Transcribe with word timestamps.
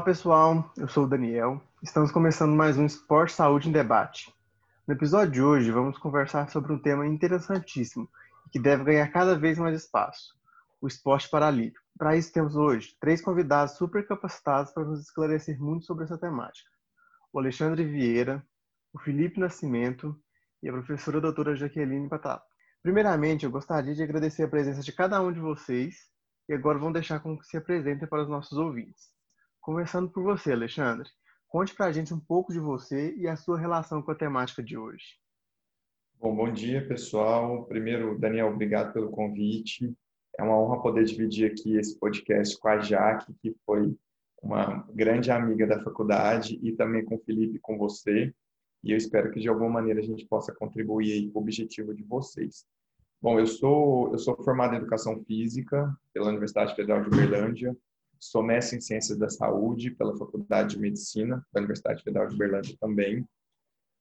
Olá 0.00 0.06
pessoal, 0.06 0.72
eu 0.78 0.88
sou 0.88 1.04
o 1.04 1.06
Daniel. 1.06 1.60
Estamos 1.82 2.10
começando 2.10 2.56
mais 2.56 2.78
um 2.78 2.86
Esporte 2.86 3.34
Saúde 3.34 3.68
em 3.68 3.72
Debate. 3.72 4.34
No 4.88 4.94
episódio 4.94 5.30
de 5.30 5.42
hoje 5.42 5.70
vamos 5.70 5.98
conversar 5.98 6.48
sobre 6.48 6.72
um 6.72 6.78
tema 6.78 7.06
interessantíssimo 7.06 8.08
que 8.50 8.58
deve 8.58 8.82
ganhar 8.82 9.06
cada 9.08 9.38
vez 9.38 9.58
mais 9.58 9.76
espaço: 9.76 10.34
o 10.80 10.88
esporte 10.88 11.28
paralímpico. 11.28 11.84
Para 11.98 12.16
isso 12.16 12.32
temos 12.32 12.56
hoje 12.56 12.96
três 12.98 13.20
convidados 13.20 13.76
super 13.76 14.08
capacitados 14.08 14.72
para 14.72 14.86
nos 14.86 15.02
esclarecer 15.02 15.60
muito 15.60 15.84
sobre 15.84 16.04
essa 16.04 16.16
temática: 16.16 16.70
o 17.30 17.38
Alexandre 17.38 17.84
Vieira, 17.84 18.42
o 18.94 18.98
Felipe 18.98 19.38
Nascimento 19.38 20.18
e 20.62 20.70
a 20.70 20.72
professora 20.72 21.20
doutora 21.20 21.54
Jaqueline 21.54 22.08
Patá. 22.08 22.42
Primeiramente, 22.82 23.44
eu 23.44 23.50
gostaria 23.50 23.94
de 23.94 24.02
agradecer 24.02 24.44
a 24.44 24.48
presença 24.48 24.80
de 24.80 24.92
cada 24.92 25.20
um 25.20 25.30
de 25.30 25.40
vocês 25.40 26.08
e 26.48 26.54
agora 26.54 26.78
vamos 26.78 26.94
deixar 26.94 27.20
com 27.20 27.36
que 27.36 27.44
se 27.44 27.58
apresentem 27.58 28.08
para 28.08 28.22
os 28.22 28.28
nossos 28.30 28.56
ouvintes. 28.56 29.19
Começando 29.60 30.08
por 30.10 30.22
você, 30.22 30.52
Alexandre. 30.52 31.06
Conte 31.46 31.74
para 31.74 31.86
a 31.86 31.92
gente 31.92 32.14
um 32.14 32.18
pouco 32.18 32.50
de 32.50 32.58
você 32.58 33.14
e 33.16 33.28
a 33.28 33.36
sua 33.36 33.58
relação 33.58 34.00
com 34.00 34.10
a 34.10 34.14
temática 34.14 34.62
de 34.62 34.78
hoje. 34.78 35.18
Bom, 36.18 36.34
bom 36.34 36.50
dia, 36.50 36.86
pessoal. 36.88 37.66
Primeiro, 37.66 38.18
Daniel, 38.18 38.48
obrigado 38.48 38.94
pelo 38.94 39.10
convite. 39.10 39.94
É 40.38 40.42
uma 40.42 40.58
honra 40.58 40.80
poder 40.80 41.04
dividir 41.04 41.50
aqui 41.50 41.76
esse 41.76 41.98
podcast 41.98 42.58
com 42.58 42.68
a 42.68 42.78
Jaque, 42.78 43.34
que 43.42 43.54
foi 43.66 43.94
uma 44.42 44.88
grande 44.94 45.30
amiga 45.30 45.66
da 45.66 45.82
faculdade, 45.82 46.58
e 46.62 46.72
também 46.72 47.04
com 47.04 47.16
o 47.16 47.20
Felipe 47.20 47.58
com 47.58 47.76
você. 47.76 48.32
E 48.82 48.92
eu 48.92 48.96
espero 48.96 49.30
que 49.30 49.40
de 49.40 49.48
alguma 49.48 49.68
maneira 49.68 50.00
a 50.00 50.04
gente 50.04 50.24
possa 50.24 50.54
contribuir 50.54 51.30
para 51.30 51.38
o 51.38 51.42
objetivo 51.42 51.94
de 51.94 52.02
vocês. 52.02 52.64
Bom, 53.20 53.38
eu 53.38 53.46
sou 53.46 54.10
eu 54.12 54.18
sou 54.18 54.34
formado 54.42 54.72
em 54.72 54.78
educação 54.78 55.22
física 55.24 55.94
pela 56.14 56.30
Universidade 56.30 56.74
Federal 56.74 57.02
de 57.02 57.08
Uberlândia, 57.08 57.76
sou 58.20 58.42
mestre 58.42 58.76
em 58.76 58.80
ciências 58.80 59.18
da 59.18 59.30
saúde 59.30 59.90
pela 59.90 60.16
Faculdade 60.16 60.74
de 60.74 60.80
Medicina 60.80 61.44
da 61.52 61.60
Universidade 61.60 62.02
Federal 62.02 62.28
de 62.28 62.34
Uberlândia 62.34 62.76
também. 62.78 63.26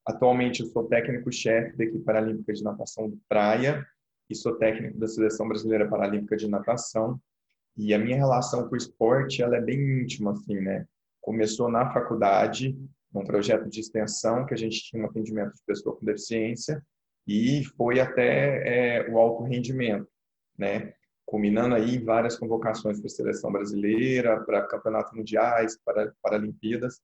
Atualmente 0.05 0.61
eu 0.61 0.67
sou 0.67 0.88
técnico-chefe 0.88 1.77
da 1.77 1.83
equipe 1.85 2.03
paralímpica 2.03 2.52
de 2.52 2.63
natação 2.63 3.09
do 3.09 3.19
Praia 3.29 3.88
e 4.29 4.35
sou 4.35 4.55
técnico 4.55 4.97
da 4.99 5.07
Seleção 5.07 5.47
Brasileira 5.47 5.89
Paralímpica 5.89 6.35
de 6.35 6.47
Natação. 6.47 7.19
E 7.77 7.94
a 7.94 7.99
minha 7.99 8.17
relação 8.17 8.67
com 8.67 8.75
o 8.75 8.77
esporte, 8.77 9.41
ela 9.41 9.55
é 9.55 9.61
bem 9.61 10.02
íntima, 10.02 10.31
assim, 10.31 10.59
né? 10.59 10.85
Começou 11.22 11.69
na 11.69 11.91
faculdade, 11.91 12.77
num 13.13 13.23
projeto 13.23 13.69
de 13.69 13.79
extensão 13.79 14.45
que 14.45 14.53
a 14.53 14.57
gente 14.57 14.83
tinha 14.83 15.01
um 15.01 15.05
atendimento 15.05 15.53
de 15.53 15.61
pessoa 15.66 15.95
com 15.95 16.05
deficiência 16.05 16.83
e 17.27 17.63
foi 17.77 17.99
até 17.99 18.97
é, 18.97 19.09
o 19.09 19.17
alto 19.17 19.44
rendimento, 19.44 20.07
né? 20.57 20.94
Culminando 21.30 21.75
aí 21.75 21.99
várias 21.99 22.38
convocações 22.38 22.99
para 22.99 23.08
a 23.08 23.09
seleção 23.09 23.52
brasileira, 23.52 24.41
para 24.41 24.66
campeonatos 24.66 25.13
mundiais, 25.13 25.77
para 25.85 26.11
Paralimpíadas. 26.23 27.02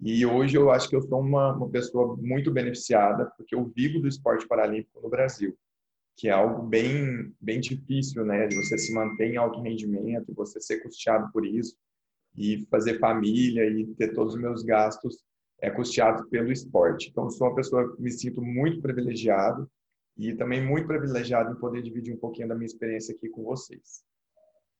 E 0.00 0.24
hoje 0.24 0.56
eu 0.56 0.70
acho 0.70 0.88
que 0.88 0.96
eu 0.96 1.02
sou 1.02 1.20
uma, 1.20 1.54
uma 1.54 1.68
pessoa 1.68 2.16
muito 2.16 2.50
beneficiada, 2.50 3.30
porque 3.36 3.54
eu 3.54 3.70
vivo 3.74 4.00
do 4.00 4.08
esporte 4.08 4.46
paralímpico 4.46 5.00
no 5.00 5.10
Brasil 5.10 5.56
que 6.16 6.28
é 6.28 6.32
algo 6.32 6.62
bem, 6.62 7.34
bem 7.38 7.60
difícil, 7.60 8.24
né? 8.24 8.46
De 8.46 8.56
você 8.56 8.78
se 8.78 8.92
manter 8.92 9.32
em 9.32 9.36
alto 9.36 9.60
rendimento, 9.60 10.34
você 10.34 10.60
ser 10.60 10.78
custeado 10.78 11.30
por 11.30 11.44
isso 11.44 11.76
e 12.34 12.66
fazer 12.70 12.98
família 12.98 13.66
e 13.68 13.86
ter 13.94 14.14
todos 14.14 14.34
os 14.34 14.40
meus 14.40 14.62
gastos 14.62 15.22
é 15.60 15.70
custeados 15.70 16.26
pelo 16.28 16.50
esporte. 16.50 17.08
Então, 17.10 17.28
sou 17.30 17.48
uma 17.48 17.54
pessoa 17.54 17.94
que 17.94 18.02
me 18.02 18.10
sinto 18.10 18.42
muito 18.42 18.80
privilegiado 18.80 19.70
e 20.16 20.34
também 20.34 20.64
muito 20.64 20.86
privilegiado 20.86 21.52
em 21.52 21.60
poder 21.60 21.82
dividir 21.82 22.14
um 22.14 22.18
pouquinho 22.18 22.48
da 22.48 22.54
minha 22.54 22.66
experiência 22.66 23.14
aqui 23.14 23.28
com 23.28 23.44
vocês. 23.44 24.04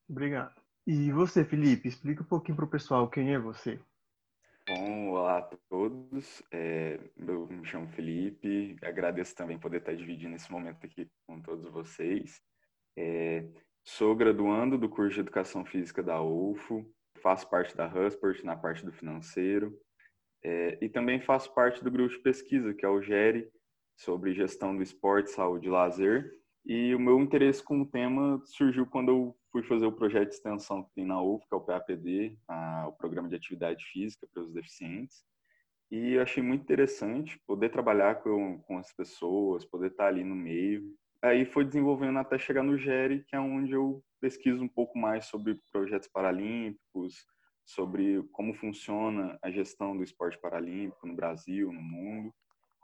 Obrigado. 0.08 0.54
E 0.86 1.10
você, 1.10 1.44
Felipe, 1.44 1.88
explica 1.88 2.22
um 2.22 2.26
pouquinho 2.26 2.56
para 2.56 2.64
o 2.64 2.70
pessoal 2.70 3.10
quem 3.10 3.34
é 3.34 3.38
você. 3.38 3.78
Bom, 4.68 5.10
olá 5.10 5.38
a 5.38 5.56
todos. 5.68 6.42
É, 6.50 6.98
eu 7.16 7.46
me 7.46 7.64
chamo 7.64 7.88
Felipe. 7.88 8.76
Agradeço 8.82 9.34
também 9.34 9.58
poder 9.58 9.78
estar 9.78 9.94
dividindo 9.94 10.34
esse 10.34 10.50
momento 10.50 10.84
aqui 10.84 11.08
com 11.26 11.40
todos 11.40 11.70
vocês. 11.70 12.40
É, 12.96 13.46
sou 13.84 14.16
graduando 14.16 14.78
do 14.78 14.88
curso 14.88 15.14
de 15.14 15.20
Educação 15.20 15.64
Física 15.64 16.02
da 16.02 16.20
UFO. 16.22 16.84
Faço 17.22 17.48
parte 17.48 17.76
da 17.76 17.86
Huspert 17.86 18.42
na 18.44 18.56
parte 18.56 18.84
do 18.84 18.92
financeiro. 18.92 19.76
É, 20.42 20.78
e 20.80 20.88
também 20.88 21.20
faço 21.20 21.52
parte 21.54 21.82
do 21.82 21.90
grupo 21.90 22.14
de 22.14 22.20
pesquisa, 22.20 22.74
que 22.74 22.84
é 22.84 22.88
o 22.88 23.02
GERE, 23.02 23.50
sobre 23.96 24.34
gestão 24.34 24.76
do 24.76 24.82
esporte, 24.82 25.30
saúde 25.30 25.66
e 25.66 25.70
lazer. 25.70 26.32
E 26.64 26.94
o 26.94 27.00
meu 27.00 27.20
interesse 27.20 27.62
com 27.62 27.80
o 27.80 27.86
tema 27.86 28.42
surgiu 28.44 28.86
quando 28.86 29.10
eu 29.10 29.36
fui 29.52 29.62
fazer 29.62 29.86
o 29.86 29.92
projeto 29.92 30.28
de 30.28 30.34
extensão 30.34 30.82
que 30.82 30.92
tem 30.94 31.06
na 31.06 31.22
UF, 31.22 31.46
que 31.46 31.54
é 31.54 31.56
o 31.56 31.60
PAPD, 31.60 32.36
a, 32.48 32.88
o 32.88 32.92
Programa 32.92 33.28
de 33.28 33.36
Atividade 33.36 33.84
Física 33.84 34.26
para 34.32 34.42
os 34.42 34.52
Deficientes. 34.52 35.24
E 35.90 36.18
achei 36.18 36.42
muito 36.42 36.62
interessante 36.62 37.40
poder 37.46 37.70
trabalhar 37.70 38.16
com, 38.16 38.58
com 38.62 38.78
as 38.78 38.92
pessoas, 38.92 39.64
poder 39.64 39.92
estar 39.92 40.08
ali 40.08 40.24
no 40.24 40.34
meio. 40.34 40.82
Aí 41.22 41.44
foi 41.44 41.64
desenvolvendo 41.64 42.18
até 42.18 42.36
chegar 42.38 42.64
no 42.64 42.76
GERE, 42.76 43.24
que 43.24 43.36
é 43.36 43.40
onde 43.40 43.72
eu 43.72 44.02
pesquiso 44.20 44.62
um 44.62 44.68
pouco 44.68 44.98
mais 44.98 45.26
sobre 45.26 45.60
projetos 45.72 46.08
paralímpicos, 46.08 47.24
sobre 47.64 48.22
como 48.32 48.54
funciona 48.54 49.38
a 49.42 49.50
gestão 49.50 49.96
do 49.96 50.02
esporte 50.02 50.38
paralímpico 50.40 51.06
no 51.06 51.14
Brasil, 51.14 51.72
no 51.72 51.80
mundo. 51.80 52.34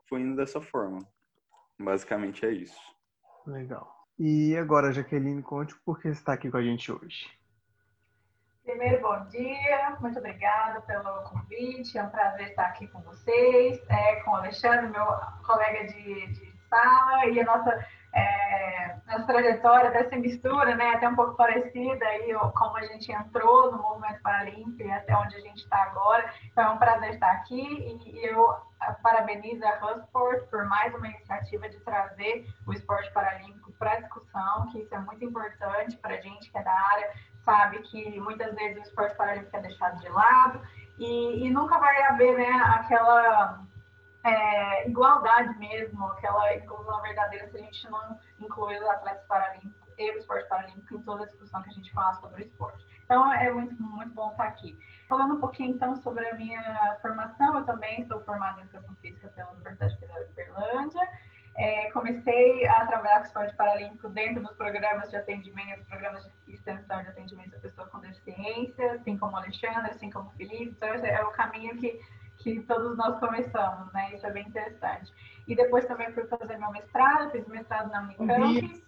Foi 0.09 0.21
indo 0.21 0.37
dessa 0.37 0.61
forma. 0.61 1.01
Basicamente 1.79 2.45
é 2.45 2.51
isso. 2.51 2.81
Legal. 3.47 3.93
E 4.19 4.57
agora, 4.57 4.93
Jaqueline, 4.93 5.43
conte 5.43 5.75
por 5.85 6.01
que 6.01 6.09
está 6.09 6.35
aqui 6.35 6.51
com 6.51 6.57
a 6.57 6.63
gente 6.63 6.93
hoje. 6.93 7.31
Primeiro, 8.65 9.03
bom 9.03 9.25
dia, 9.27 9.97
muito 10.01 10.17
obrigada 10.21 10.81
pelo 10.83 11.25
convite, 11.25 11.99
é 11.99 12.05
um 12.05 12.11
prazer 12.11 12.51
estar 12.51 12.67
aqui 12.67 12.87
com 12.87 13.03
vocês, 13.03 13.81
é, 13.89 14.17
com 14.21 14.31
o 14.31 14.37
Alexandre, 14.37 14.89
meu 14.89 15.05
colega 15.45 15.89
de, 15.89 16.29
de 16.29 16.53
sala, 16.69 17.27
e 17.27 17.41
a 17.41 17.45
nossa, 17.45 17.85
é, 18.15 18.32
nossa 19.13 19.27
trajetória 19.27 19.91
até 19.91 20.09
se 20.09 20.17
mistura, 20.17 20.75
né, 20.75 20.95
até 20.95 21.09
um 21.09 21.15
pouco 21.15 21.35
parecida, 21.35 22.05
aí, 22.07 22.35
como 22.55 22.77
a 22.77 22.83
gente 22.83 23.13
entrou 23.13 23.71
no 23.71 23.79
movimento 23.79 24.21
paralímpico 24.23 24.83
e 24.83 24.91
até 24.91 25.17
onde 25.17 25.37
a 25.37 25.41
gente 25.41 25.59
está 25.59 25.83
agora, 25.83 26.33
então 26.51 26.65
é 26.65 26.71
um 26.71 26.79
prazer 26.79 27.11
estar 27.11 27.31
aqui, 27.33 28.01
e, 28.05 28.27
eu 28.27 28.57
parabenizo 29.03 29.65
a 29.65 29.93
Husport 29.93 30.45
por 30.49 30.65
mais 30.65 30.93
uma 30.95 31.07
iniciativa 31.07 31.69
de 31.69 31.79
trazer 31.81 32.47
o 32.67 32.73
esporte 32.73 33.13
paralímpico 33.13 33.73
para 33.79 34.01
discussão, 34.01 34.69
que 34.73 34.81
isso 34.81 34.95
é 34.95 34.99
muito 34.99 35.25
importante 35.25 35.97
para 35.99 36.15
a 36.15 36.21
gente 36.21 36.51
que 36.51 36.59
é 36.59 36.63
da 36.63 36.73
área, 36.73 37.11
sabe 37.45 37.79
que 37.83 38.21
muitas 38.21 38.55
vezes 38.55 38.79
o 38.79 38.83
esporte 38.83 39.17
paralímpico 39.17 39.57
é 39.57 39.61
deixado 39.61 40.01
de 40.01 40.09
lado 40.09 40.61
e, 40.99 41.47
e 41.47 41.51
nunca 41.51 41.79
vai 41.79 42.03
haver 42.05 42.37
né, 42.37 42.51
aquela 42.75 43.61
é, 44.25 44.89
igualdade 44.89 45.59
mesmo, 45.59 46.07
aquela 46.07 46.55
inclusão 46.55 47.01
verdadeira 47.03 47.49
se 47.49 47.57
a 47.57 47.61
gente 47.61 47.91
não 47.91 48.19
incluir 48.41 48.79
os 48.79 48.89
atletas 48.89 49.27
paralímpicos 49.27 49.93
e 49.99 50.11
o 50.11 50.19
esporte 50.19 50.49
paralímpico 50.49 50.95
em 50.95 51.03
toda 51.03 51.25
a 51.25 51.27
discussão 51.27 51.63
que 51.63 51.71
a 51.71 51.73
gente 51.73 51.93
faz 51.93 52.19
sobre 52.19 52.43
o 52.43 52.47
esporte. 52.47 52.87
Então 53.05 53.33
é 53.33 53.51
muito, 53.51 53.83
muito 53.83 54.15
bom 54.15 54.31
estar 54.31 54.45
aqui. 54.45 54.79
Falando 55.09 55.35
um 55.35 55.41
pouquinho 55.41 55.75
então 55.75 55.95
sobre 55.97 56.27
a 56.29 56.35
minha 56.35 56.99
formação, 57.03 57.59
eu 57.59 57.65
também 57.65 58.07
sou 58.07 58.21
formada 58.23 58.61
em 58.61 58.65
Educação 58.65 58.95
Física 58.97 59.29
pela 59.29 59.51
Universidade 59.51 59.99
Federal 59.99 60.25
de 60.25 60.33
Berlândia. 60.33 61.09
É, 61.55 61.91
comecei 61.91 62.67
a 62.67 62.87
trabalhar 62.87 63.19
com 63.19 63.27
esporte 63.27 63.55
paralímpico 63.57 64.09
dentro 64.09 64.43
dos 64.43 64.57
programas 64.57 65.11
de 65.11 65.17
atendimento, 65.17 65.85
programas 65.85 66.25
de 66.47 66.55
extensão 66.55 67.03
de 67.03 67.09
atendimento 67.09 67.55
a 67.55 67.61
pessoas 67.61 67.91
com 67.91 68.01
deficiência, 68.01 68.93
assim 68.95 69.19
como 69.19 69.33
o 69.33 69.37
Alexandre, 69.37 69.91
assim 69.91 70.09
como 70.09 70.31
o 70.31 70.33
Felipe. 70.33 70.75
Então, 70.77 70.89
é 70.89 71.23
o 71.23 71.31
caminho 71.33 71.77
que, 71.77 72.01
que 72.43 72.61
todos 72.63 72.97
nós 72.97 73.19
começamos, 73.19 73.93
né? 73.93 74.15
Isso 74.15 74.27
é 74.27 74.31
bem 74.31 74.47
interessante. 74.47 75.13
E 75.47 75.55
depois 75.55 75.85
também 75.87 76.13
fui 76.13 76.25
fazer 76.27 76.57
meu 76.59 76.71
mestrado, 76.71 77.31
fiz 77.31 77.47
mestrado 77.47 77.91
na 77.91 78.03
Unicamp, 78.03 78.85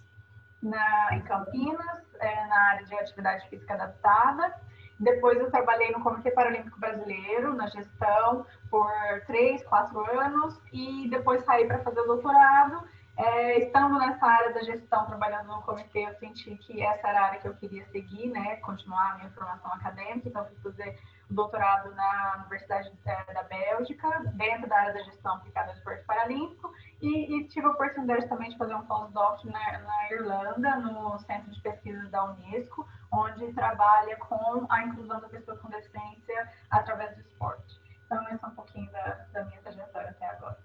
na, 0.62 1.08
em 1.16 1.20
Campinas, 1.22 2.14
é, 2.20 2.46
na 2.46 2.60
área 2.70 2.86
de 2.86 2.94
atividade 2.94 3.48
física 3.48 3.74
adaptada. 3.74 4.54
Depois 4.98 5.38
eu 5.38 5.50
trabalhei 5.50 5.90
no 5.90 6.00
Comitê 6.00 6.30
Paralímpico 6.30 6.78
Brasileiro, 6.78 7.54
na 7.54 7.66
gestão, 7.68 8.46
por 8.70 8.90
três, 9.26 9.62
quatro 9.64 9.98
anos, 10.18 10.60
e 10.72 11.08
depois 11.10 11.44
saí 11.44 11.66
para 11.66 11.80
fazer 11.80 12.00
o 12.00 12.06
doutorado. 12.06 12.88
É, 13.16 13.58
estando 13.58 13.98
nessa 13.98 14.26
área 14.26 14.52
da 14.52 14.62
gestão, 14.62 15.06
trabalhando 15.06 15.46
no 15.46 15.62
comitê, 15.62 16.00
eu 16.00 16.14
senti 16.14 16.56
que 16.56 16.82
essa 16.82 17.08
era 17.08 17.20
a 17.20 17.26
área 17.26 17.40
que 17.40 17.46
eu 17.46 17.54
queria 17.54 17.84
seguir, 17.86 18.28
né, 18.28 18.56
continuar 18.56 19.12
a 19.12 19.14
minha 19.18 19.30
formação 19.30 19.72
acadêmica, 19.72 20.28
então 20.28 20.44
fui 20.46 20.56
fazer 20.72 20.98
doutorado 21.30 21.94
na 21.94 22.36
Universidade 22.40 22.92
da 23.04 23.42
Bélgica, 23.44 24.08
dentro 24.34 24.68
da 24.68 24.76
área 24.76 24.94
da 24.94 25.02
gestão 25.02 25.34
aplicada 25.34 25.70
ao 25.70 25.76
esporte 25.76 26.04
paralímpico, 26.04 26.72
e, 27.00 27.36
e, 27.36 27.48
tive 27.48 27.66
a 27.66 27.70
oportunidade 27.70 28.28
também 28.28 28.50
de 28.50 28.56
fazer 28.56 28.74
um 28.74 28.86
pós-doc 28.86 29.44
na, 29.44 29.78
na 29.78 30.12
Irlanda, 30.12 30.76
no 30.76 31.18
Centro 31.20 31.50
de 31.50 31.60
Pesquisa 31.60 32.08
da 32.08 32.24
Unesco, 32.24 32.86
onde 33.12 33.52
trabalha 33.52 34.16
com 34.16 34.66
a 34.70 34.82
inclusão 34.84 35.20
da 35.20 35.28
pessoa 35.28 35.56
com 35.58 35.68
deficiência 35.68 36.48
através 36.70 37.14
do 37.16 37.20
esporte. 37.22 37.80
Então, 38.06 38.22
esse 38.28 38.44
é 38.44 38.46
um 38.46 38.54
pouquinho 38.54 38.90
da, 38.92 39.26
da 39.32 39.44
minha 39.44 39.60
trajetória 39.60 40.10
até 40.10 40.26
agora. 40.26 40.58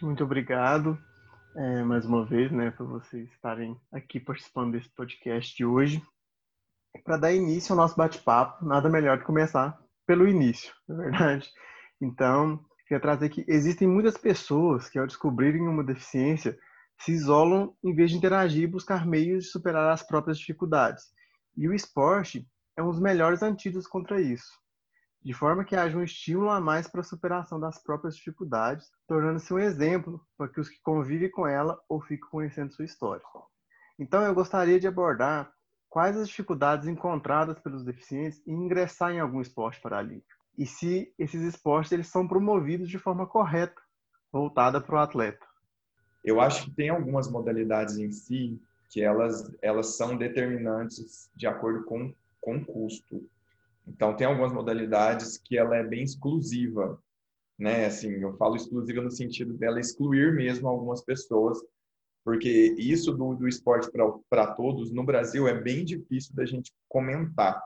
Muito 0.00 0.24
obrigado 0.24 0.98
é, 1.54 1.82
mais 1.82 2.04
uma 2.06 2.24
vez, 2.24 2.50
né, 2.50 2.70
por 2.70 2.86
vocês 2.86 3.30
estarem 3.30 3.78
aqui 3.92 4.18
participando 4.18 4.72
desse 4.72 4.88
podcast 4.90 5.54
de 5.54 5.64
hoje. 5.64 6.02
Para 7.04 7.16
dar 7.16 7.32
início 7.32 7.72
ao 7.72 7.76
nosso 7.76 7.96
bate-papo, 7.96 8.64
nada 8.64 8.88
melhor 8.88 9.18
que 9.18 9.24
começar 9.24 9.78
pelo 10.06 10.28
início, 10.28 10.72
na 10.86 10.94
é 10.94 11.10
verdade. 11.10 11.50
Então, 12.00 12.64
queria 12.86 13.00
trazer 13.00 13.28
que 13.30 13.44
existem 13.48 13.88
muitas 13.88 14.18
pessoas 14.18 14.88
que, 14.88 14.98
ao 14.98 15.06
descobrirem 15.06 15.62
uma 15.62 15.82
deficiência, 15.82 16.58
se 16.98 17.12
isolam 17.12 17.74
em 17.82 17.94
vez 17.94 18.10
de 18.10 18.16
interagir 18.16 18.64
e 18.64 18.66
buscar 18.66 19.06
meios 19.06 19.44
de 19.44 19.50
superar 19.50 19.90
as 19.90 20.02
próprias 20.02 20.38
dificuldades. 20.38 21.04
E 21.56 21.68
o 21.68 21.74
esporte 21.74 22.46
é 22.76 22.82
um 22.82 22.90
dos 22.90 23.00
melhores 23.00 23.42
antídotos 23.42 23.86
contra 23.86 24.20
isso, 24.20 24.52
de 25.22 25.32
forma 25.32 25.64
que 25.64 25.76
haja 25.76 25.96
um 25.96 26.02
estímulo 26.02 26.50
a 26.50 26.60
mais 26.60 26.88
para 26.88 27.00
a 27.00 27.04
superação 27.04 27.58
das 27.58 27.82
próprias 27.82 28.16
dificuldades, 28.16 28.86
tornando-se 29.06 29.52
um 29.52 29.58
exemplo 29.58 30.20
para 30.36 30.48
que 30.48 30.60
os 30.60 30.68
que 30.68 30.80
convivem 30.82 31.30
com 31.30 31.46
ela 31.46 31.78
ou 31.88 32.00
ficam 32.00 32.30
conhecendo 32.30 32.72
sua 32.72 32.84
história. 32.84 33.22
Então, 33.98 34.22
eu 34.22 34.34
gostaria 34.34 34.78
de 34.78 34.86
abordar 34.86 35.52
quais 35.92 36.16
as 36.16 36.26
dificuldades 36.26 36.88
encontradas 36.88 37.58
pelos 37.58 37.84
deficientes 37.84 38.42
em 38.46 38.54
ingressar 38.54 39.12
em 39.12 39.20
algum 39.20 39.42
esporte 39.42 39.78
paralímpico 39.78 40.42
e 40.56 40.64
se 40.64 41.12
esses 41.18 41.42
esportes 41.42 41.92
eles 41.92 42.06
são 42.06 42.26
promovidos 42.26 42.88
de 42.88 42.98
forma 42.98 43.26
correta, 43.26 43.78
voltada 44.32 44.80
para 44.80 44.94
o 44.94 44.98
atleta. 44.98 45.46
Eu 46.24 46.40
acho 46.40 46.64
que 46.64 46.70
tem 46.70 46.88
algumas 46.88 47.30
modalidades 47.30 47.98
em 47.98 48.10
si 48.10 48.58
que 48.88 49.02
elas, 49.02 49.54
elas 49.60 49.94
são 49.98 50.16
determinantes 50.16 51.30
de 51.36 51.46
acordo 51.46 51.84
com, 51.84 52.14
com 52.40 52.56
o 52.56 52.64
custo. 52.64 53.28
Então, 53.86 54.16
tem 54.16 54.26
algumas 54.26 54.52
modalidades 54.52 55.36
que 55.36 55.58
ela 55.58 55.76
é 55.76 55.84
bem 55.84 56.02
exclusiva, 56.02 56.98
né? 57.58 57.84
Assim, 57.84 58.12
eu 58.12 58.34
falo 58.38 58.56
exclusiva 58.56 59.02
no 59.02 59.10
sentido 59.10 59.52
dela 59.54 59.78
excluir 59.78 60.32
mesmo 60.34 60.68
algumas 60.68 61.02
pessoas, 61.02 61.58
porque 62.24 62.74
isso 62.78 63.12
do, 63.12 63.34
do 63.34 63.48
esporte 63.48 63.90
para 64.28 64.54
todos, 64.54 64.92
no 64.92 65.04
Brasil, 65.04 65.48
é 65.48 65.60
bem 65.60 65.84
difícil 65.84 66.34
da 66.34 66.44
gente 66.44 66.72
comentar. 66.88 67.60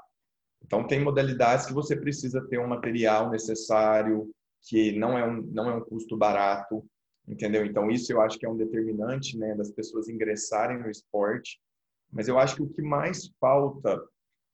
Então, 0.64 0.86
tem 0.86 1.00
modalidades 1.00 1.66
que 1.66 1.74
você 1.74 1.94
precisa 1.94 2.44
ter 2.48 2.58
um 2.58 2.66
material 2.66 3.30
necessário, 3.30 4.30
que 4.62 4.92
não 4.92 5.16
é 5.16 5.24
um, 5.26 5.42
não 5.42 5.70
é 5.70 5.74
um 5.74 5.80
custo 5.80 6.16
barato, 6.16 6.84
entendeu? 7.26 7.64
Então 7.64 7.90
isso 7.90 8.12
eu 8.12 8.20
acho 8.20 8.38
que 8.38 8.46
é 8.46 8.48
um 8.48 8.56
determinante, 8.56 9.38
né, 9.38 9.54
das 9.54 9.70
pessoas 9.70 10.08
ingressarem 10.08 10.78
no 10.78 10.90
esporte. 10.90 11.60
Mas 12.10 12.28
eu 12.28 12.38
acho 12.38 12.56
que 12.56 12.62
o 12.62 12.68
que 12.68 12.82
mais 12.82 13.30
falta 13.40 14.00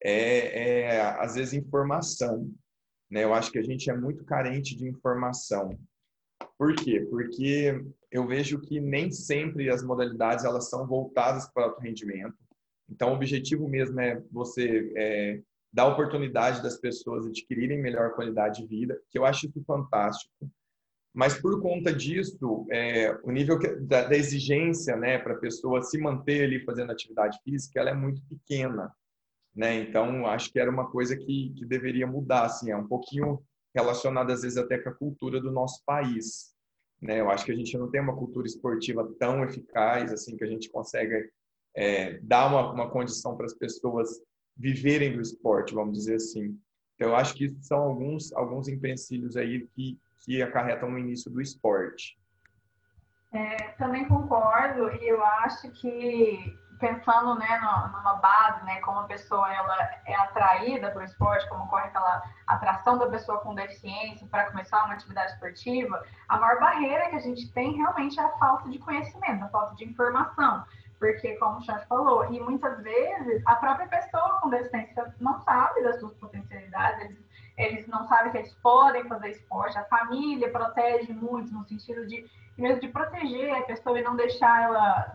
é, 0.03 0.91
é 0.91 1.01
às 1.01 1.35
vezes 1.35 1.53
informação, 1.53 2.51
né? 3.11 3.25
Eu 3.25 3.35
acho 3.35 3.53
que 3.53 3.59
a 3.59 3.63
gente 3.63 3.91
é 3.91 3.97
muito 3.97 4.25
carente 4.25 4.75
de 4.75 4.89
informação. 4.89 5.79
Por 6.59 6.75
quê? 6.75 7.07
Porque 7.11 7.85
eu 8.13 8.27
vejo 8.27 8.61
que 8.61 8.79
nem 8.79 9.11
sempre 9.11 9.71
as 9.71 9.83
modalidades 9.83 10.45
elas 10.45 10.69
são 10.69 10.87
voltadas 10.87 11.49
para 11.49 11.63
o 11.63 11.65
alto 11.71 11.81
rendimento. 11.81 12.37
Então, 12.89 13.11
o 13.11 13.15
objetivo 13.15 13.67
mesmo 13.67 13.99
é 14.01 14.23
você 14.31 14.93
é, 14.95 15.41
dar 15.73 15.87
oportunidade 15.87 16.63
das 16.63 16.77
pessoas 16.77 17.27
adquirirem 17.27 17.81
melhor 17.81 18.15
qualidade 18.15 18.61
de 18.61 18.69
vida, 18.69 19.01
que 19.11 19.19
eu 19.19 19.25
acho 19.25 19.47
isso 19.47 19.65
fantástico. 19.65 20.31
Mas 21.15 21.39
por 21.41 21.61
conta 21.63 21.93
disso, 21.93 22.67
é, 22.71 23.19
o 23.23 23.31
nível 23.31 23.59
da, 23.81 24.09
da 24.09 24.17
exigência, 24.17 24.95
né, 24.95 25.19
para 25.19 25.35
a 25.35 25.39
pessoa 25.39 25.83
se 25.83 25.99
manter 25.99 26.45
ali 26.45 26.63
fazendo 26.65 26.93
atividade 26.93 27.39
física, 27.43 27.81
ela 27.81 27.91
é 27.91 27.95
muito 27.95 28.23
pequena, 28.29 28.91
né? 29.55 29.75
Então 29.75 30.27
acho 30.27 30.51
que 30.51 30.59
era 30.59 30.71
uma 30.71 30.91
coisa 30.91 31.17
que, 31.17 31.53
que 31.57 31.67
deveria 31.67 32.07
mudar, 32.07 32.45
assim, 32.45 32.71
é 32.71 32.77
um 32.77 32.87
pouquinho 32.87 33.43
relacionado 33.75 34.31
às 34.31 34.43
vezes 34.43 34.57
até 34.57 34.79
com 34.79 34.89
a 34.89 34.95
cultura 34.95 35.41
do 35.41 35.51
nosso 35.51 35.83
país, 35.85 36.52
né? 37.03 37.21
Eu 37.21 37.31
acho 37.31 37.45
que 37.45 37.53
a 37.53 37.57
gente 37.57 37.77
não 37.77 37.91
tem 37.91 38.01
uma 38.01 38.17
cultura 38.17 38.47
esportiva 38.47 39.05
tão 39.19 39.43
eficaz, 39.43 40.13
assim, 40.13 40.37
que 40.37 40.45
a 40.45 40.47
gente 40.47 40.71
consegue 40.71 41.29
é, 41.75 42.19
dar 42.21 42.47
uma, 42.47 42.73
uma 42.73 42.91
condição 42.91 43.37
para 43.37 43.47
as 43.47 43.55
pessoas 43.55 44.23
viverem 44.57 45.15
do 45.15 45.21
esporte, 45.21 45.75
vamos 45.75 45.99
dizer 45.99 46.15
assim. 46.15 46.57
Então, 46.95 47.09
eu 47.09 47.17
acho 47.17 47.35
que 47.35 47.51
são 47.61 47.81
alguns 47.81 48.33
alguns 48.33 48.69
empecilhos 48.69 49.37
aí 49.37 49.67
que 49.75 49.99
que 50.25 50.41
acarretam 50.41 50.91
no 50.91 50.99
início 50.99 51.31
do 51.31 51.41
esporte. 51.41 52.17
É, 53.33 53.57
também 53.73 54.07
concordo 54.07 54.91
e 55.03 55.09
eu 55.09 55.25
acho 55.25 55.71
que 55.73 56.55
pensando 56.83 57.37
né, 57.37 57.61
numa 57.61 58.15
base, 58.15 58.65
né, 58.65 58.81
como 58.81 58.99
a 58.99 59.05
pessoa 59.05 59.49
ela 59.55 59.77
é 60.05 60.17
atraída 60.17 60.91
para 60.91 61.03
o 61.03 61.05
esporte, 61.05 61.49
como 61.49 61.63
ocorre 61.63 61.85
aquela 61.85 62.25
atração 62.45 62.99
da 62.99 63.07
pessoa 63.07 63.39
com 63.39 63.55
deficiência 63.55 64.27
para 64.27 64.51
começar 64.51 64.85
uma 64.85 64.95
atividade 64.95 65.33
esportiva, 65.33 66.05
a 66.29 66.39
maior 66.39 66.59
barreira 66.59 67.09
que 67.09 67.15
a 67.15 67.21
gente 67.21 67.49
tem 67.53 67.77
realmente 67.77 68.19
é 68.19 68.25
a 68.25 68.31
falta 68.31 68.69
de 68.69 68.81
conhecimento, 68.81 69.45
a 69.45 69.49
falta 69.49 69.77
de 69.77 69.85
informação. 69.85 70.65
Porque, 70.99 71.37
como 71.37 71.59
o 71.59 71.63
Chance 71.63 71.87
falou, 71.87 72.33
e 72.33 72.41
muitas 72.41 72.81
vezes 72.81 73.43
a 73.47 73.57
própria 73.57 73.87
pessoa 73.87 74.41
com 74.41 74.51
deficiência 74.51 75.15
não 75.21 75.41
sabe 75.41 75.83
das 75.83 76.01
suas 76.01 76.15
potencialidades, 76.15 77.01
eles 77.01 77.19
eles 77.57 77.87
não 77.87 78.07
sabem 78.09 78.33
que 78.33 78.39
eles 78.39 78.55
podem 78.63 79.05
fazer 79.05 79.31
esporte, 79.31 79.77
a 79.77 79.85
família 79.85 80.51
protege 80.51 81.13
muito 81.13 81.53
no 81.53 81.65
sentido 81.65 82.07
de 82.07 82.25
mesmo 82.57 82.81
de 82.81 82.89
proteger 82.89 83.55
a 83.55 83.63
pessoa 83.63 83.99
e 83.99 84.03
não 84.03 84.17
deixar 84.17 84.63
ela 84.63 85.15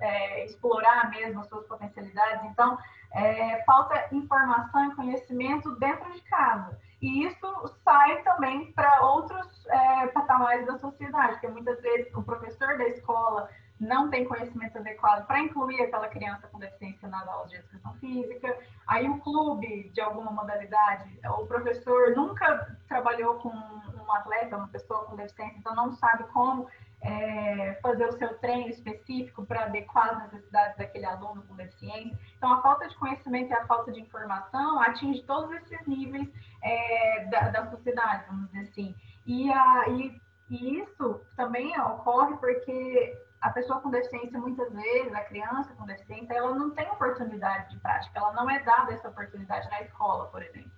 é, 0.00 0.44
explorar 0.44 1.10
mesmo 1.10 1.40
as 1.40 1.48
suas 1.48 1.66
potencialidades. 1.66 2.44
Então, 2.44 2.78
é, 3.12 3.62
falta 3.64 4.08
informação 4.12 4.90
e 4.90 4.94
conhecimento 4.94 5.74
dentro 5.76 6.10
de 6.12 6.20
casa. 6.22 6.78
E 7.02 7.24
isso 7.24 7.74
sai 7.82 8.22
também 8.22 8.72
para 8.72 9.02
outros 9.02 9.66
é, 9.66 10.06
patamares 10.08 10.66
da 10.66 10.78
sociedade, 10.78 11.32
porque 11.32 11.48
muitas 11.48 11.80
vezes 11.80 12.14
o 12.14 12.22
professor 12.22 12.76
da 12.76 12.86
escola 12.88 13.48
não 13.80 14.10
tem 14.10 14.26
conhecimento 14.26 14.76
adequado 14.76 15.26
para 15.26 15.40
incluir 15.40 15.80
aquela 15.80 16.08
criança 16.08 16.46
com 16.48 16.58
deficiência 16.58 17.08
nas 17.08 17.26
aulas 17.26 17.50
de 17.50 17.56
educação 17.56 17.94
física. 17.94 18.58
Aí 18.86 19.08
o 19.08 19.18
clube 19.20 19.90
de 19.94 20.00
alguma 20.02 20.30
modalidade, 20.30 21.18
o 21.24 21.46
professor 21.46 22.14
nunca 22.14 22.76
trabalhou 22.86 23.36
com 23.36 23.48
um 23.48 24.12
atleta, 24.12 24.58
uma 24.58 24.68
pessoa 24.68 25.06
com 25.06 25.16
deficiência, 25.16 25.56
então 25.58 25.74
não 25.74 25.92
sabe 25.92 26.24
como 26.24 26.68
é, 27.02 27.78
fazer 27.82 28.06
o 28.06 28.12
seu 28.12 28.36
treino 28.38 28.68
específico 28.68 29.44
para 29.46 29.64
adequar 29.64 30.10
as 30.10 30.32
necessidades 30.32 30.76
daquele 30.76 31.06
aluno 31.06 31.42
com 31.42 31.54
deficiência. 31.56 32.18
Então, 32.36 32.52
a 32.52 32.62
falta 32.62 32.88
de 32.88 32.96
conhecimento 32.96 33.50
e 33.50 33.54
a 33.54 33.66
falta 33.66 33.90
de 33.90 34.00
informação 34.00 34.80
atinge 34.80 35.22
todos 35.22 35.50
esses 35.52 35.86
níveis 35.86 36.28
é, 36.62 37.24
da, 37.26 37.48
da, 37.48 37.70
sociedade, 37.70 38.24
vamos 38.28 38.50
dizer 38.50 38.68
assim. 38.68 38.94
E, 39.26 39.50
a, 39.50 39.88
e, 39.88 40.20
e 40.50 40.80
isso 40.80 41.20
também 41.36 41.78
ocorre 41.80 42.36
porque 42.36 43.18
a 43.40 43.50
pessoa 43.50 43.80
com 43.80 43.90
deficiência, 43.90 44.38
muitas 44.38 44.70
vezes, 44.70 45.14
a 45.14 45.24
criança 45.24 45.72
com 45.74 45.86
deficiência, 45.86 46.34
ela 46.34 46.54
não 46.54 46.70
tem 46.70 46.88
oportunidade 46.90 47.70
de 47.70 47.80
prática, 47.80 48.18
ela 48.18 48.32
não 48.34 48.50
é 48.50 48.60
dada 48.60 48.92
essa 48.92 49.08
oportunidade 49.08 49.68
na 49.70 49.80
escola, 49.80 50.26
por 50.26 50.42
exemplo. 50.42 50.70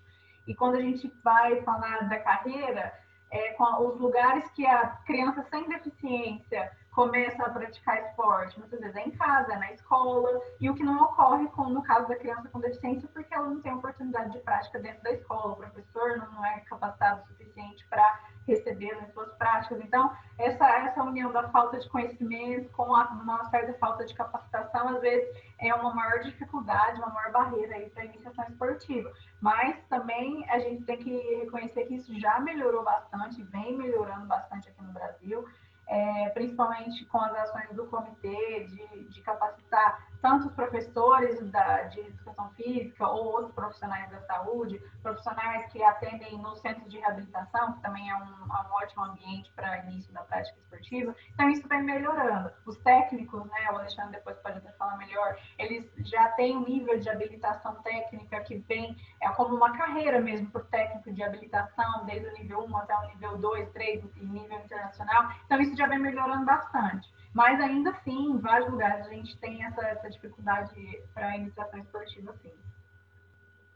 E 0.47 0.55
quando 0.55 0.77
a 0.77 0.81
gente 0.81 1.13
vai 1.25 1.61
falar 1.63 2.09
da 2.09 2.19
carreira, 2.21 2.93
é, 3.33 3.57
os 3.81 3.99
lugares 3.99 4.49
que 4.51 4.67
a 4.67 4.89
criança 5.07 5.45
sem 5.51 5.69
deficiência 5.69 6.71
começa 6.93 7.43
a 7.43 7.49
praticar 7.49 8.03
esporte, 8.03 8.59
muitas 8.59 8.79
vezes 8.79 8.95
é 8.97 9.09
em 9.09 9.11
casa, 9.13 9.55
é 9.55 9.59
na 9.59 9.73
escola, 9.73 10.41
e 10.61 10.69
o 10.69 10.75
que 10.75 10.85
não 10.85 11.03
ocorre 11.05 11.49
com, 11.49 11.65
no 11.65 11.83
caso 11.83 12.07
da 12.07 12.17
criança 12.17 12.51
com 12.51 12.61
deficiência, 12.61 13.09
porque 13.15 13.35
ela 13.35 13.49
não 13.49 13.63
tem 13.63 13.73
oportunidade 13.73 14.33
de 14.33 14.39
prática 14.41 14.79
dentro 14.79 15.03
da 15.03 15.13
escola, 15.13 15.55
o 15.55 15.57
professor 15.57 16.19
não 16.19 16.45
é 16.45 16.61
capacitado 16.61 17.23
o 17.23 17.27
suficiente 17.29 17.87
para 17.89 18.21
receber 18.47 18.95
nas 19.01 19.13
suas 19.13 19.33
práticas. 19.35 19.81
Então, 19.81 20.13
essa, 20.39 20.67
essa 20.69 21.03
união 21.03 21.33
da 21.33 21.49
falta 21.49 21.79
de 21.79 21.89
conhecimento 21.89 22.69
com 22.71 22.95
a, 22.95 23.05
uma 23.05 23.45
certa 23.51 23.73
falta 23.75 24.05
de 24.05 24.15
capacitação, 24.15 24.89
às 24.89 25.01
vezes, 25.01 25.29
é 25.59 25.75
uma 25.75 25.95
maior 25.95 26.21
dificuldade, 26.21 26.99
uma 26.99 27.11
maior 27.11 27.33
barreira 27.33 27.75
aí 27.77 27.89
para 27.91 28.03
a 28.03 28.07
iniciação 28.07 28.45
esportiva. 28.49 29.13
Mas 29.41 29.77
também 29.89 30.49
a 30.51 30.59
gente 30.59 30.85
tem 30.85 30.99
que 30.99 31.17
reconhecer 31.37 31.87
que 31.87 31.95
isso 31.95 32.19
já 32.19 32.41
melhorou 32.41 32.83
bastante, 32.83 33.43
vem 33.45 33.77
melhorando 33.77 34.27
bastante 34.27 34.69
aqui 34.69 34.83
no 34.83 34.93
Brasil 34.93 35.47
é, 35.93 36.31
principalmente 36.31 37.05
com 37.07 37.19
as 37.19 37.35
ações 37.35 37.69
do 37.75 37.87
comitê 37.87 38.65
de, 38.65 39.05
de 39.11 39.21
capacitar 39.21 40.07
tanto 40.23 40.47
os 40.47 40.55
professores 40.55 41.45
da, 41.51 41.83
de 41.83 42.01
educação 42.01 42.49
física 42.51 43.07
ou 43.07 43.33
outros 43.33 43.53
profissionais 43.53 44.09
da 44.11 44.21
saúde, 44.23 44.81
profissionais 45.03 45.71
que 45.73 45.83
atendem 45.83 46.39
no 46.39 46.55
centro 46.57 46.89
de 46.89 46.99
reabilitação, 46.99 47.73
que 47.73 47.83
também 47.83 48.09
é 48.09 48.15
um, 48.15 48.21
é 48.21 48.69
um 48.69 48.73
ótimo 48.75 49.05
ambiente 49.05 49.51
para 49.57 49.85
início 49.85 50.13
da 50.13 50.23
prática 50.23 50.57
esportiva. 50.61 51.15
Então, 51.35 51.51
isso 51.51 51.67
vem 51.69 51.83
melhorando. 51.83 52.53
Os 52.65 52.79
técnicos, 52.79 53.45
né, 53.47 53.71
o 53.73 53.77
Alexandre 53.77 54.13
depois 54.13 54.39
pode 54.39 54.59
até 54.59 54.71
falar 54.73 54.97
melhor, 54.97 55.37
eles 55.59 55.91
já 55.99 56.29
têm 56.31 56.57
um 56.57 56.65
nível 56.65 56.99
de 57.01 57.11
habilitação 57.11 57.75
técnica 57.83 58.41
que 58.43 58.59
vem 58.59 58.97
é 59.21 59.29
como 59.31 59.57
uma 59.57 59.77
carreira 59.77 60.21
mesmo 60.21 60.49
para 60.51 60.63
o 60.63 60.65
técnico 60.67 61.13
de 61.13 61.23
habilitação, 61.23 62.05
desde 62.05 62.29
o 62.29 62.33
nível 62.35 62.65
1 62.65 62.77
até 62.77 62.97
o 62.97 63.09
nível 63.09 63.39
2, 63.39 63.71
3 63.71 64.05
e 64.17 64.25
nível 64.25 64.59
internacional. 64.59 65.33
Então, 65.45 65.61
isso 65.61 65.77
já 65.77 65.89
vem 65.89 65.99
melhorando 65.99 66.45
bastante. 66.45 67.11
Mas 67.35 67.59
ainda 67.61 67.91
assim, 67.91 68.33
em 68.33 68.39
vários 68.39 68.71
lugares 68.71 69.07
a 69.07 69.11
gente 69.11 69.37
tem 69.39 69.65
essa, 69.65 69.81
essa 69.87 70.11
dificuldade 70.13 71.03
para 71.15 71.29
a 71.29 71.37
iniciação 71.37 71.81
esportiva, 71.81 72.35
sim. 72.43 72.53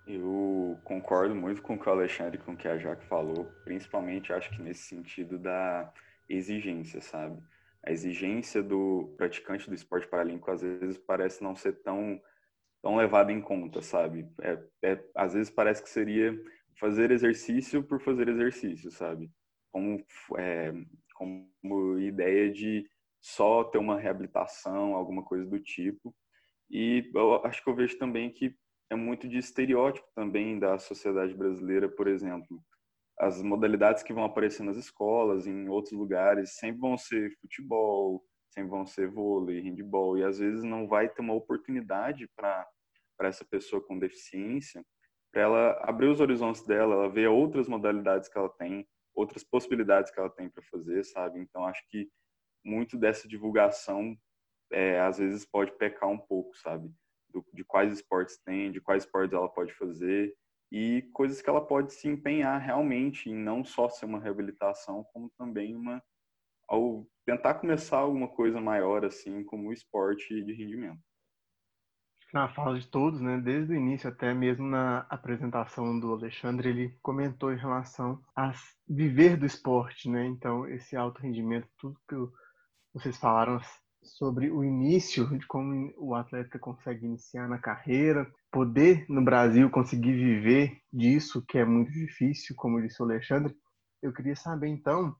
Eu 0.06 0.80
concordo 0.84 1.34
muito 1.34 1.60
com 1.60 1.74
o 1.74 1.78
que 1.78 1.88
o 1.88 1.92
Alexandre 1.92 2.38
com 2.38 2.52
o 2.52 2.56
que 2.56 2.68
a 2.68 2.78
Jaque 2.78 3.04
falou, 3.06 3.52
principalmente 3.64 4.32
acho 4.32 4.50
que 4.50 4.62
nesse 4.62 4.82
sentido 4.82 5.36
da 5.38 5.92
exigência, 6.28 7.00
sabe? 7.00 7.42
A 7.84 7.90
exigência 7.90 8.62
do 8.62 9.12
praticante 9.16 9.68
do 9.68 9.74
esporte 9.74 10.06
paralímpico 10.06 10.50
às 10.50 10.62
vezes 10.62 10.96
parece 10.96 11.42
não 11.42 11.56
ser 11.56 11.82
tão, 11.82 12.20
tão 12.82 12.96
levada 12.96 13.32
em 13.32 13.40
conta, 13.40 13.82
sabe? 13.82 14.28
É, 14.40 14.58
é, 14.82 15.04
às 15.14 15.34
vezes 15.34 15.50
parece 15.50 15.82
que 15.82 15.88
seria 15.88 16.32
fazer 16.78 17.10
exercício 17.10 17.82
por 17.82 18.00
fazer 18.00 18.28
exercício, 18.28 18.90
sabe? 18.92 19.30
Como, 19.72 20.04
é, 20.38 20.72
como 21.14 21.98
ideia 21.98 22.50
de 22.50 22.88
só 23.20 23.64
ter 23.64 23.78
uma 23.78 23.98
reabilitação, 23.98 24.94
alguma 24.94 25.24
coisa 25.24 25.44
do 25.44 25.58
tipo. 25.58 26.14
E 26.70 27.11
eu 27.14 27.44
acho 27.46 27.62
que 27.62 27.70
eu 27.70 27.75
vejo 27.75 27.99
também 27.99 28.30
que 28.30 28.54
é 28.90 28.96
muito 28.96 29.28
de 29.28 29.38
estereótipo 29.38 30.06
também 30.14 30.58
da 30.58 30.78
sociedade 30.78 31.35
brasileira, 31.35 31.88
por 31.88 32.06
exemplo. 32.06 32.62
As 33.18 33.42
modalidades 33.42 34.02
que 34.02 34.12
vão 34.12 34.25
aparecer 34.25 34.62
nas 34.62 34.76
escolas, 34.76 35.46
em 35.46 35.68
outros 35.68 35.92
lugares, 35.92 36.56
sempre 36.56 36.80
vão 36.80 36.99
ser 36.99 37.30
futebol, 37.40 38.25
sempre 38.50 38.70
vão 38.70 38.87
ser 38.87 39.08
vôlei, 39.08 39.61
handball, 39.61 40.18
e 40.18 40.25
às 40.25 40.38
vezes 40.38 40.62
não 40.62 40.87
vai 40.87 41.08
ter 41.08 41.23
uma 41.23 41.35
oportunidade 41.35 42.28
para 42.37 42.66
essa 43.20 43.44
pessoa 43.44 43.82
com 43.82 43.99
deficiência, 43.99 44.85
para 45.32 45.42
ela 45.42 45.70
abrir 45.82 46.08
os 46.08 46.20
horizontes 46.20 46.64
dela, 46.66 46.94
ela 46.94 47.08
ver 47.08 47.28
outras 47.28 47.68
modalidades 47.68 48.28
que 48.28 48.38
ela 48.38 48.49
tem, 48.49 48.87
outras 49.14 49.42
possibilidades 49.42 50.11
que 50.11 50.20
ela 50.20 50.30
tem 50.30 50.49
para 50.49 50.62
fazer, 50.64 51.04
sabe? 51.04 51.40
Então 51.40 51.64
acho 51.66 51.82
que 51.88 52.08
muito 52.64 52.99
dessa 52.99 53.26
divulgação 53.26 54.16
é, 54.73 55.00
às 55.00 55.18
vezes 55.18 55.44
pode 55.44 55.73
pecar 55.73 56.08
um 56.08 56.18
pouco, 56.18 56.56
sabe? 56.58 56.90
Do, 57.28 57.44
de 57.52 57.64
quais 57.64 57.92
esportes 57.92 58.38
tem, 58.38 58.73
de 58.73 58.80
quais 58.80 59.04
esportes 59.04 59.32
ela 59.32 59.49
pode 59.49 59.73
fazer 59.75 60.35
e 60.70 61.02
coisas 61.12 61.40
que 61.40 61.49
ela 61.49 61.64
pode 61.64 61.92
se 61.92 62.08
empenhar 62.08 62.61
realmente 62.61 63.30
em 63.30 63.35
não 63.35 63.64
só 63.64 63.88
ser 63.88 64.06
uma 64.06 64.18
reabilitação, 64.18 65.04
como 65.12 65.30
também 65.38 65.76
uma 65.76 66.02
ao 66.68 67.06
tentar 67.25 67.54
começar 67.54 67.99
alguma 67.99 68.26
coisa 68.26 68.61
maior 68.61 69.04
assim, 69.04 69.44
como 69.44 69.68
o 69.68 69.73
esporte 69.73 70.42
de 70.42 70.52
rendimento. 70.52 71.00
Na 72.32 72.49
fala 72.49 72.78
de 72.78 72.88
todos, 72.88 73.20
né, 73.20 73.40
desde 73.40 73.73
o 73.73 73.76
início 73.76 74.11
até 74.11 74.35
mesmo 74.35 74.66
na 74.66 75.06
apresentação 75.08 75.99
do 75.99 76.12
Alexandre, 76.12 76.68
ele 76.68 76.99
comentou 77.00 77.52
em 77.52 77.56
relação 77.56 78.20
a 78.35 78.52
viver 78.88 79.37
do 79.37 79.46
esporte, 79.46 80.11
né? 80.11 80.26
Então, 80.26 80.68
esse 80.68 80.96
alto 80.96 81.23
rendimento, 81.23 81.68
tudo 81.78 82.00
que 82.08 82.16
vocês 82.92 83.16
falaram 83.16 83.61
sobre 84.06 84.50
o 84.50 84.64
início, 84.64 85.26
de 85.38 85.46
como 85.46 85.92
o 85.98 86.14
atleta 86.14 86.58
consegue 86.58 87.06
iniciar 87.06 87.48
na 87.48 87.58
carreira, 87.58 88.30
poder 88.50 89.04
no 89.08 89.22
Brasil 89.22 89.68
conseguir 89.70 90.12
viver 90.12 90.80
disso, 90.92 91.44
que 91.46 91.58
é 91.58 91.64
muito 91.64 91.92
difícil, 91.92 92.54
como 92.56 92.80
disse 92.80 93.02
o 93.02 93.04
Alexandre. 93.04 93.54
Eu 94.02 94.12
queria 94.12 94.36
saber 94.36 94.68
então, 94.68 95.14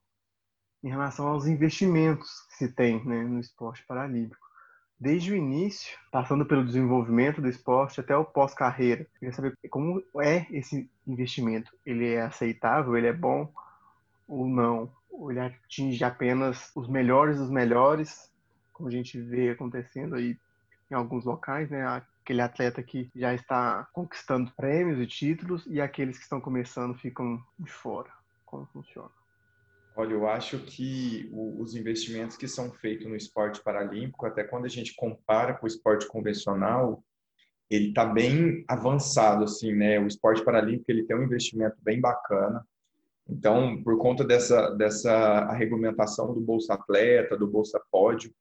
em 0.83 0.89
relação 0.89 1.27
aos 1.27 1.45
investimentos 1.45 2.29
que 2.49 2.55
se 2.55 2.73
tem 2.73 3.03
né, 3.05 3.23
no 3.23 3.39
esporte 3.39 3.85
paralímpico. 3.85 4.45
Desde 4.99 5.31
o 5.31 5.35
início, 5.35 5.95
passando 6.11 6.45
pelo 6.45 6.65
desenvolvimento 6.65 7.39
do 7.39 7.47
esporte 7.47 7.99
até 7.99 8.17
o 8.17 8.25
pós-carreira. 8.25 9.05
Queria 9.19 9.33
saber 9.33 9.53
como 9.69 10.01
é 10.19 10.47
esse 10.49 10.89
investimento. 11.05 11.71
Ele 11.85 12.07
é 12.13 12.23
aceitável? 12.23 12.97
Ele 12.97 13.07
é 13.07 13.13
bom 13.13 13.51
ou 14.27 14.47
não? 14.47 14.91
Ou 15.09 15.29
ele 15.29 15.39
atinge 15.39 16.03
apenas 16.03 16.71
os 16.75 16.87
melhores 16.87 17.37
dos 17.37 17.51
melhores 17.51 18.31
como 18.77 18.87
a 18.87 18.91
gente 18.91 19.19
vê 19.19 19.49
acontecendo 19.49 20.15
aí 20.15 20.37
em 20.89 20.93
alguns 20.93 21.25
locais, 21.25 21.69
né? 21.69 21.83
Aquele 21.85 22.41
atleta 22.41 22.81
que 22.83 23.09
já 23.15 23.33
está 23.33 23.87
conquistando 23.91 24.51
prêmios 24.55 24.99
e 24.99 25.07
títulos 25.07 25.65
e 25.67 25.81
aqueles 25.81 26.17
que 26.17 26.23
estão 26.23 26.39
começando 26.39 26.95
ficam 26.95 27.43
de 27.57 27.71
fora. 27.71 28.09
Como 28.45 28.65
funciona? 28.67 29.09
Olha, 29.95 30.13
eu 30.13 30.29
acho 30.29 30.59
que 30.59 31.27
os 31.33 31.75
investimentos 31.75 32.37
que 32.37 32.47
são 32.47 32.71
feitos 32.71 33.07
no 33.07 33.15
esporte 33.15 33.61
paralímpico, 33.63 34.27
até 34.27 34.43
quando 34.43 34.65
a 34.65 34.69
gente 34.69 34.95
compara 34.95 35.55
com 35.55 35.65
o 35.65 35.67
esporte 35.67 36.07
convencional, 36.07 37.03
ele 37.67 37.89
está 37.89 38.05
bem 38.05 38.63
avançado, 38.67 39.43
assim, 39.43 39.73
né? 39.73 39.99
O 39.99 40.05
esporte 40.05 40.43
paralímpico 40.43 40.91
ele 40.91 41.03
tem 41.03 41.17
um 41.17 41.23
investimento 41.23 41.75
bem 41.81 41.99
bacana. 41.99 42.63
Então, 43.27 43.81
por 43.83 43.97
conta 43.97 44.23
dessa 44.23 44.69
dessa 44.75 45.51
regulamentação 45.53 46.33
do 46.33 46.39
Bolsa 46.39 46.75
Atleta, 46.75 47.35
do 47.35 47.47
Bolsa 47.47 47.81
Pódio, 47.91 48.31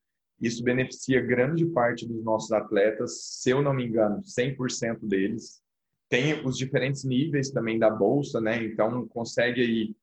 isso 0.40 0.62
beneficia 0.62 1.20
grande 1.20 1.64
parte 1.66 2.06
dos 2.06 2.22
nossos 2.22 2.52
atletas, 2.52 3.24
se 3.24 3.50
eu 3.50 3.62
não 3.62 3.72
me 3.72 3.86
engano, 3.86 4.22
100% 4.22 4.98
deles. 5.02 5.62
Tem 6.08 6.44
os 6.46 6.56
diferentes 6.56 7.04
níveis 7.04 7.50
também 7.50 7.78
da 7.78 7.90
bolsa, 7.90 8.40
né? 8.40 8.62
Então 8.62 9.06
consegue 9.08 9.60
aí 9.60 9.96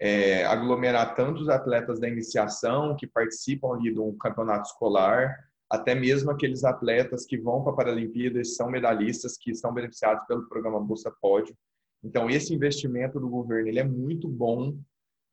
é, 0.00 0.44
aglomerar 0.44 1.16
tanto 1.16 1.42
os 1.42 1.48
atletas 1.48 1.98
da 1.98 2.08
iniciação 2.08 2.94
que 2.96 3.06
participam 3.06 3.74
ali 3.74 3.92
de 3.92 3.98
um 3.98 4.16
campeonato 4.16 4.68
escolar, 4.68 5.34
até 5.68 5.94
mesmo 5.94 6.30
aqueles 6.30 6.64
atletas 6.64 7.26
que 7.26 7.38
vão 7.38 7.62
para 7.62 7.72
a 7.72 7.76
Paralimpíada 7.76 8.40
e 8.40 8.44
são 8.44 8.70
medalhistas 8.70 9.36
que 9.36 9.54
são 9.54 9.72
beneficiados 9.72 10.24
pelo 10.26 10.48
programa 10.48 10.80
Bolsa 10.80 11.10
Pódio. 11.20 11.56
Então 12.04 12.30
esse 12.30 12.54
investimento 12.54 13.18
do 13.18 13.28
governo 13.28 13.68
ele 13.68 13.80
é 13.80 13.84
muito 13.84 14.28
bom, 14.28 14.78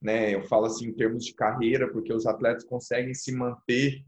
né? 0.01 0.33
Eu 0.33 0.43
falo 0.43 0.65
assim 0.65 0.87
em 0.87 0.93
termos 0.93 1.25
de 1.25 1.33
carreira, 1.33 1.91
porque 1.91 2.11
os 2.11 2.25
atletas 2.25 2.63
conseguem 2.63 3.13
se 3.13 3.31
manter 3.31 4.03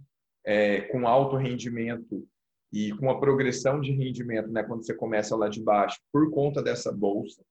é, 0.48 0.80
com 0.80 1.06
alto 1.06 1.36
rendimento 1.36 2.26
e 2.72 2.94
com 2.94 3.12
a 3.12 3.20
progressão 3.20 3.82
de 3.82 3.92
rendimento, 3.92 4.50
né, 4.50 4.64
quando 4.64 4.86
você 4.86 4.94
começa 4.94 5.36
lá 5.36 5.50
de 5.50 5.62
baixo, 5.62 6.00
por 6.12 6.32
conta 6.32 6.64
dessa 6.64 6.90
bolsa. 6.90 7.44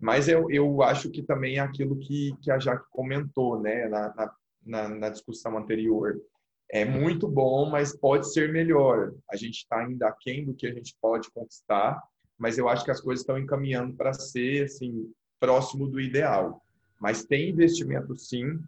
Mas 0.00 0.26
eu, 0.26 0.50
eu 0.50 0.82
acho 0.82 1.10
que 1.10 1.22
também 1.22 1.58
é 1.58 1.60
aquilo 1.60 1.96
que, 1.96 2.34
que 2.42 2.50
a 2.50 2.58
Jaque 2.58 2.86
comentou 2.90 3.60
né, 3.60 3.88
na, 3.88 4.34
na, 4.66 4.88
na 4.88 5.08
discussão 5.08 5.56
anterior. 5.56 6.20
É 6.68 6.84
muito 6.84 7.28
bom, 7.28 7.70
mas 7.70 7.96
pode 7.96 8.32
ser 8.32 8.52
melhor. 8.52 9.14
A 9.30 9.36
gente 9.36 9.58
está 9.58 9.78
ainda 9.78 10.08
aquém 10.08 10.44
do 10.44 10.54
que 10.54 10.66
a 10.66 10.72
gente 10.72 10.96
pode 11.00 11.30
conquistar, 11.30 12.02
mas 12.36 12.58
eu 12.58 12.68
acho 12.68 12.84
que 12.84 12.90
as 12.90 13.00
coisas 13.00 13.20
estão 13.22 13.38
encaminhando 13.38 13.94
para 13.94 14.12
ser 14.12 14.64
assim, 14.64 15.08
próximo 15.38 15.86
do 15.86 16.00
ideal. 16.00 16.60
Mas 17.00 17.24
tem 17.24 17.50
investimento 17.50 18.16
sim, 18.16 18.58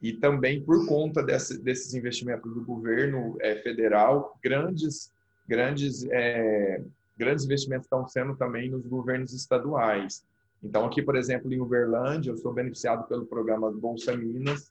e 0.00 0.12
também 0.12 0.62
por 0.62 0.86
conta 0.86 1.22
desse, 1.22 1.60
desses 1.60 1.92
investimentos 1.94 2.52
do 2.52 2.64
governo 2.64 3.36
é, 3.40 3.56
federal, 3.56 4.38
grandes, 4.42 5.12
grandes, 5.46 6.04
é, 6.10 6.82
grandes 7.16 7.44
investimentos 7.44 7.86
estão 7.86 8.06
sendo 8.06 8.36
também 8.36 8.70
nos 8.70 8.86
governos 8.86 9.32
estaduais. 9.32 10.24
Então, 10.62 10.86
aqui, 10.86 11.02
por 11.02 11.16
exemplo, 11.16 11.52
em 11.52 11.60
Uberlândia, 11.60 12.30
eu 12.30 12.36
sou 12.36 12.52
beneficiado 12.52 13.06
pelo 13.08 13.26
programa 13.26 13.70
Bolsa 13.70 14.16
Minas, 14.16 14.70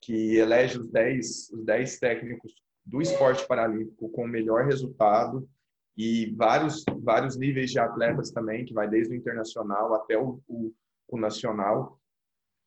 que 0.00 0.36
elege 0.36 0.78
os 0.78 0.88
10, 0.88 1.50
os 1.50 1.64
10 1.64 1.98
técnicos 1.98 2.54
do 2.84 3.02
esporte 3.02 3.46
paralímpico 3.46 4.08
com 4.10 4.24
o 4.24 4.28
melhor 4.28 4.64
resultado 4.64 5.48
e 5.96 6.32
vários, 6.36 6.84
vários 7.00 7.36
níveis 7.36 7.70
de 7.70 7.78
atletas 7.78 8.30
também, 8.30 8.64
que 8.64 8.72
vai 8.72 8.88
desde 8.88 9.12
o 9.12 9.16
internacional 9.16 9.94
até 9.94 10.16
o, 10.16 10.40
o, 10.48 10.72
o 11.08 11.18
nacional 11.18 11.97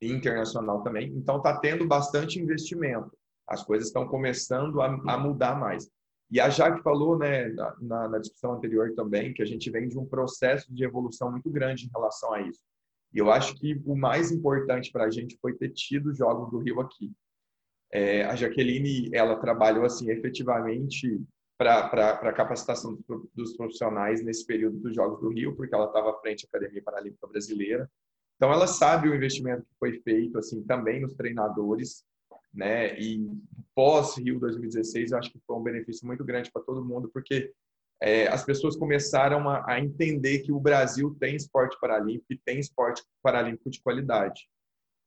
internacional 0.01 0.81
também. 0.81 1.09
Então, 1.15 1.37
está 1.37 1.57
tendo 1.59 1.87
bastante 1.87 2.39
investimento. 2.39 3.11
As 3.47 3.63
coisas 3.63 3.87
estão 3.87 4.07
começando 4.07 4.81
a, 4.81 4.87
a, 5.07 5.17
mudar 5.17 5.59
mais. 5.59 5.89
E 6.29 6.39
a 6.39 6.49
Jaque 6.49 6.81
falou, 6.81 7.17
né, 7.17 7.49
na, 7.81 8.07
na, 8.07 8.19
discussão 8.19 8.53
anterior 8.53 8.93
também, 8.95 9.33
que 9.33 9.41
a 9.41 9.45
gente 9.45 9.69
vem 9.69 9.87
de 9.87 9.99
um 9.99 10.05
processo 10.05 10.73
de 10.73 10.83
evolução 10.83 11.29
muito 11.29 11.49
grande 11.49 11.85
em 11.85 11.91
relação 11.93 12.33
a 12.33 12.41
isso. 12.41 12.61
E 13.13 13.19
eu 13.19 13.29
acho 13.29 13.55
que 13.55 13.81
o 13.85 13.95
mais 13.95 14.31
importante 14.31 14.91
para 14.91 15.05
a 15.05 15.09
gente 15.09 15.37
foi 15.41 15.53
ter 15.53 15.69
tido 15.69 16.11
os 16.11 16.17
Jogos 16.17 16.49
do 16.49 16.59
Rio 16.59 16.79
aqui. 16.79 17.11
É, 17.91 18.23
a 18.23 18.35
Jaqueline, 18.35 19.09
ela 19.13 19.35
trabalhou, 19.35 19.83
assim, 19.83 20.09
efetivamente 20.09 21.21
para 21.57 22.13
a 22.13 22.33
capacitação 22.33 22.97
dos 23.35 23.55
profissionais 23.55 24.23
nesse 24.23 24.45
período 24.45 24.79
dos 24.79 24.95
Jogos 24.95 25.19
do 25.19 25.29
Rio, 25.29 25.55
porque 25.55 25.75
ela 25.75 25.85
estava 25.85 26.11
à 26.11 26.19
frente 26.19 26.47
da 26.47 26.57
Academia 26.57 26.81
Paralímpica 26.81 27.27
Brasileira. 27.27 27.91
Então 28.41 28.51
ela 28.51 28.65
sabe 28.65 29.07
o 29.07 29.13
investimento 29.13 29.61
que 29.61 29.77
foi 29.77 29.99
feito 29.99 30.39
assim 30.39 30.63
também 30.63 30.99
nos 30.99 31.13
treinadores, 31.13 32.03
né? 32.51 32.99
E 32.99 33.23
pós 33.75 34.17
Rio 34.17 34.39
2016, 34.39 35.11
eu 35.11 35.19
acho 35.19 35.31
que 35.31 35.39
foi 35.45 35.55
um 35.55 35.61
benefício 35.61 36.07
muito 36.07 36.25
grande 36.25 36.51
para 36.51 36.63
todo 36.63 36.83
mundo, 36.83 37.07
porque 37.13 37.53
é, 38.01 38.27
as 38.29 38.43
pessoas 38.43 38.75
começaram 38.75 39.47
a, 39.47 39.63
a, 39.71 39.79
entender 39.79 40.39
que 40.39 40.51
o 40.51 40.59
Brasil 40.59 41.15
tem 41.19 41.35
esporte 41.35 41.77
paralímpico 41.79 42.33
e 42.33 42.39
tem 42.43 42.57
esporte 42.57 43.03
paralímpico 43.21 43.69
de 43.69 43.79
qualidade. 43.79 44.49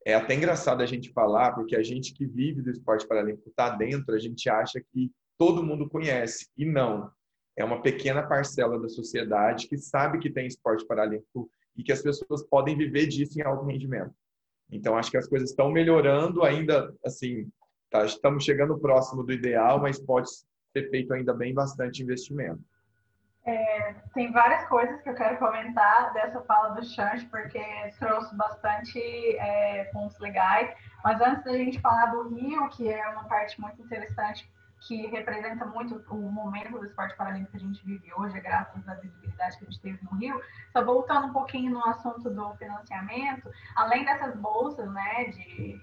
É 0.07 0.15
até 0.15 0.37
engraçado 0.37 0.81
a 0.81 0.87
gente 0.87 1.11
falar, 1.11 1.55
porque 1.55 1.75
a 1.75 1.83
gente 1.83 2.15
que 2.15 2.25
vive 2.25 2.63
do 2.63 2.71
esporte 2.71 3.05
paralímpico 3.05 3.49
está 3.49 3.69
dentro, 3.69 4.15
a 4.15 4.19
gente 4.21 4.49
acha 4.49 4.81
que 4.93 5.11
todo 5.37 5.61
mundo 5.61 5.91
conhece, 5.91 6.47
e 6.57 6.65
não. 6.65 7.11
É 7.57 7.65
uma 7.65 7.83
pequena 7.83 8.23
parcela 8.23 8.79
da 8.79 8.89
sociedade 8.89 9.67
que 9.67 9.77
sabe 9.77 10.21
que 10.21 10.31
tem 10.31 10.47
esporte 10.47 10.87
paralímpico 10.87 11.51
e 11.77 11.83
que 11.83 11.93
as 11.93 12.03
pessoas 12.03 12.43
podem 12.45 12.77
viver 12.77 13.07
disso 13.07 13.39
em 13.39 13.43
alto 13.43 13.65
rendimento. 13.65 14.15
Então, 14.71 14.97
acho 14.97 15.11
que 15.11 15.17
as 15.17 15.29
coisas 15.29 15.51
estão 15.51 15.71
melhorando 15.71 16.43
ainda, 16.43 16.95
assim, 17.05 17.51
tá, 17.91 18.05
estamos 18.05 18.45
chegando 18.45 18.79
próximo 18.79 19.23
do 19.23 19.33
ideal, 19.33 19.81
mas 19.81 19.99
pode 19.99 20.29
ser 20.31 20.91
feito 20.91 21.13
ainda 21.13 21.33
bem 21.33 21.55
bastante 21.55 22.03
investimento. 22.03 22.61
É, 23.47 23.93
tem 24.15 24.33
várias 24.33 24.67
coisas 24.69 25.03
que 25.03 25.11
eu 25.11 25.15
quero 25.15 25.39
comentar 25.39 26.15
dessa 26.15 26.41
fala 26.43 26.71
do 26.71 26.85
Chante, 26.85 27.27
porque 27.27 27.61
trouxe 27.99 28.35
bastante 28.35 28.99
é, 29.37 29.85
pontos 29.93 30.19
legais. 30.19 30.75
Mas 31.05 31.21
antes 31.21 31.45
da 31.45 31.53
gente 31.53 31.79
falar 31.81 32.07
do 32.07 32.35
Rio, 32.35 32.69
que 32.71 32.89
é 32.89 33.07
uma 33.09 33.25
parte 33.25 33.61
muito 33.61 33.83
interessante 33.83 34.51
que 34.87 35.07
representa 35.07 35.65
muito 35.65 36.05
o 36.11 36.31
momento 36.31 36.79
do 36.79 36.85
esporte 36.85 37.17
paralímpico 37.17 37.53
que 37.53 37.57
a 37.57 37.61
gente 37.61 37.85
vive 37.85 38.13
hoje, 38.17 38.39
graças 38.41 38.87
à 38.87 38.95
visibilidade 38.95 39.59
que 39.59 39.65
a 39.65 39.71
gente 39.71 39.81
teve 39.81 39.99
no 40.03 40.19
Rio. 40.19 40.41
Só 40.73 40.85
voltando 40.85 41.29
um 41.29 41.33
pouquinho 41.33 41.73
no 41.73 41.85
assunto 41.87 42.29
do 42.31 42.55
financiamento, 42.57 43.51
além 43.77 44.05
dessas 44.05 44.37
bolsas, 44.37 44.91
né, 44.93 45.25
de 45.25 45.81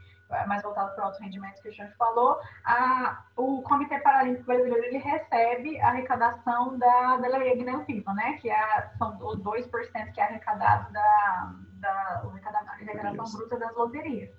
mais 0.48 0.62
voltado 0.62 0.96
para 0.96 1.04
o 1.04 1.08
alto 1.08 1.22
rendimento 1.22 1.62
que 1.62 1.68
a 1.68 1.72
gente 1.72 1.94
falou, 1.96 2.40
a, 2.64 3.24
o 3.36 3.62
Comitê 3.64 4.00
Paralímpico 4.00 4.46
Brasileiro 4.46 4.86
ele 4.86 4.98
recebe 4.98 5.80
a 5.82 5.90
arrecadação 5.90 6.78
da, 6.78 7.18
da 7.18 7.28
Lei 7.28 7.62
FIFA, 7.86 8.14
né? 8.14 8.34
Que 8.34 8.50
é, 8.50 8.90
são 8.98 9.18
os 9.20 9.40
2% 9.40 10.12
que 10.14 10.22
é 10.22 10.24
arrecadado 10.24 10.94
da, 10.94 11.54
da 11.82 12.24
arrecadação 12.72 13.40
bruta 13.40 13.58
das 13.58 13.76
loterias. 13.76 14.30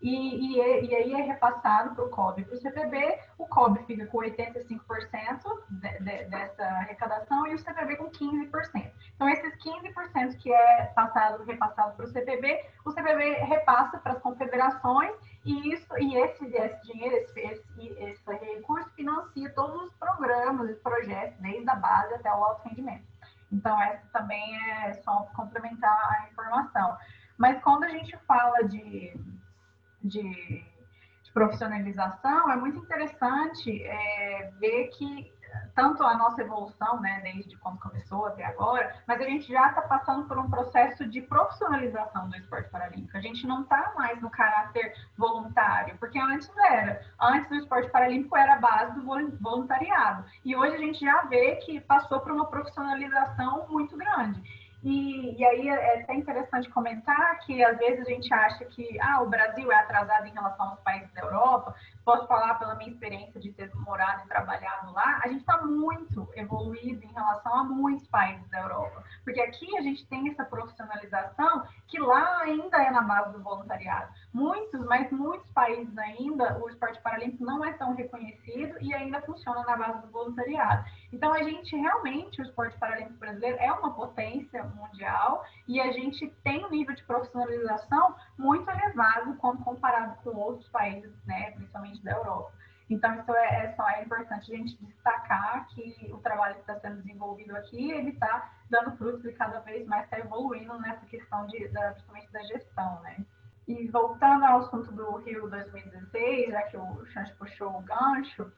E, 0.00 0.56
e, 0.56 0.86
e, 0.86 0.94
aí 0.94 1.12
é 1.12 1.22
repassado 1.22 1.94
para 1.94 2.04
o 2.04 2.08
COB 2.08 2.40
e 2.40 2.44
para 2.44 2.54
o 2.54 2.60
CPB. 2.60 3.18
O 3.36 3.46
COB 3.46 3.84
fica 3.84 4.06
com 4.06 4.18
85% 4.18 4.80
de, 5.68 5.98
de, 5.98 6.24
dessa 6.24 6.64
arrecadação 6.64 7.46
e 7.46 7.54
o 7.54 7.58
CPB 7.58 7.96
com 7.96 8.10
15%. 8.10 8.90
Então, 9.14 9.28
esses 9.28 9.54
15% 9.58 10.38
que 10.38 10.50
é 10.50 10.86
passado, 10.94 11.44
repassado 11.44 11.94
para 11.96 12.06
o 12.06 12.08
CPB, 12.08 12.64
o 12.86 12.90
CPB 12.92 13.44
repassa 13.44 13.98
para 13.98 14.12
as 14.12 14.18
confederações 14.20 15.12
e, 15.44 15.74
isso, 15.74 15.86
e 15.98 16.16
esse, 16.16 16.46
esse 16.46 16.92
dinheiro, 16.92 17.16
esse, 17.16 17.40
esse, 17.40 17.88
esse 17.98 18.32
recurso 18.32 18.88
financia 18.96 19.52
todos 19.54 19.82
os 19.82 19.92
programas 19.94 20.70
e 20.70 20.74
projetos, 20.76 21.38
desde 21.40 21.68
a 21.68 21.74
base 21.74 22.14
até 22.14 22.30
o 22.30 22.42
alto 22.42 22.66
rendimento. 22.66 23.04
Então, 23.52 23.80
essa 23.82 24.06
também 24.12 24.56
é 24.78 24.94
só 25.02 25.28
complementar 25.36 25.92
a 25.92 26.28
informação. 26.30 26.96
Mas 27.36 27.60
quando 27.62 27.84
a 27.84 27.88
gente 27.88 28.16
fala 28.26 28.62
de 28.64 29.14
de, 30.02 30.22
de 30.22 31.32
profissionalização, 31.32 32.50
é 32.50 32.56
muito 32.56 32.78
interessante 32.78 33.82
é, 33.84 34.50
ver 34.58 34.88
que 34.88 35.32
tanto 35.74 36.02
a 36.02 36.16
nossa 36.16 36.42
evolução, 36.42 37.00
né, 37.00 37.20
desde 37.22 37.56
quando 37.56 37.78
começou 37.78 38.26
até 38.26 38.44
agora, 38.44 38.94
mas 39.06 39.20
a 39.20 39.24
gente 39.24 39.50
já 39.50 39.68
está 39.68 39.82
passando 39.82 40.26
por 40.26 40.38
um 40.38 40.50
processo 40.50 41.06
de 41.06 41.22
profissionalização 41.22 42.28
do 42.28 42.36
esporte 42.36 42.68
paralímpico. 42.70 43.16
A 43.16 43.20
gente 43.20 43.46
não 43.46 43.62
está 43.62 43.92
mais 43.96 44.20
no 44.20 44.30
caráter 44.30 44.94
voluntário, 45.16 45.96
porque 45.98 46.18
antes 46.18 46.50
era. 46.58 47.02
Antes 47.20 47.48
do 47.48 47.56
esporte 47.56 47.90
paralímpico 47.90 48.36
era 48.36 48.54
a 48.54 48.58
base 48.58 48.94
do 48.94 49.38
voluntariado. 49.40 50.24
E 50.44 50.54
hoje 50.54 50.74
a 50.74 50.78
gente 50.78 51.00
já 51.00 51.22
vê 51.22 51.56
que 51.56 51.80
passou 51.80 52.20
por 52.20 52.32
uma 52.32 52.46
profissionalização 52.46 53.66
muito 53.68 53.96
grande. 53.96 54.42
E, 54.82 55.36
e, 55.38 55.44
aí 55.44 55.68
é 55.68 56.02
até 56.02 56.14
interessante 56.14 56.70
comentar 56.70 57.38
que 57.40 57.62
às 57.62 57.76
vezes 57.76 58.00
a 58.06 58.10
gente 58.10 58.32
acha 58.32 58.64
que 58.64 58.98
ah, 59.00 59.20
o 59.22 59.28
Brasil 59.28 59.70
é 59.70 59.76
atrasado 59.76 60.26
em 60.26 60.32
relação 60.32 60.70
aos 60.70 60.80
países 60.80 61.12
da 61.12 61.20
Europa. 61.20 61.74
Posso 62.10 62.26
falar 62.26 62.58
pela 62.58 62.74
minha 62.74 62.90
experiência 62.90 63.40
de 63.40 63.52
ter 63.52 63.70
morado 63.72 64.24
e 64.24 64.28
trabalhado 64.28 64.92
lá, 64.92 65.20
a 65.22 65.28
gente 65.28 65.42
está 65.42 65.62
muito 65.62 66.28
evoluído 66.34 67.04
em 67.04 67.12
relação 67.12 67.54
a 67.54 67.62
muitos 67.62 68.04
países 68.08 68.44
da 68.50 68.62
Europa. 68.62 69.04
Porque 69.22 69.40
aqui 69.40 69.76
a 69.76 69.80
gente 69.80 70.04
tem 70.08 70.28
essa 70.28 70.44
profissionalização 70.44 71.62
que 71.86 72.00
lá 72.00 72.40
ainda 72.40 72.82
é 72.82 72.90
na 72.90 73.02
base 73.02 73.32
do 73.32 73.40
voluntariado. 73.44 74.12
Muitos, 74.32 74.84
mas 74.86 75.08
muitos 75.12 75.48
países 75.52 75.96
ainda, 75.98 76.58
o 76.58 76.68
esporte 76.68 77.00
paralímpico 77.00 77.44
não 77.44 77.64
é 77.64 77.72
tão 77.74 77.94
reconhecido 77.94 78.76
e 78.80 78.92
ainda 78.92 79.20
funciona 79.22 79.62
na 79.62 79.76
base 79.76 80.00
do 80.02 80.10
voluntariado. 80.10 80.84
Então 81.12 81.32
a 81.32 81.42
gente 81.44 81.76
realmente, 81.76 82.40
o 82.40 82.44
esporte 82.44 82.76
paralímpico 82.78 83.20
brasileiro 83.20 83.56
é 83.60 83.72
uma 83.72 83.94
potência 83.94 84.64
mundial 84.64 85.44
e 85.68 85.80
a 85.80 85.92
gente 85.92 86.28
tem 86.42 86.64
um 86.64 86.70
nível 86.70 86.94
de 86.94 87.04
profissionalização 87.04 88.16
muito 88.36 88.68
elevado 88.68 89.36
quando 89.36 89.62
comparado 89.62 90.16
com 90.22 90.30
outros 90.36 90.68
países, 90.70 91.12
né, 91.24 91.52
principalmente 91.52 91.99
da 92.02 92.12
Europa. 92.12 92.52
Então, 92.90 93.14
isso 93.20 93.32
é, 93.32 93.66
é, 93.66 93.74
só 93.76 93.88
é 93.88 94.02
importante 94.02 94.52
a 94.52 94.56
gente 94.56 94.76
destacar 94.84 95.68
que 95.68 96.10
o 96.12 96.18
trabalho 96.18 96.56
que 96.56 96.62
está 96.62 96.74
sendo 96.80 96.96
desenvolvido 96.96 97.56
aqui, 97.56 97.92
ele 97.92 98.10
está 98.10 98.52
dando 98.68 98.96
frutos 98.96 99.24
e 99.24 99.32
cada 99.32 99.60
vez 99.60 99.86
mais 99.86 100.04
está 100.04 100.18
evoluindo 100.18 100.76
nessa 100.80 101.06
questão 101.06 101.46
de, 101.46 101.68
da, 101.68 101.92
principalmente 101.92 102.32
da 102.32 102.42
gestão, 102.42 103.00
né? 103.02 103.24
E 103.68 103.86
voltando 103.88 104.44
ao 104.44 104.58
assunto 104.58 104.90
do 104.90 105.18
Rio 105.18 105.48
2016, 105.48 106.50
já 106.50 106.62
que 106.62 106.76
o 106.76 107.06
Chante 107.06 107.32
puxou 107.34 107.78
o 107.78 107.82
gancho, 107.82 108.52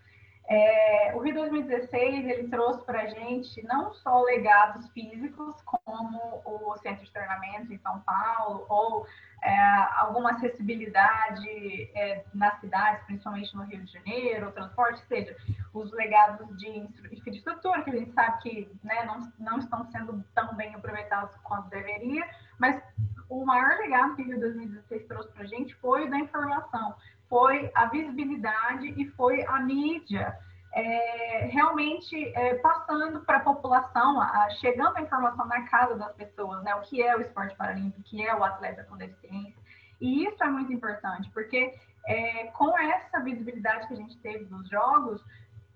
é, 0.49 1.15
o 1.15 1.21
Rio 1.21 1.35
2016 1.35 2.27
ele 2.27 2.49
trouxe 2.49 2.85
para 2.85 3.03
a 3.03 3.07
gente 3.07 3.63
não 3.67 3.93
só 3.95 4.23
legados 4.23 4.89
físicos, 4.91 5.55
como 5.63 6.43
o 6.45 6.77
centro 6.79 7.05
de 7.05 7.13
treinamento 7.13 7.73
em 7.73 7.79
São 7.79 8.01
Paulo, 8.01 8.67
ou 8.69 9.07
é, 9.43 9.59
alguma 9.97 10.33
acessibilidade 10.33 11.91
é, 11.95 12.25
nas 12.33 12.59
cidades, 12.61 13.05
principalmente 13.05 13.55
no 13.57 13.65
Rio 13.65 13.85
de 13.85 13.93
Janeiro, 13.93 14.49
o 14.49 14.53
transporte, 14.53 15.05
seja, 15.07 15.37
os 15.75 15.91
legados 15.93 16.57
de 16.59 16.89
infraestrutura, 17.11 17.83
que 17.83 17.91
a 17.91 17.97
gente 17.97 18.13
sabe 18.13 18.43
que 18.43 18.71
né, 18.85 19.05
não, 19.05 19.33
não 19.39 19.59
estão 19.59 19.85
sendo 19.91 20.25
tão 20.35 20.55
bem 20.55 20.75
aproveitados 20.75 21.35
quanto 21.43 21.69
deveria, 21.71 22.25
mas 22.59 22.81
o 23.29 23.45
maior 23.45 23.79
legado 23.79 24.15
que 24.15 24.23
o 24.23 24.27
Rio 24.27 24.41
2016 24.41 25.07
trouxe 25.07 25.33
para 25.33 25.43
a 25.43 25.47
gente 25.47 25.75
foi 25.77 26.09
da 26.09 26.19
informação 26.19 26.95
foi 27.33 27.71
a 27.75 27.87
visibilidade 27.87 28.89
e 28.89 29.09
foi 29.13 29.43
a 29.47 29.59
mídia 29.61 30.37
é, 30.75 31.47
realmente 31.47 32.17
é, 32.35 32.55
passando 32.57 33.21
para 33.21 33.39
a 33.39 33.41
população, 33.41 34.21
chegando 34.61 34.97
a 34.97 35.03
informação 35.03 35.47
na 35.47 35.63
casa 35.69 35.95
das 35.97 36.15
pessoas, 36.15 36.63
né? 36.63 36.75
O 36.75 36.81
que 36.81 37.03
é 37.03 37.17
o 37.17 37.21
esporte 37.21 37.55
paralímpico, 37.57 38.01
o 38.01 38.05
que 38.05 38.27
é 38.27 38.35
o 38.35 38.43
atleta 38.43 38.85
com 38.85 38.97
deficiência. 38.97 39.61
E 40.01 40.25
isso 40.27 40.43
é 40.43 40.49
muito 40.49 40.73
importante, 40.73 41.31
porque 41.31 41.75
é, 42.07 42.47
com 42.49 42.77
essa 42.79 43.21
visibilidade 43.21 43.87
que 43.87 43.95
a 43.95 43.97
gente 43.97 44.19
teve 44.19 44.45
dos 44.47 44.69
jogos, 44.69 45.23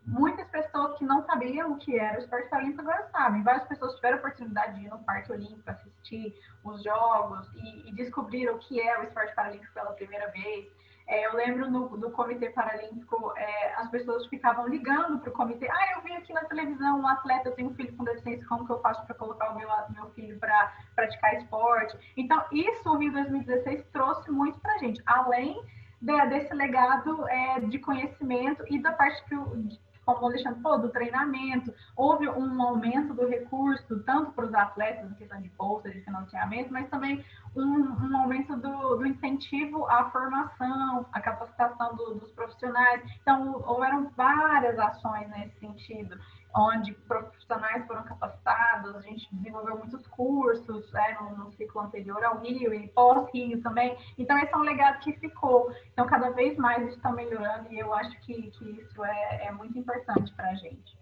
muitas 0.07 0.49
pessoas 0.49 0.97
que 0.99 1.05
não 1.05 1.25
sabiam 1.27 1.73
o 1.73 1.79
que 1.79 1.99
era 1.99 2.19
o 2.19 2.23
esporte 2.23 2.49
paralímpico 2.49 2.83
agora 2.83 3.09
sabem. 3.11 3.43
Várias 3.43 3.69
pessoas 3.69 3.95
tiveram 3.97 4.17
a 4.17 4.21
oportunidade 4.21 4.79
de 4.79 4.87
ir 4.87 4.89
no 4.89 4.99
Parque 5.01 5.33
Olímpico 5.33 5.71
assistir 5.71 6.35
os 6.65 6.83
jogos 6.83 7.47
e, 7.55 7.89
e 7.89 7.95
descobriram 7.95 8.55
o 8.55 8.59
que 8.59 8.81
é 8.81 8.99
o 8.99 9.03
esporte 9.03 9.35
paralímpico 9.35 9.73
pela 9.75 9.93
primeira 9.93 10.29
vez. 10.31 10.67
É, 11.09 11.25
eu 11.25 11.35
lembro 11.35 11.71
no, 11.71 11.97
do 11.97 12.11
Comitê 12.11 12.51
Paralímpico, 12.51 13.33
é, 13.37 13.75
as 13.77 13.89
pessoas 13.91 14.27
ficavam 14.27 14.67
ligando 14.67 15.21
para 15.21 15.31
o 15.31 15.33
comitê. 15.33 15.69
Ah, 15.71 15.93
eu 15.95 16.03
vi 16.03 16.13
aqui 16.13 16.33
na 16.33 16.45
televisão 16.45 17.01
um 17.01 17.07
atleta, 17.07 17.49
eu 17.49 17.55
tenho 17.55 17.71
um 17.71 17.75
filho 17.75 17.97
com 17.97 18.03
deficiência, 18.03 18.47
como 18.49 18.67
que 18.67 18.73
eu 18.73 18.81
faço 18.81 19.07
para 19.07 19.15
colocar 19.15 19.51
o 19.51 19.57
meu, 19.57 19.69
meu 19.91 20.11
filho 20.11 20.37
para 20.41 20.75
praticar 20.97 21.35
esporte? 21.35 21.97
Então, 22.17 22.43
isso 22.51 22.91
o 22.91 22.99
Rio 22.99 23.13
2016 23.13 23.85
trouxe 23.93 24.31
muito 24.33 24.59
para 24.59 24.75
a 24.75 24.79
gente, 24.79 25.01
além 25.07 25.63
de, 26.03 26.27
desse 26.27 26.53
legado 26.53 27.29
é, 27.29 27.61
de 27.61 27.79
conhecimento 27.79 28.65
e 28.69 28.83
da 28.83 28.91
parte 28.93 29.25
que 29.27 29.37
o, 29.37 29.69
como 30.07 30.23
o 30.23 30.27
Alexandre 30.27 30.61
falou, 30.61 30.79
do 30.79 30.89
treinamento, 30.89 31.75
houve 31.97 32.29
um 32.29 32.63
aumento 32.63 33.13
do 33.13 33.27
recurso, 33.27 34.01
tanto 34.05 34.31
para 34.33 34.47
os 34.47 34.55
atletas, 34.55 35.11
em 35.11 35.15
questão 35.15 35.43
de 35.43 35.49
bolsa, 35.51 35.91
de 35.91 36.01
financiamento, 36.01 36.73
mas 36.73 36.89
também 36.89 37.25
um, 37.57 38.07
um 38.07 38.17
aumento 38.17 38.57
do, 38.57 38.97
do, 38.97 39.07
incentivo 39.07 39.87
à 39.87 40.11
formação, 40.11 41.07
à 41.13 41.21
capacitação 41.21 41.97
do, 41.97 42.15
dos 42.15 42.31
profissionais. 42.33 43.03
Então, 43.23 43.63
houveram 43.67 44.11
várias 44.17 44.79
ações 44.79 45.29
nesse 45.31 45.59
sentido 45.59 46.19
onde 46.57 46.95
profissionais 47.07 47.87
foram 47.87 48.03
capacitados, 48.05 48.97
a 48.97 49.01
gente 49.03 49.29
desenvolveu 49.35 49.77
muitos 49.77 50.07
cursos 50.07 50.91
né, 50.91 51.17
no, 51.21 51.37
no, 51.37 51.53
ciclo 51.53 51.83
anterior 51.83 52.25
ao 52.25 52.39
Rio 52.39 52.73
e 52.73 52.89
pós-Rio 52.89 53.61
também. 53.63 53.97
Então, 54.17 54.39
esse 54.39 54.53
é 54.53 54.57
um 54.57 54.63
legado 54.63 55.01
que 55.01 55.13
ficou. 55.15 55.71
Então, 55.93 56.07
cada 56.07 56.31
vez 56.31 56.57
mais 56.57 56.83
isso 56.87 56.97
está 56.97 57.13
melhorando 57.13 57.71
e 57.71 57.79
eu 57.79 57.93
acho 57.93 58.19
que, 58.21 58.51
que 58.53 58.71
isso 58.81 59.05
é, 59.05 59.47
é 59.47 59.53
muito 59.53 59.79
importante 59.79 60.33
para 60.35 60.49
a 60.49 60.55
gente. 60.55 60.97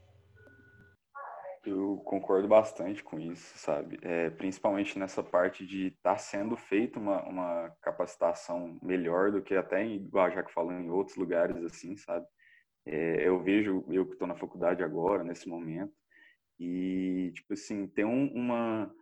Eu 1.66 1.96
concordo 2.05 2.46
bastante 2.46 3.03
com 3.03 3.18
isso, 3.18 3.57
sabe? 3.57 3.98
É, 4.03 4.29
principalmente 4.31 4.98
nessa 4.98 5.22
parte 5.22 5.66
de 5.66 5.87
estar 5.88 6.12
tá 6.12 6.18
sendo 6.18 6.57
feita 6.57 6.98
uma, 6.98 7.22
uma 7.22 7.70
capacitação 7.81 8.79
melhor 8.83 9.33
do 9.33 9.42
que 9.42 9.55
até, 9.55 9.87
igual 9.87 10.31
já 10.31 10.42
que 10.42 10.53
falou, 10.53 10.72
em 10.72 10.90
outros 10.90 11.16
lugares, 11.16 11.57
assim, 11.64 11.96
sabe? 11.96 12.27
É, 12.87 13.27
eu 13.27 13.42
vejo, 13.42 13.83
eu 13.88 14.05
que 14.05 14.12
estou 14.12 14.29
na 14.29 14.37
faculdade 14.37 14.83
agora, 14.83 15.24
nesse 15.24 15.48
momento, 15.48 15.92
e, 16.61 17.33
tipo 17.35 17.55
assim, 17.55 17.87
tem 17.88 18.05
um, 18.05 18.27
uma, 18.35 18.94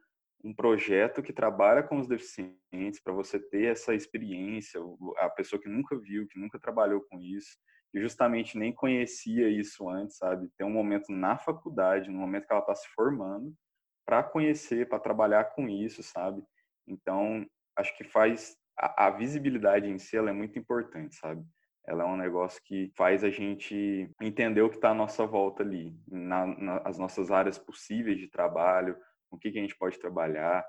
um 0.44 0.55
projeto 0.55 1.20
que 1.20 1.33
trabalha 1.33 1.83
com 1.83 1.98
os 1.98 2.07
deficientes 2.07 3.01
para 3.03 3.12
você 3.12 3.40
ter 3.40 3.72
essa 3.72 3.92
experiência, 3.92 4.81
a 5.18 5.29
pessoa 5.31 5.61
que 5.61 5.68
nunca 5.68 5.98
viu, 5.98 6.29
que 6.29 6.38
nunca 6.38 6.61
trabalhou 6.61 7.01
com 7.11 7.20
isso, 7.20 7.59
justamente 7.94 8.59
nem 8.59 8.72
conhecia 8.72 9.48
isso 9.48 9.88
antes, 9.88 10.16
sabe? 10.16 10.50
Tem 10.57 10.66
um 10.66 10.72
momento 10.72 11.12
na 11.12 11.37
faculdade, 11.37 12.11
no 12.11 12.18
momento 12.18 12.46
que 12.46 12.52
ela 12.52 12.61
está 12.61 12.74
se 12.74 12.88
formando, 12.88 13.55
para 14.07 14.22
conhecer, 14.22 14.88
para 14.88 14.98
trabalhar 14.98 15.44
com 15.55 15.68
isso, 15.68 16.02
sabe? 16.02 16.42
Então, 16.87 17.46
acho 17.76 17.96
que 17.96 18.05
faz 18.05 18.57
a, 18.78 19.07
a 19.07 19.11
visibilidade 19.11 19.88
em 19.88 19.98
si 19.98 20.16
é 20.16 20.33
muito 20.33 20.59
importante, 20.59 21.14
sabe? 21.16 21.44
ela 21.87 22.05
é 22.05 22.07
um 22.07 22.16
negócio 22.16 22.62
que 22.64 22.92
faz 22.96 23.24
a 23.24 23.31
gente 23.31 24.09
entender 24.20 24.62
o 24.62 24.70
que 24.70 24.76
está 24.76 24.90
à 24.90 24.94
nossa 24.94 25.26
volta 25.26 25.62
ali, 25.62 25.96
na, 26.09 26.46
nas 26.46 26.98
nossas 26.98 27.31
áreas 27.31 27.59
possíveis 27.59 28.18
de 28.18 28.28
trabalho, 28.28 28.96
o 29.31 29.38
que, 29.38 29.50
que 29.50 29.59
a 29.59 29.62
gente 29.62 29.76
pode 29.76 29.98
trabalhar. 29.98 30.64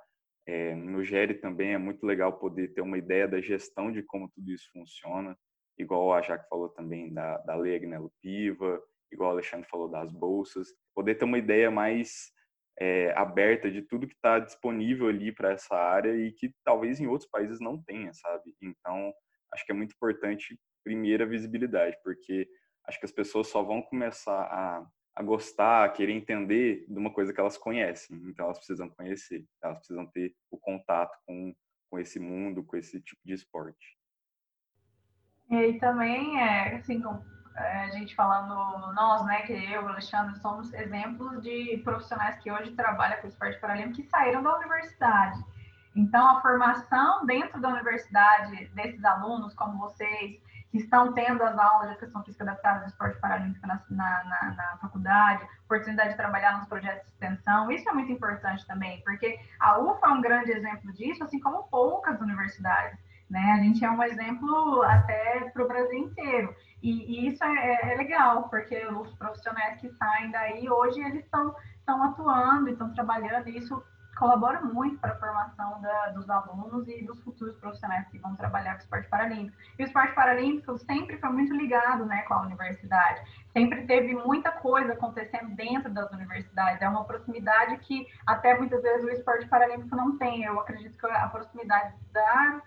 É, 0.46 0.76
no 0.76 1.04
GERE 1.04 1.36
também 1.36 1.74
é 1.74 1.78
muito 1.78 2.06
legal 2.06 2.34
poder 2.40 2.74
ter 2.74 2.82
uma 2.82 2.98
ideia 2.98 3.28
da 3.28 3.40
gestão 3.40 3.92
de 3.92 4.02
como 4.04 4.30
tudo 4.30 4.52
isso 4.52 4.70
funciona, 4.74 5.38
igual 5.78 6.14
a 6.14 6.22
Jaque 6.22 6.48
falou 6.50 6.70
também 6.70 7.14
da, 7.14 7.38
da 7.40 7.56
lei 7.56 7.76
Agnello 7.76 8.12
Piva 8.22 8.82
igual 9.14 9.30
o 9.30 9.34
Alexandre 9.34 9.70
falou, 9.70 9.88
das 9.88 10.12
bolsas, 10.12 10.74
poder 10.94 11.16
ter 11.16 11.26
uma 11.26 11.38
ideia 11.38 11.70
mais 11.70 12.32
é, 12.80 13.12
aberta 13.16 13.70
de 13.70 13.82
tudo 13.84 14.08
que 14.08 14.16
está 14.16 14.40
disponível 14.40 15.08
ali 15.08 15.32
para 15.32 15.52
essa 15.52 15.76
área 15.76 16.16
e 16.16 16.32
que 16.32 16.54
talvez 16.64 17.00
em 17.00 17.08
outros 17.08 17.30
países 17.30 17.60
não 17.60 17.82
tenha, 17.82 18.12
sabe? 18.14 18.56
Então, 18.62 19.14
acho 19.54 19.66
que 19.66 19.72
é 19.72 19.76
muito 19.76 19.94
importante, 19.94 20.60
primeiro, 20.84 21.24
a 21.24 21.28
visibilidade, 21.28 21.98
porque 22.04 22.48
acho 22.88 23.00
que 23.00 23.06
as 23.06 23.12
pessoas 23.12 23.48
só 23.48 23.64
vão 23.64 23.82
começar 23.82 24.42
a, 24.42 24.86
a 25.16 25.24
gostar, 25.24 25.86
a 25.86 25.90
querer 25.90 26.14
entender 26.14 26.86
de 26.88 26.98
uma 26.98 27.14
coisa 27.14 27.32
que 27.32 27.40
elas 27.40 27.58
conhecem. 27.58 28.18
Então, 28.26 28.46
elas 28.46 28.58
precisam 28.58 28.90
conhecer, 28.90 29.46
elas 29.64 29.78
precisam 29.78 30.08
ter 30.08 30.34
o 30.52 30.58
contato 30.58 31.16
com, 31.26 31.56
com 31.90 32.00
esse 32.00 32.20
mundo, 32.20 32.64
com 32.64 32.76
esse 32.76 33.00
tipo 33.00 33.22
de 33.24 33.34
esporte. 33.34 34.03
E 35.50 35.74
também, 35.74 36.40
é, 36.40 36.76
assim, 36.76 37.04
é, 37.56 37.84
a 37.84 37.90
gente 37.90 38.16
falando 38.16 38.94
nós, 38.94 39.26
né, 39.26 39.42
que 39.44 39.54
eu 39.54 39.84
o 39.84 39.90
Alexandre 39.90 40.40
somos 40.40 40.74
exemplos 40.74 41.42
de 41.42 41.82
profissionais 41.84 42.38
que 42.40 42.52
hoje 42.52 42.72
trabalham 42.72 43.22
com 43.22 43.28
esporte 43.28 43.60
paralímpico 43.60 44.02
que 44.02 44.10
saíram 44.10 44.42
da 44.42 44.56
universidade. 44.58 45.44
Então, 45.96 46.28
a 46.28 46.42
formação 46.42 47.26
dentro 47.26 47.62
da 47.62 47.70
universidade 47.70 48.66
desses 48.74 49.04
alunos, 49.06 49.54
como 49.54 49.78
vocês, 49.78 50.42
que 50.72 50.80
estão 50.80 51.14
tendo 51.14 51.44
as 51.44 51.56
aulas 51.56 51.90
de 51.90 51.94
educação 51.98 52.24
física 52.24 52.44
adaptada 52.44 52.80
do 52.80 52.88
esporte 52.88 53.20
paralímpico 53.20 53.68
na, 53.68 53.80
na, 53.92 54.24
na, 54.24 54.54
na, 54.56 54.78
faculdade, 54.78 55.48
oportunidade 55.66 56.10
de 56.10 56.18
trabalhar 56.18 56.58
nos 56.58 56.68
projetos 56.68 57.04
de 57.04 57.10
extensão, 57.10 57.72
isso 57.72 57.88
é 57.88 57.94
muito 57.94 58.12
importante 58.12 58.66
também, 58.66 59.00
porque 59.02 59.40
a 59.60 59.78
UFA 59.78 60.08
é 60.08 60.10
um 60.10 60.22
grande 60.22 60.52
exemplo 60.52 60.92
disso, 60.94 61.24
assim 61.24 61.40
como 61.40 61.68
poucas 61.70 62.20
universidades. 62.20 62.98
Né? 63.34 63.52
A 63.52 63.64
gente 63.64 63.84
é 63.84 63.90
um 63.90 64.04
exemplo 64.04 64.84
até 64.84 65.50
para 65.50 65.64
o 65.64 65.68
Brasil 65.68 65.98
inteiro. 65.98 66.56
E, 66.84 66.92
e 66.92 67.28
isso 67.30 67.44
é, 67.44 67.94
é, 67.94 67.96
legal, 67.96 68.48
porque 68.48 68.78
os 68.86 69.12
profissionais 69.16 69.82
que 69.82 69.90
saem 69.90 70.30
daí, 70.30 70.70
hoje, 70.70 71.02
eles 71.02 71.24
estão 71.24 71.56
atuando 71.88 72.70
estão 72.70 72.94
trabalhando, 72.94 73.50
e 73.50 73.58
isso 73.58 73.84
colabora 74.20 74.62
muito 74.62 75.00
para 75.00 75.14
a 75.14 75.16
formação 75.16 75.82
da, 75.82 76.10
dos 76.10 76.30
alunos 76.30 76.88
e 76.88 77.04
dos 77.04 77.20
futuros 77.22 77.58
profissionais 77.58 78.08
que 78.10 78.20
vão 78.20 78.36
trabalhar 78.36 78.74
com 78.74 78.82
o 78.82 78.84
esporte 78.84 79.10
paralímpico. 79.10 79.58
E 79.80 79.84
o 79.84 79.86
esporte 79.88 80.14
paralímpico 80.14 80.78
sempre 80.78 81.18
foi 81.18 81.30
muito 81.32 81.56
ligado 81.56 82.06
né, 82.06 82.22
com 82.28 82.36
a 82.36 82.42
universidade, 82.44 83.20
sempre 83.52 83.88
teve 83.88 84.14
muita 84.14 84.52
coisa 84.52 84.94
acontecendo 84.94 85.56
dentro 85.56 85.92
das 85.92 86.12
universidades, 86.12 86.84
é 86.84 86.88
uma 86.88 87.04
proximidade 87.04 87.78
que 87.80 88.06
até 88.28 88.56
muitas 88.56 88.84
vezes 88.84 89.04
o 89.04 89.10
esporte 89.10 89.48
paralímpico 89.48 89.96
não 89.96 90.20
tem. 90.20 90.44
Eu 90.44 90.60
acredito 90.60 90.96
que 90.96 91.08
a 91.08 91.28
proximidade 91.30 91.96
da 92.12 92.62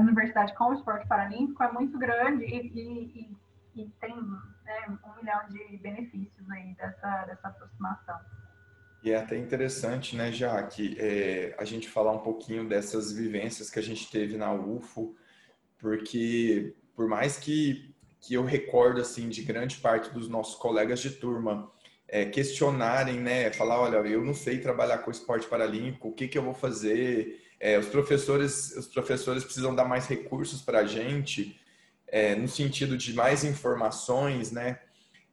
universidade 0.00 0.54
com 0.54 0.70
o 0.70 0.74
esporte 0.74 1.06
paralímpico 1.06 1.62
é 1.62 1.72
muito 1.72 1.98
grande 1.98 2.44
e, 2.44 2.68
e, 2.68 3.36
e, 3.74 3.82
e 3.82 3.88
tem 4.00 4.14
né, 4.16 4.98
um 5.04 5.16
milhão 5.16 5.40
de 5.48 5.76
benefícios 5.78 6.50
aí 6.50 6.74
dessa, 6.74 7.24
dessa 7.26 7.48
aproximação. 7.48 8.18
E 9.02 9.10
é 9.10 9.16
até 9.16 9.36
interessante, 9.36 10.14
né, 10.16 10.30
Jaque, 10.30 10.96
é, 10.98 11.56
a 11.58 11.64
gente 11.64 11.88
falar 11.88 12.12
um 12.12 12.20
pouquinho 12.20 12.68
dessas 12.68 13.12
vivências 13.12 13.68
que 13.68 13.80
a 13.80 13.82
gente 13.82 14.08
teve 14.08 14.36
na 14.36 14.52
UFO, 14.52 15.16
porque 15.78 16.76
por 16.94 17.08
mais 17.08 17.36
que, 17.36 17.92
que 18.20 18.34
eu 18.34 18.44
recordo, 18.44 19.00
assim, 19.00 19.28
de 19.28 19.42
grande 19.42 19.78
parte 19.78 20.10
dos 20.10 20.28
nossos 20.28 20.54
colegas 20.54 21.00
de 21.00 21.10
turma 21.10 21.68
é, 22.06 22.26
questionarem, 22.26 23.18
né, 23.18 23.50
falar, 23.50 23.80
olha, 23.80 23.96
eu 24.06 24.24
não 24.24 24.34
sei 24.34 24.60
trabalhar 24.60 24.98
com 24.98 25.10
esporte 25.10 25.48
paralímpico, 25.48 26.08
o 26.08 26.12
que, 26.12 26.28
que 26.28 26.38
eu 26.38 26.42
vou 26.42 26.54
fazer? 26.54 27.40
É, 27.62 27.78
os 27.78 27.86
professores 27.86 28.76
os 28.76 28.88
professores 28.88 29.44
precisam 29.44 29.72
dar 29.74 29.84
mais 29.84 30.06
recursos 30.06 30.60
para 30.60 30.80
a 30.80 30.84
gente, 30.84 31.58
é, 32.08 32.34
no 32.34 32.48
sentido 32.48 32.96
de 32.96 33.14
mais 33.14 33.44
informações, 33.44 34.50
né? 34.50 34.80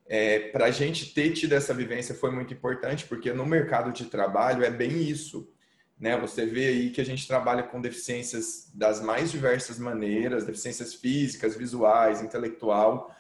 é, 0.10 0.39
para 0.39 0.65
a 0.65 0.72
gente 0.72 1.13
ter 1.13 1.32
tido 1.34 1.54
essa 1.54 1.72
vivência 1.72 2.15
foi 2.15 2.32
muito 2.32 2.52
importante, 2.52 3.06
porque 3.06 3.32
no 3.32 3.46
mercado 3.46 3.94
de 3.94 4.06
trabalho 4.06 4.65
é 4.65 4.72
bem 4.72 5.04
isso. 5.04 5.48
Né? 6.00 6.18
Você 6.18 6.48
vê 6.48 6.68
aí 6.68 6.89
que 6.89 7.00
a 7.00 7.06
gente 7.06 7.28
trabalha 7.28 7.62
com 7.62 7.80
deficiências 7.80 8.72
das 8.74 9.00
mais 9.00 9.32
diversas 9.32 9.78
maneiras, 9.78 10.46
deficiências 10.46 10.96
físicas, 10.96 11.56
visuais, 11.56 12.24
intelectual, 12.24 13.15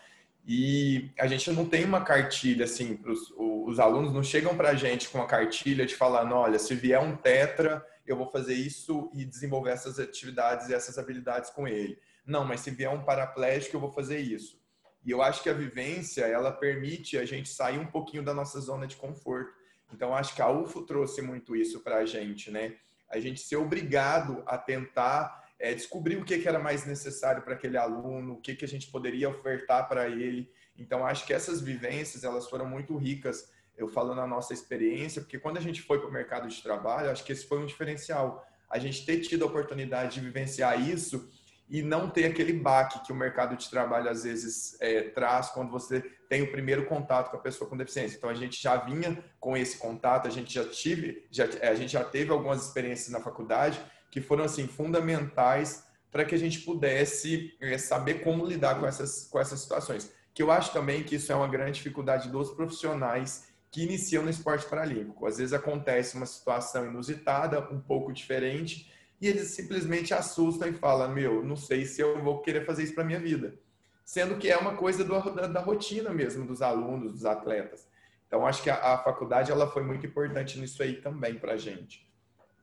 e 0.47 1.11
a 1.19 1.27
gente 1.27 1.51
não 1.51 1.63
tem 1.63 1.85
uma 1.85 2.01
cartilha 2.03 2.65
assim, 2.65 2.95
pros, 2.95 3.31
os 3.37 3.79
alunos 3.79 4.11
não 4.11 4.23
chegam 4.23 4.57
para 4.57 4.69
a 4.69 4.75
gente 4.75 5.09
com 5.09 5.19
uma 5.19 5.27
cartilha 5.27 5.85
de 5.85 5.93
falando, 5.93 6.33
olha, 6.33 6.57
se 6.57 6.73
vier 6.73 6.99
um 6.99 7.15
tetra, 7.15 7.85
eu 8.11 8.17
vou 8.17 8.29
fazer 8.29 8.53
isso 8.53 9.11
e 9.13 9.25
desenvolver 9.25 9.71
essas 9.71 9.99
atividades 9.99 10.69
e 10.69 10.73
essas 10.73 10.97
habilidades 10.97 11.49
com 11.49 11.67
ele. 11.67 11.99
Não, 12.25 12.45
mas 12.45 12.61
se 12.61 12.71
vier 12.71 12.89
um 12.89 13.03
paraplégico, 13.03 13.75
eu 13.75 13.79
vou 13.79 13.91
fazer 13.91 14.19
isso. 14.19 14.59
E 15.05 15.11
eu 15.11 15.21
acho 15.21 15.41
que 15.41 15.49
a 15.49 15.53
vivência, 15.53 16.25
ela 16.25 16.51
permite 16.51 17.17
a 17.17 17.25
gente 17.25 17.49
sair 17.49 17.79
um 17.79 17.85
pouquinho 17.85 18.23
da 18.23 18.33
nossa 18.33 18.59
zona 18.59 18.85
de 18.85 18.95
conforto. 18.95 19.53
Então, 19.93 20.13
acho 20.13 20.35
que 20.35 20.41
a 20.41 20.49
UFO 20.49 20.85
trouxe 20.85 21.21
muito 21.21 21.55
isso 21.55 21.79
para 21.79 21.97
a 21.97 22.05
gente, 22.05 22.51
né? 22.51 22.75
A 23.09 23.19
gente 23.19 23.41
ser 23.41 23.55
obrigado 23.55 24.43
a 24.45 24.57
tentar 24.57 25.49
é, 25.57 25.73
descobrir 25.73 26.17
o 26.17 26.23
que, 26.23 26.37
que 26.37 26.47
era 26.47 26.59
mais 26.59 26.85
necessário 26.85 27.41
para 27.41 27.55
aquele 27.55 27.77
aluno, 27.77 28.33
o 28.33 28.41
que, 28.41 28.55
que 28.55 28.65
a 28.65 28.67
gente 28.67 28.91
poderia 28.91 29.29
ofertar 29.29 29.87
para 29.87 30.07
ele. 30.07 30.51
Então, 30.77 31.05
acho 31.05 31.25
que 31.25 31.33
essas 31.33 31.59
vivências, 31.59 32.23
elas 32.23 32.47
foram 32.49 32.65
muito 32.65 32.95
ricas, 32.95 33.51
eu 33.79 33.87
falo 33.87 34.13
na 34.13 34.27
nossa 34.27 34.53
experiência, 34.53 35.21
porque 35.21 35.39
quando 35.39 35.57
a 35.57 35.61
gente 35.61 35.81
foi 35.81 35.99
para 35.99 36.09
o 36.09 36.11
mercado 36.11 36.47
de 36.49 36.61
trabalho, 36.61 37.09
acho 37.09 37.23
que 37.23 37.31
esse 37.31 37.47
foi 37.47 37.59
um 37.59 37.65
diferencial. 37.65 38.45
A 38.69 38.77
gente 38.77 39.05
ter 39.05 39.21
tido 39.21 39.43
a 39.43 39.47
oportunidade 39.47 40.15
de 40.15 40.19
vivenciar 40.19 40.79
isso 40.87 41.31
e 41.69 41.81
não 41.81 42.09
ter 42.09 42.25
aquele 42.25 42.51
baque 42.51 43.05
que 43.05 43.11
o 43.13 43.15
mercado 43.15 43.55
de 43.55 43.69
trabalho 43.69 44.09
às 44.09 44.23
vezes 44.23 44.75
é, 44.81 45.03
traz 45.03 45.49
quando 45.49 45.71
você 45.71 46.01
tem 46.27 46.41
o 46.41 46.51
primeiro 46.51 46.85
contato 46.85 47.31
com 47.31 47.37
a 47.37 47.39
pessoa 47.39 47.69
com 47.69 47.77
deficiência. 47.77 48.17
Então 48.17 48.29
a 48.29 48.33
gente 48.33 48.61
já 48.61 48.75
vinha 48.75 49.23
com 49.39 49.55
esse 49.55 49.77
contato, 49.77 50.27
a 50.27 50.31
gente 50.31 50.53
já 50.53 50.65
tive, 50.67 51.25
já, 51.31 51.45
a 51.61 51.75
gente 51.75 51.93
já 51.93 52.03
teve 52.03 52.31
algumas 52.31 52.65
experiências 52.65 53.09
na 53.09 53.21
faculdade 53.21 53.79
que 54.11 54.19
foram 54.19 54.43
assim 54.43 54.67
fundamentais 54.67 55.87
para 56.11 56.25
que 56.25 56.33
a 56.33 56.39
gente 56.39 56.59
pudesse 56.61 57.55
é, 57.61 57.77
saber 57.77 58.23
como 58.23 58.45
lidar 58.45 58.79
com 58.79 58.85
essas 58.85 59.25
com 59.25 59.39
essas 59.39 59.61
situações. 59.61 60.11
Que 60.33 60.41
eu 60.41 60.51
acho 60.51 60.73
também 60.73 61.03
que 61.03 61.15
isso 61.15 61.31
é 61.31 61.35
uma 61.35 61.47
grande 61.47 61.73
dificuldade 61.73 62.29
dos 62.29 62.49
profissionais 62.51 63.48
que 63.71 63.83
iniciam 63.83 64.23
no 64.23 64.29
esporte 64.29 64.67
paralímpico. 64.67 65.25
Às 65.25 65.37
vezes 65.37 65.53
acontece 65.53 66.15
uma 66.15 66.25
situação 66.25 66.85
inusitada, 66.85 67.59
um 67.71 67.79
pouco 67.79 68.11
diferente, 68.11 68.91
e 69.21 69.27
eles 69.27 69.49
simplesmente 69.49 70.13
assustam 70.13 70.67
e 70.69 70.73
falam: 70.73 71.13
Meu, 71.13 71.43
não 71.43 71.55
sei 71.55 71.85
se 71.85 72.01
eu 72.01 72.21
vou 72.23 72.41
querer 72.41 72.65
fazer 72.65 72.83
isso 72.83 72.95
para 72.95 73.03
minha 73.03 73.19
vida. 73.19 73.53
Sendo 74.03 74.37
que 74.37 74.49
é 74.49 74.57
uma 74.57 74.75
coisa 74.75 75.03
do, 75.03 75.19
da, 75.35 75.47
da, 75.47 75.59
rotina 75.59 76.09
mesmo 76.09 76.45
dos 76.45 76.63
alunos, 76.63 77.11
dos 77.11 77.25
atletas. 77.25 77.87
Então, 78.25 78.45
acho 78.45 78.63
que 78.63 78.69
a, 78.69 78.93
a 78.93 78.97
faculdade 78.97 79.51
ela 79.51 79.69
foi 79.69 79.83
muito 79.83 80.05
importante 80.05 80.59
nisso 80.59 80.81
aí 80.81 80.95
também 80.95 81.35
para 81.35 81.53
a 81.53 81.57
gente. 81.57 82.09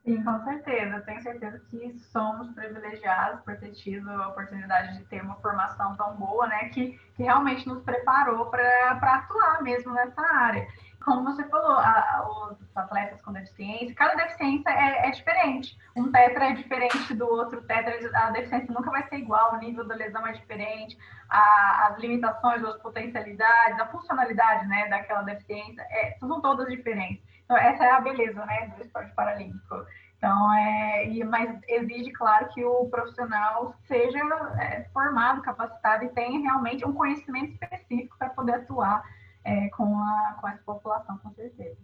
Sim, 0.05 0.23
com 0.23 0.45
certeza. 0.45 1.01
Tenho 1.01 1.21
certeza 1.21 1.61
que 1.71 1.99
somos 1.99 2.53
privilegiados 2.53 3.43
por 3.43 3.57
ter 3.59 3.73
tido 3.73 4.09
a 4.09 4.29
oportunidade 4.29 4.99
de 4.99 5.05
ter 5.05 5.21
uma 5.21 5.37
formação 5.37 5.97
tão 5.97 6.17
boa, 6.17 6.47
né? 6.49 6.69
Que, 6.69 6.99
que 7.17 7.23
realmente 7.23 7.67
nos 7.69 7.83
preparou 7.83 8.47
para 8.47 8.99
atuar 9.01 9.63
mesmo 9.63 9.93
nessa 9.93 10.21
área 10.21 10.67
como 11.07 11.23
você 11.23 11.45
falou, 11.45 11.79
a, 11.79 12.51
os 12.51 12.77
atletas 12.77 13.23
com 13.23 13.33
deficiência, 13.33 13.95
cada 13.95 14.17
deficiência 14.17 14.69
é, 14.71 15.07
é, 15.07 15.11
diferente. 15.13 15.79
Um 15.95 16.11
tetra 16.11 16.47
é 16.47 16.53
diferente 16.55 17.15
do 17.15 17.29
outro 17.29 17.63
tetra, 17.63 17.95
a 18.13 18.31
deficiência 18.33 18.75
nunca 18.75 18.91
vai 18.91 19.09
ser 19.09 19.19
igual, 19.19 19.55
o 19.55 19.59
nível 19.59 19.87
da 19.87 19.95
lesão 19.95 20.27
é 20.27 20.33
diferente, 20.33 20.99
a, 21.31 21.87
as 21.87 21.99
limitações, 22.01 22.63
as 22.65 22.77
potencialidades, 22.83 23.79
a 23.79 23.87
funcionalidade 23.87 24.67
né, 24.67 24.89
daquela 24.89 25.23
deficiência, 25.23 25.81
é, 25.91 26.17
são 26.19 26.41
todas 26.41 26.67
diferentes. 26.67 27.25
Então, 27.45 27.57
essa 27.57 27.85
é 27.85 27.91
a 27.93 28.01
beleza 28.01 28.45
né, 28.45 28.75
do 28.77 28.83
esporte 28.83 29.15
paralímpico. 29.15 29.87
Então, 30.19 30.55
é, 30.55 31.09
e, 31.09 31.23
mas 31.23 31.57
exige, 31.69 32.11
claro, 32.11 32.49
que 32.49 32.65
o 32.65 32.87
profissional 32.87 33.77
seja 33.87 34.19
é, 34.59 34.83
formado, 34.93 35.41
capacitado 35.41 36.05
e 36.05 36.09
tenha 36.09 36.41
realmente 36.41 36.85
um 36.85 36.93
conhecimento 36.93 37.53
específico 37.53 38.17
para 38.19 38.31
poder 38.31 38.55
atuar 38.55 39.05
é, 39.47 39.69
com, 39.71 39.97
a, 39.97 40.39
com 40.41 40.49
essa 40.49 40.63
população, 40.65 41.17
com 41.19 41.33
certeza. 41.33 41.79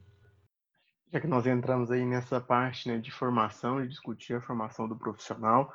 Já 1.12 1.20
que 1.20 1.26
nós 1.26 1.46
entramos 1.46 1.90
aí 1.90 2.04
nessa 2.04 2.40
parte 2.40 2.88
né, 2.88 2.98
de 2.98 3.12
formação, 3.12 3.80
de 3.80 3.88
discutir 3.88 4.34
a 4.34 4.40
formação 4.40 4.88
do 4.88 4.96
profissional, 4.96 5.72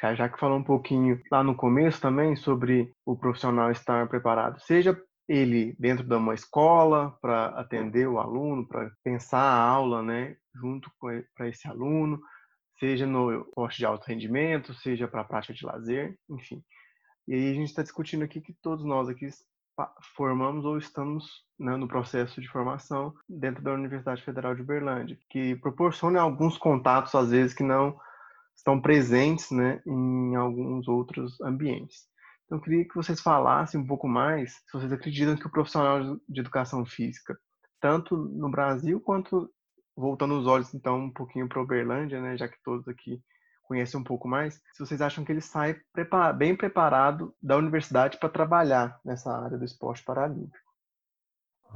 já, 0.00 0.14
já 0.14 0.28
que 0.28 0.38
falou 0.38 0.58
um 0.58 0.64
pouquinho 0.64 1.20
lá 1.30 1.42
no 1.42 1.54
começo 1.54 2.00
também 2.00 2.36
sobre 2.36 2.92
o 3.06 3.16
profissional 3.16 3.70
estar 3.70 4.06
preparado, 4.08 4.60
seja 4.60 5.00
ele 5.26 5.74
dentro 5.78 6.04
de 6.04 6.14
uma 6.14 6.34
escola 6.34 7.16
para 7.22 7.46
atender 7.60 8.06
o 8.08 8.18
aluno, 8.18 8.66
para 8.66 8.90
pensar 9.02 9.40
a 9.40 9.62
aula, 9.62 10.02
né, 10.02 10.36
junto 10.54 10.90
para 11.34 11.48
esse 11.48 11.66
aluno, 11.68 12.20
seja 12.78 13.06
no 13.06 13.44
poste 13.54 13.78
de 13.78 13.86
alto 13.86 14.06
rendimento, 14.06 14.74
seja 14.74 15.08
para 15.08 15.22
a 15.22 15.24
prática 15.24 15.54
de 15.54 15.64
lazer, 15.64 16.18
enfim. 16.28 16.62
E 17.28 17.34
aí 17.34 17.50
a 17.50 17.54
gente 17.54 17.68
está 17.68 17.82
discutindo 17.82 18.24
aqui 18.24 18.40
que 18.40 18.52
todos 18.60 18.84
nós 18.84 19.08
aqui 19.08 19.28
formamos 20.16 20.64
ou 20.64 20.78
estamos 20.78 21.44
né, 21.58 21.76
no 21.76 21.88
processo 21.88 22.40
de 22.40 22.48
formação 22.48 23.14
dentro 23.28 23.62
da 23.62 23.72
Universidade 23.72 24.22
Federal 24.22 24.54
de 24.54 24.62
Uberlândia, 24.62 25.18
que 25.28 25.56
proporciona 25.56 26.20
alguns 26.20 26.58
contatos, 26.58 27.14
às 27.14 27.30
vezes, 27.30 27.54
que 27.54 27.62
não 27.62 27.98
estão 28.56 28.80
presentes 28.80 29.50
né, 29.50 29.82
em 29.86 30.34
alguns 30.36 30.86
outros 30.88 31.40
ambientes. 31.40 32.08
Então, 32.44 32.58
eu 32.58 32.62
queria 32.62 32.84
que 32.84 32.94
vocês 32.94 33.20
falassem 33.20 33.80
um 33.80 33.86
pouco 33.86 34.08
mais 34.08 34.54
se 34.54 34.72
vocês 34.72 34.92
acreditam 34.92 35.36
que 35.36 35.46
o 35.46 35.50
profissional 35.50 36.18
de 36.28 36.40
educação 36.40 36.84
física, 36.84 37.38
tanto 37.80 38.16
no 38.16 38.50
Brasil 38.50 39.00
quanto 39.00 39.50
voltando 39.96 40.38
os 40.38 40.46
olhos 40.46 40.72
então 40.74 40.98
um 40.98 41.12
pouquinho 41.12 41.48
para 41.48 41.62
Uberlândia, 41.62 42.20
né, 42.20 42.36
já 42.36 42.48
que 42.48 42.60
todos 42.62 42.88
aqui 42.88 43.22
conhecem 43.70 44.00
um 44.00 44.02
pouco 44.02 44.26
mais, 44.26 44.60
se 44.72 44.80
vocês 44.80 45.00
acham 45.00 45.24
que 45.24 45.30
ele 45.30 45.40
sai 45.40 45.80
bem 46.36 46.56
preparado 46.56 47.32
da 47.40 47.56
universidade 47.56 48.18
para 48.18 48.28
trabalhar 48.28 48.98
nessa 49.04 49.32
área 49.32 49.56
do 49.56 49.64
esporte 49.64 50.02
paralímpico. 50.02 50.58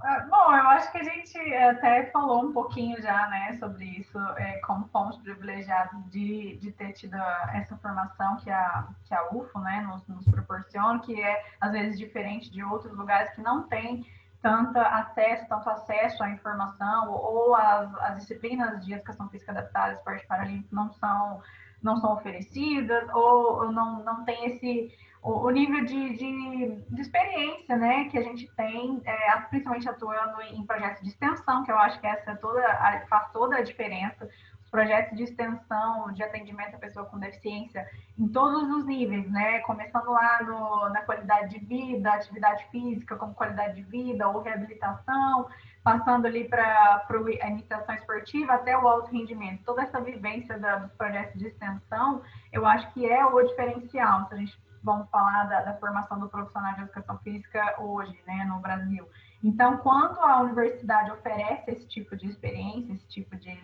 Ah, 0.03 0.27
bom, 0.29 0.53
eu 0.53 0.67
acho 0.71 0.91
que 0.91 0.99
a 0.99 1.05
gente 1.05 1.39
até 1.55 2.07
falou 2.11 2.45
um 2.45 2.53
pouquinho 2.53 3.01
já, 3.01 3.29
né, 3.29 3.57
sobre 3.61 3.85
isso, 3.85 4.19
é, 4.37 4.59
como 4.67 4.89
fomos 4.89 5.17
privilegiados 5.19 6.11
de, 6.11 6.59
de 6.61 6.73
ter 6.73 6.95
tido 6.95 7.15
essa 7.53 7.77
formação 7.77 8.39
que 8.39 8.51
a, 8.51 8.89
que 9.05 9.15
a 9.15 9.29
UFO, 9.33 9.61
né, 9.61 9.87
nos, 9.89 10.05
nos 10.09 10.25
proporciona, 10.25 10.99
que 10.99 11.23
é, 11.23 11.45
às 11.61 11.71
vezes, 11.71 11.97
diferente 11.97 12.51
de 12.51 12.65
outros 12.65 12.93
lugares 12.93 13.31
que 13.37 13.41
não 13.41 13.69
tem 13.69 14.05
tanto 14.43 14.79
acesso, 14.79 15.47
tanto 15.49 15.71
acesso 15.71 16.25
à 16.25 16.31
informação 16.31 17.13
ou 17.13 17.55
as, 17.55 17.95
as 18.01 18.17
disciplinas 18.19 18.85
de 18.85 18.95
educação 18.95 19.29
física 19.29 19.53
adaptada, 19.53 19.95
esporte 19.95 20.27
paralímpico 20.27 20.75
não 20.75 20.93
são 20.93 21.41
não 21.85 21.97
são 21.99 22.15
oferecidas 22.15 23.09
ou, 23.15 23.71
não, 23.71 24.03
não 24.03 24.25
tem 24.25 24.47
esse 24.47 24.93
o, 25.23 25.47
o 25.47 25.51
nível 25.51 25.85
de, 25.85 26.17
de, 26.17 26.77
de, 26.91 27.01
experiência 27.01 27.77
né, 27.77 28.05
que 28.11 28.19
a 28.19 28.23
gente 28.23 28.47
tem, 28.57 29.01
é, 29.07 29.37
principalmente 29.49 29.89
atuando 29.89 30.43
em 30.43 30.67
projetos 30.67 31.03
de 31.03 31.09
extensão, 31.09 31.65
que 31.65 31.73
eu 31.73 31.79
acho 31.79 31.99
que 31.99 32.07
essa 32.07 32.37
toda, 32.37 32.61
faz 33.09 33.33
toda 33.33 33.57
a 33.57 33.63
diferença 33.63 34.29
projetos 34.75 35.17
de 35.17 35.23
extensão 35.23 36.13
de 36.13 36.21
atendimento 36.25 36.75
à 36.75 36.79
pessoa 36.81 37.07
com 37.07 37.17
deficiência 37.17 37.89
em 38.19 38.27
todos 38.27 38.69
os 38.71 38.85
níveis, 38.85 39.31
né? 39.31 39.61
Começando 39.61 40.11
lá 40.11 40.43
no, 40.43 40.89
na 40.89 41.01
qualidade 41.03 41.57
de 41.57 41.65
vida, 41.65 42.11
atividade 42.11 42.67
física 42.73 43.15
como 43.15 43.35
qualidade 43.35 43.77
de 43.77 43.83
vida 43.85 44.29
ou 44.29 44.43
reabilitação, 44.43 45.47
passando 45.85 46.27
ali 46.27 46.49
para 46.49 47.07
a 47.07 47.49
iniciação 47.49 47.95
esportiva 47.95 48.55
até 48.55 48.77
o 48.77 48.89
alto 48.89 49.13
rendimento. 49.13 49.63
Toda 49.65 49.83
essa 49.83 50.01
vivência 50.01 50.59
da, 50.59 50.77
dos 50.77 50.93
projetos 50.95 51.39
de 51.39 51.47
extensão, 51.47 52.23
eu 52.51 52.65
acho 52.67 52.91
que 52.95 53.07
é 53.07 53.25
o 53.25 53.43
diferencial. 53.43 54.27
Se 54.27 54.35
a 54.35 54.39
gente 54.39 54.65
vamos 54.85 55.09
falar 55.11 55.45
da, 55.45 55.63
da 55.63 55.75
formação 55.79 56.21
do 56.21 56.29
profissional 56.29 56.75
de 56.75 56.83
educação 56.83 57.19
física 57.19 57.81
hoje, 57.81 58.17
né, 58.27 58.45
no 58.45 58.61
Brasil. 58.61 59.09
Então, 59.43 59.79
quando 59.79 60.21
a 60.21 60.43
universidade 60.43 61.11
oferece 61.11 61.71
esse 61.71 61.87
tipo 61.89 62.15
de 62.15 62.29
experiência, 62.29 62.93
esse 62.93 63.09
tipo 63.09 63.35
de, 63.37 63.55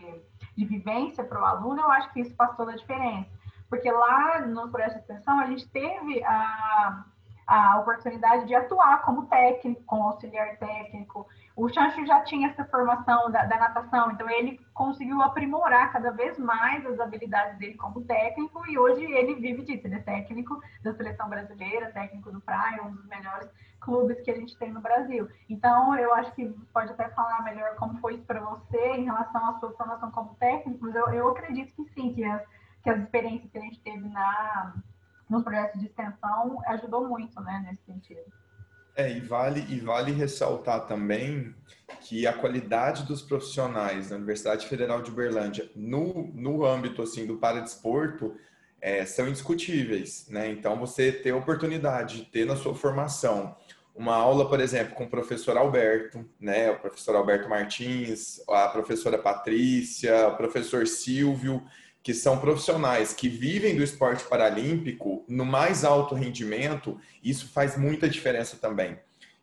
de 0.56 0.64
vivência 0.64 1.22
para 1.22 1.40
o 1.40 1.44
aluno, 1.44 1.80
eu 1.80 1.90
acho 1.92 2.10
que 2.12 2.20
isso 2.20 2.34
faz 2.36 2.56
toda 2.56 2.72
a 2.72 2.76
diferença. 2.76 3.28
Porque 3.68 3.90
lá 3.90 4.40
no 4.40 4.68
projeto 4.70 4.94
de 4.94 5.00
extensão, 5.00 5.38
a 5.38 5.46
gente 5.46 5.68
teve 5.68 6.24
a, 6.24 7.04
a 7.46 7.78
oportunidade 7.78 8.46
de 8.46 8.54
atuar 8.54 9.02
como 9.02 9.26
técnico, 9.26 9.82
como 9.84 10.04
auxiliar 10.04 10.56
técnico, 10.56 11.28
o 11.56 11.68
Chancho 11.68 12.06
já 12.06 12.20
tinha 12.22 12.48
essa 12.48 12.64
formação 12.64 13.30
da, 13.30 13.44
da, 13.44 13.58
natação, 13.58 14.12
então 14.12 14.28
ele 14.30 14.60
conseguiu 14.72 15.20
aprimorar 15.20 15.92
cada 15.92 16.10
vez 16.12 16.38
mais 16.38 16.86
as 16.86 16.98
habilidades 17.00 17.58
dele 17.58 17.74
como 17.74 18.02
técnico 18.04 18.66
e 18.66 18.78
hoje 18.78 19.04
ele 19.04 19.34
vive 19.34 19.62
disso. 19.62 19.86
Ele 19.86 19.96
é 19.96 20.00
técnico 20.00 20.60
da 20.82 20.94
seleção 20.94 21.28
brasileira, 21.28 21.92
técnico 21.92 22.30
do 22.30 22.40
Praia, 22.40 22.82
um 22.82 22.92
dos 22.92 23.04
melhores 23.06 23.50
clubes 23.80 24.20
que 24.20 24.30
a 24.30 24.36
gente 24.36 24.56
tem 24.58 24.72
no 24.72 24.80
Brasil. 24.80 25.28
Então, 25.48 25.96
eu 25.96 26.14
acho 26.14 26.32
que 26.32 26.48
pode 26.72 26.92
até 26.92 27.08
falar 27.10 27.42
melhor 27.42 27.74
como 27.76 27.98
foi 27.98 28.14
isso 28.14 28.24
para 28.24 28.40
você 28.40 28.96
em 28.96 29.04
relação 29.04 29.44
à 29.50 29.58
sua 29.58 29.72
formação 29.72 30.10
como 30.10 30.34
técnico, 30.36 30.84
mas 30.84 30.94
eu, 30.94 31.08
eu 31.08 31.28
acredito 31.28 31.74
que 31.74 31.84
sim, 31.94 32.12
que 32.12 32.24
as, 32.24 32.42
que 32.82 32.90
as 32.90 33.00
experiências 33.00 33.50
que 33.50 33.58
a 33.58 33.62
gente 33.62 33.80
teve 33.80 34.08
na, 34.08 34.74
nos 35.28 35.42
projetos 35.42 35.80
de 35.80 35.86
extensão 35.86 36.60
ajudou 36.66 37.08
muito 37.08 37.40
né, 37.40 37.62
nesse 37.66 37.84
sentido. 37.84 38.32
É, 38.96 39.10
e 39.10 39.20
vale, 39.20 39.64
e 39.68 39.80
vale 39.80 40.12
ressaltar 40.12 40.86
também 40.86 41.54
que 42.00 42.26
a 42.26 42.32
qualidade 42.32 43.04
dos 43.04 43.22
profissionais 43.22 44.10
da 44.10 44.16
Universidade 44.16 44.66
Federal 44.66 45.02
de 45.02 45.10
Uberlândia 45.10 45.70
no, 45.74 46.30
no 46.34 46.64
âmbito 46.64 47.02
assim 47.02 47.26
do 47.26 47.36
paradesporto 47.36 48.36
é, 48.80 49.04
são 49.04 49.28
indiscutíveis, 49.28 50.26
né? 50.28 50.50
Então 50.50 50.78
você 50.78 51.12
ter 51.12 51.30
a 51.30 51.36
oportunidade 51.36 52.18
de 52.18 52.24
ter 52.26 52.46
na 52.46 52.56
sua 52.56 52.74
formação 52.74 53.56
uma 53.94 54.14
aula, 54.14 54.48
por 54.48 54.60
exemplo, 54.60 54.94
com 54.94 55.04
o 55.04 55.10
professor 55.10 55.56
Alberto, 55.56 56.24
né? 56.40 56.70
O 56.70 56.78
professor 56.78 57.14
Alberto 57.16 57.48
Martins, 57.48 58.40
a 58.48 58.68
professora 58.68 59.18
Patrícia, 59.18 60.28
o 60.28 60.36
professor 60.36 60.86
Silvio, 60.86 61.62
que 62.02 62.14
são 62.14 62.38
profissionais 62.38 63.12
que 63.12 63.28
vivem 63.28 63.76
do 63.76 63.82
esporte 63.82 64.24
paralímpico 64.24 65.24
no 65.28 65.44
mais 65.44 65.84
alto 65.84 66.14
rendimento, 66.14 66.98
isso 67.22 67.48
faz 67.48 67.76
muita 67.76 68.08
diferença 68.08 68.56
também. 68.56 68.98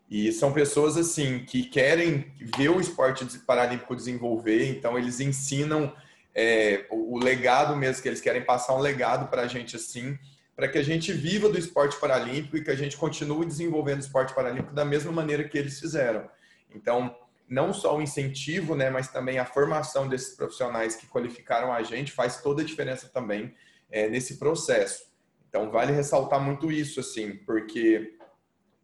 E 0.10 0.32
são 0.32 0.54
pessoas 0.54 0.98
assim 0.98 1.40
que 1.40 1.64
querem 1.64 2.32
ver 2.40 2.70
o 2.70 2.80
esporte 2.80 3.26
paralímpico 3.40 3.96
desenvolver, 3.96 4.70
então 4.70 4.98
eles 4.98 5.20
ensinam 5.20 5.94
é, 6.34 6.86
o, 6.90 7.20
legado 7.20 7.76
mesmo 7.76 8.02
que 8.02 8.08
eles 8.08 8.22
querem 8.22 8.44
passar 8.44 8.76
um 8.76 8.80
legado 8.80 9.28
para 9.30 9.42
a 9.42 9.48
gente 9.48 9.76
assim, 9.76 10.18
para 10.56 10.68
que 10.68 10.78
a 10.78 10.84
gente 10.84 11.12
viva 11.12 11.50
do 11.50 11.60
esporte 11.60 12.00
paralímpico 12.00 12.58
e 12.58 12.64
que 12.64 12.72
a 12.72 12.76
gente 12.76 12.96
continue 12.96 13.46
desenvolvendo 13.46 13.98
o 13.98 14.06
esporte 14.06 14.34
paralímpico 14.34 14.74
da 14.74 14.86
mesma 14.86 15.12
maneira 15.12 15.44
que 15.44 15.58
eles 15.58 15.80
fizeram. 15.80 16.30
Então 16.74 17.16
não 17.48 17.74
só 17.74 17.98
o 17.98 18.02
incentivo, 18.02 18.76
né, 18.76 18.90
mas 18.90 19.08
também 19.08 19.40
a 19.40 19.46
formação 19.46 20.08
desses 20.08 20.36
profissionais 20.36 20.96
que 20.96 21.08
qualificaram 21.08 21.72
a 21.72 21.82
gente 21.82 22.12
faz 22.12 22.42
toda 22.42 22.62
a 22.62 22.66
diferença 22.66 23.08
também 23.08 23.56
é, 23.90 24.10
nesse 24.10 24.38
processo. 24.38 25.08
Então, 25.48 25.72
vale 25.72 25.94
ressaltar 25.94 26.42
muito 26.42 26.72
isso, 26.72 27.00
assim, 27.00 27.38
porque 27.38 28.18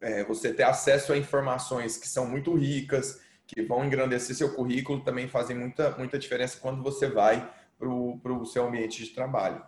é, 0.00 0.24
você 0.24 0.52
ter 0.52 0.62
acesso 0.62 1.12
a 1.12 1.18
informações 1.18 1.96
que 1.98 2.08
são 2.08 2.26
muito 2.26 2.54
ricas, 2.54 3.22
que 3.46 3.62
vão 3.62 3.84
engrandecer 3.84 4.34
seu 4.34 4.54
currículo, 4.54 5.04
também 5.04 5.28
fazem 5.28 5.56
muita, 5.56 5.90
muita 5.98 6.18
diferença 6.18 6.58
quando 6.60 6.82
você 6.82 7.06
vai 7.06 7.52
para 7.78 7.88
o 7.88 8.46
seu 8.46 8.66
ambiente 8.66 9.04
de 9.04 9.10
trabalho. 9.10 9.62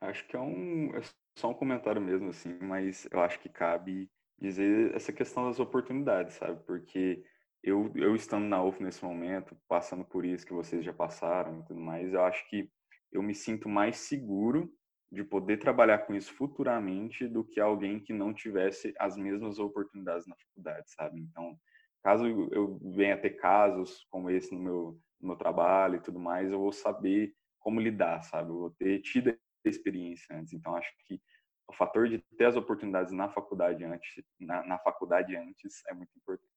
Acho 0.00 0.26
que 0.26 0.36
é, 0.36 0.40
um, 0.40 0.94
é 0.94 1.00
só 1.36 1.50
um 1.50 1.54
comentário 1.54 2.00
mesmo, 2.00 2.30
assim, 2.30 2.56
mas 2.60 3.06
eu 3.10 3.20
acho 3.20 3.40
que 3.40 3.48
cabe 3.48 4.10
dizer 4.38 4.94
essa 4.94 5.12
questão 5.12 5.46
das 5.46 5.60
oportunidades, 5.60 6.34
sabe? 6.34 6.58
Porque 6.66 7.22
eu, 7.62 7.92
eu 7.94 8.14
estando 8.14 8.46
na 8.46 8.62
UF 8.62 8.82
nesse 8.82 9.04
momento, 9.04 9.56
passando 9.68 10.04
por 10.04 10.24
isso 10.24 10.46
que 10.46 10.52
vocês 10.52 10.84
já 10.84 10.92
passaram 10.92 11.60
e 11.60 11.64
tudo 11.64 11.80
mais, 11.80 12.12
eu 12.12 12.22
acho 12.24 12.48
que 12.48 12.70
eu 13.12 13.22
me 13.22 13.34
sinto 13.34 13.68
mais 13.68 13.96
seguro 13.98 14.72
de 15.12 15.24
poder 15.24 15.58
trabalhar 15.58 15.98
com 15.98 16.14
isso 16.14 16.32
futuramente 16.32 17.26
do 17.26 17.44
que 17.44 17.60
alguém 17.60 17.98
que 17.98 18.12
não 18.12 18.32
tivesse 18.32 18.94
as 18.98 19.16
mesmas 19.16 19.58
oportunidades 19.58 20.26
na 20.26 20.36
faculdade, 20.36 20.90
sabe? 20.92 21.20
Então, 21.20 21.58
caso 22.02 22.26
eu 22.52 22.78
venha 22.94 23.20
ter 23.20 23.30
casos 23.30 24.06
como 24.08 24.30
esse 24.30 24.54
no 24.54 24.60
meu, 24.60 25.00
no 25.20 25.28
meu 25.28 25.36
trabalho 25.36 25.96
e 25.96 26.00
tudo 26.00 26.20
mais, 26.20 26.52
eu 26.52 26.58
vou 26.60 26.72
saber 26.72 27.34
como 27.58 27.80
lidar, 27.80 28.22
sabe? 28.22 28.50
Eu 28.50 28.58
vou 28.58 28.70
ter 28.70 29.00
tido 29.00 29.30
a 29.30 29.68
experiência 29.68 30.34
antes. 30.36 30.52
Então, 30.52 30.76
acho 30.76 30.90
que 31.06 31.20
o 31.68 31.72
fator 31.74 32.08
de 32.08 32.18
ter 32.38 32.46
as 32.46 32.56
oportunidades 32.56 33.12
na 33.12 33.28
faculdade 33.28 33.84
antes, 33.84 34.24
na, 34.38 34.64
na 34.64 34.78
faculdade 34.78 35.36
antes, 35.36 35.84
é 35.88 35.94
muito 35.94 36.10
importante 36.16 36.49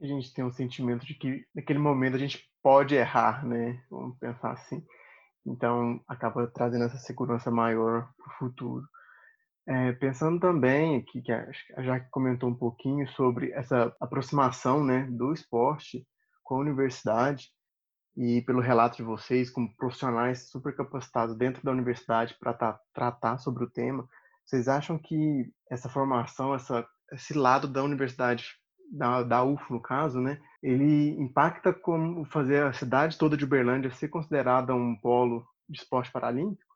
a 0.00 0.06
gente 0.06 0.32
tem 0.32 0.44
um 0.44 0.52
sentimento 0.52 1.04
de 1.04 1.14
que 1.14 1.44
naquele 1.54 1.78
momento 1.78 2.16
a 2.16 2.18
gente 2.18 2.48
pode 2.62 2.94
errar, 2.94 3.44
né? 3.46 3.82
Vamos 3.90 4.18
pensar 4.18 4.52
assim. 4.52 4.84
Então, 5.46 6.00
acaba 6.06 6.46
trazendo 6.46 6.84
essa 6.84 6.98
segurança 6.98 7.50
maior 7.50 8.08
para 8.16 8.32
o 8.32 8.38
futuro. 8.38 8.86
É, 9.66 9.92
pensando 9.92 10.40
também 10.40 10.96
aqui, 10.96 11.22
que 11.22 11.32
a 11.32 11.82
Jaque 11.82 12.10
comentou 12.10 12.48
um 12.48 12.54
pouquinho 12.54 13.08
sobre 13.10 13.52
essa 13.52 13.94
aproximação 14.00 14.84
né, 14.84 15.06
do 15.10 15.32
esporte 15.32 16.06
com 16.42 16.56
a 16.56 16.60
universidade, 16.60 17.50
e 18.16 18.42
pelo 18.42 18.60
relato 18.60 18.96
de 18.96 19.02
vocês, 19.02 19.50
como 19.50 19.74
profissionais 19.76 20.50
super 20.50 20.74
capacitados 20.74 21.36
dentro 21.36 21.62
da 21.62 21.70
universidade 21.70 22.36
para 22.38 22.52
tra 22.52 22.80
tratar 22.92 23.38
sobre 23.38 23.64
o 23.64 23.70
tema, 23.70 24.06
vocês 24.44 24.66
acham 24.66 24.98
que 24.98 25.50
essa 25.70 25.88
formação, 25.88 26.54
essa, 26.54 26.86
esse 27.12 27.34
lado 27.34 27.68
da 27.68 27.82
universidade 27.82 28.59
da, 28.90 29.22
da 29.22 29.44
UFO, 29.44 29.74
no 29.74 29.80
caso, 29.80 30.20
né, 30.20 30.40
ele 30.62 31.10
impacta 31.20 31.72
como 31.72 32.24
fazer 32.24 32.64
a 32.64 32.72
cidade 32.72 33.16
toda 33.16 33.36
de 33.36 33.44
Uberlândia 33.44 33.90
ser 33.90 34.08
considerada 34.08 34.74
um 34.74 34.96
polo 34.96 35.46
de 35.68 35.78
esporte 35.78 36.10
paralímpico? 36.10 36.70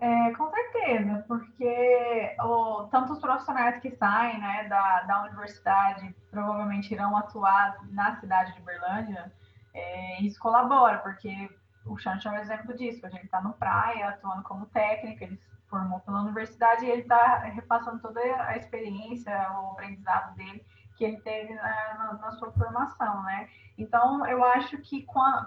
É, 0.00 0.32
com 0.32 0.50
certeza, 0.50 1.24
porque 1.28 2.36
o, 2.40 2.84
tanto 2.84 3.12
os 3.12 3.20
profissionais 3.20 3.78
que 3.80 3.90
saem 3.90 4.40
né, 4.40 4.66
da, 4.68 5.02
da 5.02 5.24
universidade 5.24 6.14
provavelmente 6.30 6.92
irão 6.92 7.16
atuar 7.16 7.76
na 7.90 8.18
cidade 8.18 8.54
de 8.54 8.62
Uberlândia, 8.62 9.30
é, 9.74 10.22
isso 10.22 10.40
colabora, 10.40 10.98
porque 10.98 11.50
o 11.84 11.98
Xancho 11.98 12.28
é 12.28 12.32
um 12.32 12.38
exemplo 12.38 12.74
disso, 12.74 13.04
a 13.04 13.10
gente 13.10 13.24
está 13.24 13.40
no 13.40 13.52
praia, 13.52 14.08
atuando 14.08 14.42
como 14.44 14.66
técnico, 14.66 15.24
ele 15.24 15.36
se 15.36 15.51
formou 15.72 16.00
pela 16.00 16.20
universidade 16.20 16.84
e 16.84 16.90
ele 16.90 17.00
está 17.00 17.38
repassando 17.38 17.98
toda 18.00 18.20
a 18.20 18.58
experiência, 18.58 19.32
o 19.52 19.70
aprendizado 19.70 20.36
dele 20.36 20.62
que 20.98 21.04
ele 21.04 21.16
teve 21.22 21.54
na, 21.54 22.18
na, 22.20 22.32
sua 22.32 22.52
formação, 22.52 23.22
né? 23.22 23.48
Então, 23.78 24.26
eu 24.26 24.44
acho 24.44 24.76
que 24.78 25.06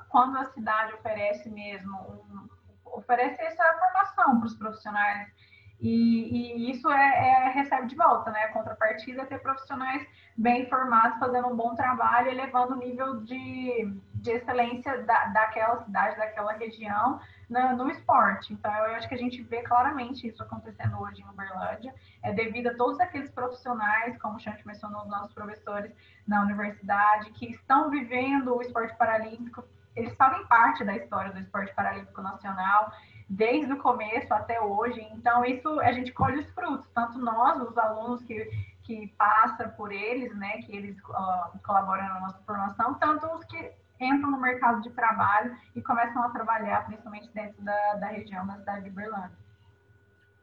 quando 0.09 0.37
a 0.39 0.45
cidade 0.45 0.93
oferece 0.95 1.47
mesmo, 1.51 1.95
um, 1.95 2.49
oferece 2.97 3.39
essa 3.43 3.63
formação 3.79 4.39
para 4.39 4.47
os 4.47 4.55
profissionais 4.55 5.31
E, 5.79 6.65
e 6.65 6.71
isso 6.71 6.89
é, 6.89 7.29
é, 7.29 7.49
recebe 7.49 7.85
de 7.85 7.95
volta, 7.95 8.31
né? 8.31 8.45
A 8.45 8.53
contrapartida 8.53 9.21
é 9.21 9.25
ter 9.25 9.39
profissionais 9.39 10.07
bem 10.35 10.67
formados, 10.67 11.19
fazendo 11.19 11.47
um 11.49 11.55
bom 11.55 11.75
trabalho, 11.75 12.31
elevando 12.31 12.73
o 12.73 12.79
nível 12.79 13.21
de, 13.21 13.93
de 14.25 14.31
excelência 14.31 15.03
da, 15.03 15.25
daquela 15.27 15.83
cidade, 15.83 16.17
daquela 16.17 16.53
região 16.53 17.19
no, 17.47 17.89
esporte. 17.91 18.53
Então, 18.53 18.73
eu 18.73 18.95
acho 18.95 19.07
que 19.07 19.13
a 19.13 19.17
gente 19.17 19.41
vê 19.43 19.61
claramente 19.61 20.27
isso 20.27 20.41
acontecendo 20.41 20.99
hoje 20.99 21.21
em 21.21 21.29
Uberlândia, 21.29 21.93
é 22.23 22.33
devido 22.33 22.67
a 22.67 22.75
todos 22.75 22.99
aqueles 22.99 23.29
profissionais, 23.29 24.17
como 24.17 24.37
o 24.37 24.39
Chante 24.39 24.65
mencionou, 24.65 25.03
os 25.03 25.07
nossos 25.07 25.31
professores 25.31 25.91
na 26.27 26.41
universidade, 26.41 27.29
que 27.31 27.51
estão 27.51 27.91
vivendo 27.91 28.55
o 28.55 28.61
esporte 28.61 28.97
paralímpico, 28.97 29.63
eles 29.95 30.15
fazem 30.15 30.45
parte 30.47 30.83
da 30.83 30.95
história 30.97 31.31
do 31.31 31.39
esporte 31.39 31.73
paralímpico 31.75 32.21
nacional, 32.21 32.91
desde 33.29 33.71
o 33.73 33.77
começo 33.77 34.33
até 34.33 34.59
hoje. 34.59 35.07
Então, 35.11 35.45
isso 35.45 35.79
a 35.81 35.91
gente 35.91 36.11
colhe 36.11 36.39
os 36.39 36.49
frutos, 36.51 36.89
tanto 36.95 37.19
nós, 37.19 37.61
os 37.61 37.77
alunos 37.77 38.23
que, 38.23 38.43
que 38.81 39.07
passam 39.19 39.69
por 39.69 39.91
eles, 39.91 40.35
né, 40.35 40.63
que 40.63 40.75
eles 40.75 40.97
uh, 41.09 41.59
colaboram 41.63 42.03
na 42.03 42.19
nossa 42.21 42.39
formação, 42.39 42.95
tanto 42.95 43.27
os 43.27 43.45
que 43.45 43.71
entram 43.99 44.31
no 44.31 44.41
mercado 44.41 44.81
de 44.81 44.89
trabalho 44.91 45.55
e 45.75 45.81
começam 45.81 46.21
a 46.23 46.29
trabalhar, 46.29 46.85
principalmente 46.85 47.29
dentro 47.33 47.61
da, 47.63 47.93
da 47.95 48.07
região 48.07 48.45
da 48.45 48.57
cidade 48.57 48.83
de 48.85 48.89
Berlândia. 48.89 49.45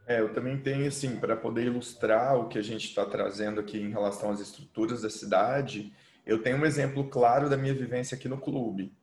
É, 0.05 0.19
eu 0.19 0.33
também 0.33 0.57
tenho, 0.57 0.87
assim, 0.87 1.17
para 1.17 1.35
poder 1.35 1.65
ilustrar 1.65 2.35
o 2.35 2.47
que 2.47 2.57
a 2.57 2.61
gente 2.63 2.85
está 2.87 3.05
trazendo 3.05 3.59
aqui 3.59 3.79
em 3.79 3.89
relação 3.89 4.31
às 4.31 4.39
estruturas 4.39 5.01
da 5.01 5.09
cidade, 5.09 5.93
eu 6.25 6.41
tenho 6.41 6.57
um 6.57 6.65
exemplo 6.65 7.09
claro 7.09 7.49
da 7.49 7.57
minha 7.57 7.73
vivência 7.73 8.15
aqui 8.15 8.27
no 8.27 8.37
clube. 8.37 8.93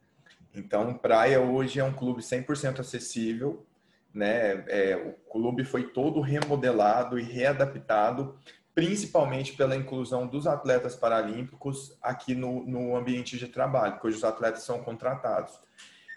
Então, 0.54 0.94
Praia 0.94 1.40
hoje 1.40 1.78
é 1.80 1.84
um 1.84 1.92
clube 1.92 2.22
100% 2.22 2.80
acessível, 2.80 3.64
né? 4.12 4.64
É, 4.68 4.96
o 4.96 5.12
clube 5.30 5.64
foi 5.64 5.84
todo 5.84 6.20
remodelado 6.20 7.18
e 7.18 7.22
readaptado, 7.22 8.36
principalmente 8.74 9.54
pela 9.54 9.76
inclusão 9.76 10.26
dos 10.26 10.46
atletas 10.46 10.94
paralímpicos 10.94 11.96
aqui 12.00 12.34
no, 12.34 12.64
no 12.64 12.96
ambiente 12.96 13.36
de 13.36 13.48
trabalho, 13.48 13.94
porque 13.94 14.08
hoje 14.08 14.16
os 14.18 14.24
atletas 14.24 14.62
são 14.62 14.82
contratados. 14.82 15.52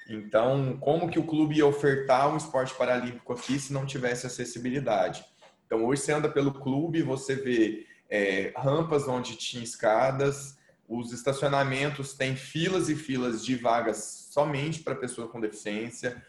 Então, 0.09 0.77
como 0.79 1.09
que 1.09 1.19
o 1.19 1.25
clube 1.25 1.55
ia 1.55 1.65
ofertar 1.65 2.31
um 2.31 2.37
esporte 2.37 2.73
paralímpico 2.75 3.33
aqui 3.33 3.57
se 3.57 3.71
não 3.71 3.85
tivesse 3.85 4.27
acessibilidade? 4.27 5.25
Então, 5.65 5.85
hoje 5.85 6.01
você 6.01 6.11
anda 6.11 6.29
pelo 6.29 6.53
clube, 6.53 7.01
você 7.01 7.35
vê 7.35 7.87
é, 8.09 8.53
rampas 8.55 9.07
onde 9.07 9.35
tinha 9.37 9.63
escadas, 9.63 10.57
os 10.87 11.11
estacionamentos 11.13 12.13
têm 12.13 12.35
filas 12.35 12.89
e 12.89 12.95
filas 12.95 13.43
de 13.43 13.55
vagas 13.55 14.27
somente 14.31 14.81
para 14.81 14.93
pessoa 14.93 15.27
com 15.27 15.39
deficiência. 15.39 16.21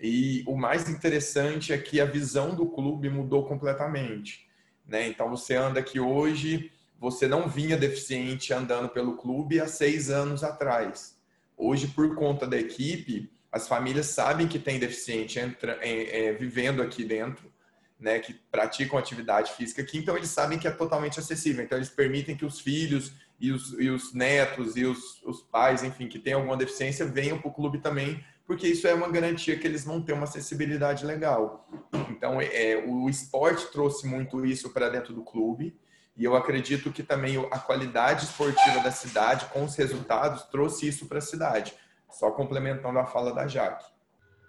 E 0.00 0.42
o 0.46 0.56
mais 0.56 0.88
interessante 0.88 1.72
é 1.72 1.78
que 1.78 2.00
a 2.00 2.06
visão 2.06 2.54
do 2.54 2.66
clube 2.66 3.10
mudou 3.10 3.46
completamente. 3.46 4.47
Né? 4.88 5.06
Então 5.06 5.28
você 5.28 5.54
anda 5.54 5.78
aqui 5.78 6.00
hoje, 6.00 6.72
você 6.98 7.28
não 7.28 7.46
vinha 7.46 7.76
deficiente 7.76 8.52
andando 8.52 8.88
pelo 8.88 9.16
clube 9.16 9.60
há 9.60 9.68
seis 9.68 10.08
anos 10.08 10.42
atrás. 10.42 11.16
Hoje, 11.56 11.88
por 11.88 12.14
conta 12.14 12.46
da 12.46 12.56
equipe, 12.56 13.30
as 13.52 13.68
famílias 13.68 14.06
sabem 14.06 14.48
que 14.48 14.58
tem 14.58 14.78
deficiente 14.78 15.38
entra, 15.38 15.78
é, 15.82 16.26
é, 16.26 16.32
vivendo 16.32 16.82
aqui 16.82 17.04
dentro, 17.04 17.52
né, 18.00 18.18
que 18.20 18.32
praticam 18.32 18.98
atividade 18.98 19.52
física 19.52 19.82
aqui, 19.82 19.98
então 19.98 20.16
eles 20.16 20.28
sabem 20.28 20.56
que 20.56 20.68
é 20.68 20.70
totalmente 20.70 21.18
acessível. 21.18 21.64
Então 21.64 21.76
eles 21.76 21.90
permitem 21.90 22.36
que 22.36 22.44
os 22.44 22.60
filhos 22.60 23.12
e 23.40 23.50
os, 23.50 23.72
e 23.78 23.90
os 23.90 24.14
netos 24.14 24.76
e 24.76 24.84
os, 24.84 25.20
os 25.24 25.42
pais, 25.42 25.82
enfim, 25.82 26.08
que 26.08 26.18
têm 26.18 26.32
alguma 26.32 26.56
deficiência, 26.56 27.06
venham 27.06 27.38
para 27.38 27.48
o 27.48 27.54
clube 27.54 27.78
também 27.78 28.24
porque 28.48 28.66
isso 28.66 28.88
é 28.88 28.94
uma 28.94 29.10
garantia 29.10 29.58
que 29.58 29.66
eles 29.66 29.84
vão 29.84 30.00
ter 30.00 30.14
uma 30.14 30.24
acessibilidade 30.24 31.04
legal. 31.04 31.68
Então, 32.08 32.40
é, 32.40 32.82
o 32.86 33.06
esporte 33.06 33.70
trouxe 33.70 34.06
muito 34.06 34.44
isso 34.46 34.72
para 34.72 34.88
dentro 34.88 35.12
do 35.12 35.22
clube, 35.22 35.78
e 36.16 36.24
eu 36.24 36.34
acredito 36.34 36.90
que 36.90 37.02
também 37.02 37.36
a 37.50 37.58
qualidade 37.58 38.24
esportiva 38.24 38.80
da 38.80 38.90
cidade, 38.90 39.44
com 39.52 39.64
os 39.64 39.76
resultados, 39.76 40.44
trouxe 40.44 40.88
isso 40.88 41.06
para 41.06 41.18
a 41.18 41.20
cidade. 41.20 41.76
Só 42.08 42.30
complementando 42.30 42.98
a 42.98 43.04
fala 43.04 43.34
da 43.34 43.46
Jaque. 43.46 43.84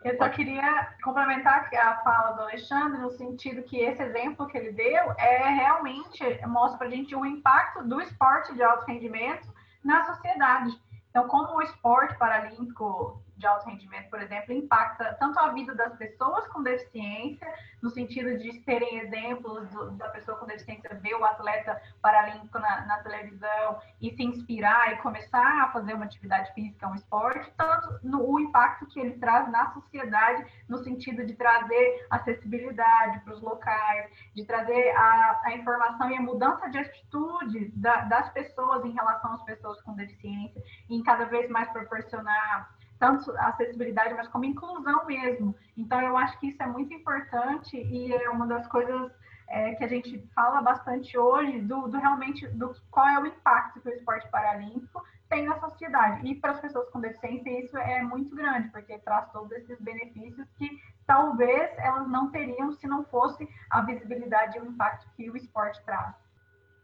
Eu 0.05 0.15
só 0.15 0.29
queria 0.29 0.95
complementar 1.03 1.69
a 1.75 1.95
fala 1.97 2.31
do 2.31 2.43
Alexandre 2.43 3.01
no 3.01 3.11
sentido 3.11 3.63
que 3.63 3.81
esse 3.81 4.01
exemplo 4.01 4.47
que 4.47 4.57
ele 4.57 4.71
deu 4.71 5.11
é 5.17 5.49
realmente 5.49 6.23
mostra 6.47 6.77
para 6.77 6.87
a 6.87 6.89
gente 6.89 7.13
o 7.13 7.25
impacto 7.25 7.83
do 7.83 7.99
esporte 7.99 8.53
de 8.53 8.63
alto 8.63 8.85
rendimento 8.85 9.53
na 9.83 10.05
sociedade. 10.05 10.71
Então, 11.09 11.27
como 11.27 11.57
o 11.57 11.61
esporte 11.61 12.17
paralímpico 12.17 13.21
de 13.39 13.47
alto 13.47 13.69
rendimento, 13.69 14.09
por 14.09 14.21
exemplo, 14.21 14.53
impacta 14.53 15.15
tanto 15.17 15.39
a 15.39 15.47
vida 15.53 15.73
das 15.73 15.95
pessoas 15.95 16.45
com 16.49 16.61
deficiência, 16.61 17.47
no 17.81 17.89
sentido 17.89 18.37
de 18.37 18.61
serem 18.63 18.99
exemplos 18.99 19.69
do, 19.69 19.91
da 19.91 20.09
pessoa 20.09 20.37
com 20.37 20.45
deficiência 20.45 20.93
ver 20.95 21.13
o 21.15 21.23
atleta 21.23 21.81
paralímpico 22.01 22.59
na, 22.59 22.85
na, 22.85 22.97
televisão 23.01 23.79
e 24.01 24.11
se 24.13 24.21
inspirar 24.21 24.93
e 24.93 24.97
começar 24.97 25.63
a 25.63 25.71
fazer 25.71 25.93
uma 25.93 26.03
atividade 26.03 26.53
física, 26.53 26.89
um 26.89 26.95
esporte, 26.95 27.49
tanto 27.57 27.99
no 28.03 28.29
o 28.29 28.39
impacto 28.41 28.85
que 28.87 28.99
ele 28.99 29.17
traz 29.17 29.49
na 29.49 29.71
sociedade, 29.73 30.45
no 30.67 30.77
sentido 30.83 31.25
de 31.25 31.33
trazer 31.35 32.05
acessibilidade 32.09 33.21
para 33.21 33.33
os 33.33 33.41
locais, 33.41 34.11
de 34.35 34.43
trazer 34.43 34.89
a, 34.97 35.41
a, 35.45 35.53
informação 35.55 36.11
e 36.11 36.17
a 36.17 36.21
mudança 36.21 36.69
de 36.69 36.77
atitude 36.77 37.71
da, 37.75 38.01
das 38.01 38.29
pessoas 38.33 38.83
em 38.83 38.91
relação 38.91 39.33
às 39.33 39.43
pessoas 39.43 39.81
com 39.81 39.93
deficiência, 39.93 40.61
em 40.89 41.01
cada 41.01 41.23
vez 41.25 41.49
mais 41.49 41.69
proporcionar 41.69 42.77
tanto 42.99 43.31
acessibilidade, 43.37 44.13
mas 44.13 44.27
como 44.27 44.45
inclusão 44.45 45.05
mesmo. 45.05 45.55
Então, 45.77 46.01
eu 46.01 46.17
acho 46.17 46.37
que 46.39 46.47
isso 46.47 46.61
é 46.61 46.67
muito 46.67 46.93
importante 46.93 47.77
e 47.77 48.13
é 48.13 48.29
uma 48.29 48.45
das 48.45 48.67
coisas 48.67 49.11
é, 49.47 49.73
que 49.75 49.83
a 49.83 49.87
gente 49.87 50.19
fala 50.35 50.61
bastante 50.61 51.17
hoje 51.17 51.61
do, 51.61 51.87
do, 51.87 51.97
realmente 51.97 52.47
do 52.49 52.75
qual 52.91 53.07
é 53.07 53.19
o 53.19 53.25
impacto 53.25 53.81
que 53.81 53.89
o 53.89 53.93
esporte 53.93 54.27
paralímpico 54.29 55.03
tem 55.29 55.45
na 55.45 55.59
sociedade. 55.59 56.27
E 56.27 56.35
para 56.35 56.51
as 56.51 56.59
pessoas 56.59 56.89
com 56.89 56.99
deficiência 56.99 57.49
isso 57.59 57.77
é 57.77 58.01
muito 58.03 58.35
grande, 58.35 58.69
porque 58.69 58.97
traz 58.99 59.31
todos 59.31 59.51
esses 59.51 59.79
benefícios 59.79 60.47
que 60.57 60.69
talvez 61.07 61.71
elas 61.77 62.07
não 62.07 62.29
teriam 62.29 62.71
se 62.73 62.87
não 62.87 63.03
fosse 63.05 63.47
a 63.69 63.81
visibilidade 63.81 64.57
e 64.57 64.61
o 64.61 64.65
impacto 64.65 65.09
que 65.15 65.29
o 65.29 65.37
esporte 65.37 65.83
traz. 65.85 66.15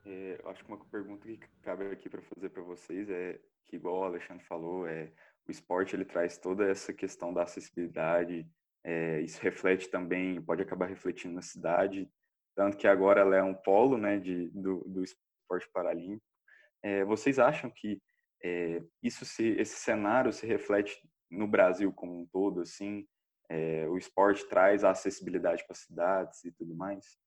É, 0.06 0.40
acho 0.46 0.64
que 0.64 0.72
uma 0.72 0.80
pergunta 0.86 1.28
que 1.28 1.40
cabe 1.64 1.88
aqui 1.92 2.10
para 2.10 2.22
fazer 2.22 2.50
para 2.50 2.62
vocês 2.62 3.10
é 3.10 3.40
que 3.66 3.76
igual 3.76 3.98
o 3.98 4.04
Alexandre 4.04 4.44
falou, 4.46 4.88
é 4.88 5.10
o 5.48 5.52
esporte 5.52 5.96
ele 5.96 6.06
traz 6.06 6.38
toda 6.38 6.70
essa 6.70 6.94
questão 6.94 7.34
da 7.34 7.44
acessibilidade, 7.44 8.48
é, 8.84 9.22
isso 9.22 9.42
reflete 9.42 9.90
também, 9.90 10.42
pode 10.42 10.62
acabar 10.62 10.86
refletindo 10.86 11.36
na 11.36 11.42
cidade, 11.42 12.10
tanto 12.56 12.78
que 12.78 12.88
agora 12.88 13.22
ela 13.22 13.36
é 13.36 13.44
um 13.44 13.54
polo 13.54 13.98
né, 13.98 14.18
de, 14.20 14.50
do, 14.50 14.80
do 14.88 15.04
esporte 15.04 15.70
paralímpico. 15.74 16.26
É, 16.84 17.04
vocês 17.04 17.40
acham 17.40 17.70
que 17.70 18.00
é, 18.44 18.82
isso 19.02 19.26
se, 19.26 19.50
esse 19.60 19.76
cenário 19.78 20.32
se 20.32 20.46
reflete 20.46 20.96
no 21.32 21.48
Brasil 21.48 21.92
como 21.92 22.22
um 22.22 22.26
todo, 22.28 22.62
assim, 22.62 23.08
é, 23.50 23.88
o 23.88 23.98
esporte 23.98 24.48
traz 24.48 24.84
a 24.84 24.92
acessibilidade 24.92 25.66
para 25.66 25.76
cidades 25.76 26.44
e 26.44 26.52
tudo 26.52 26.76
mais? 26.76 27.18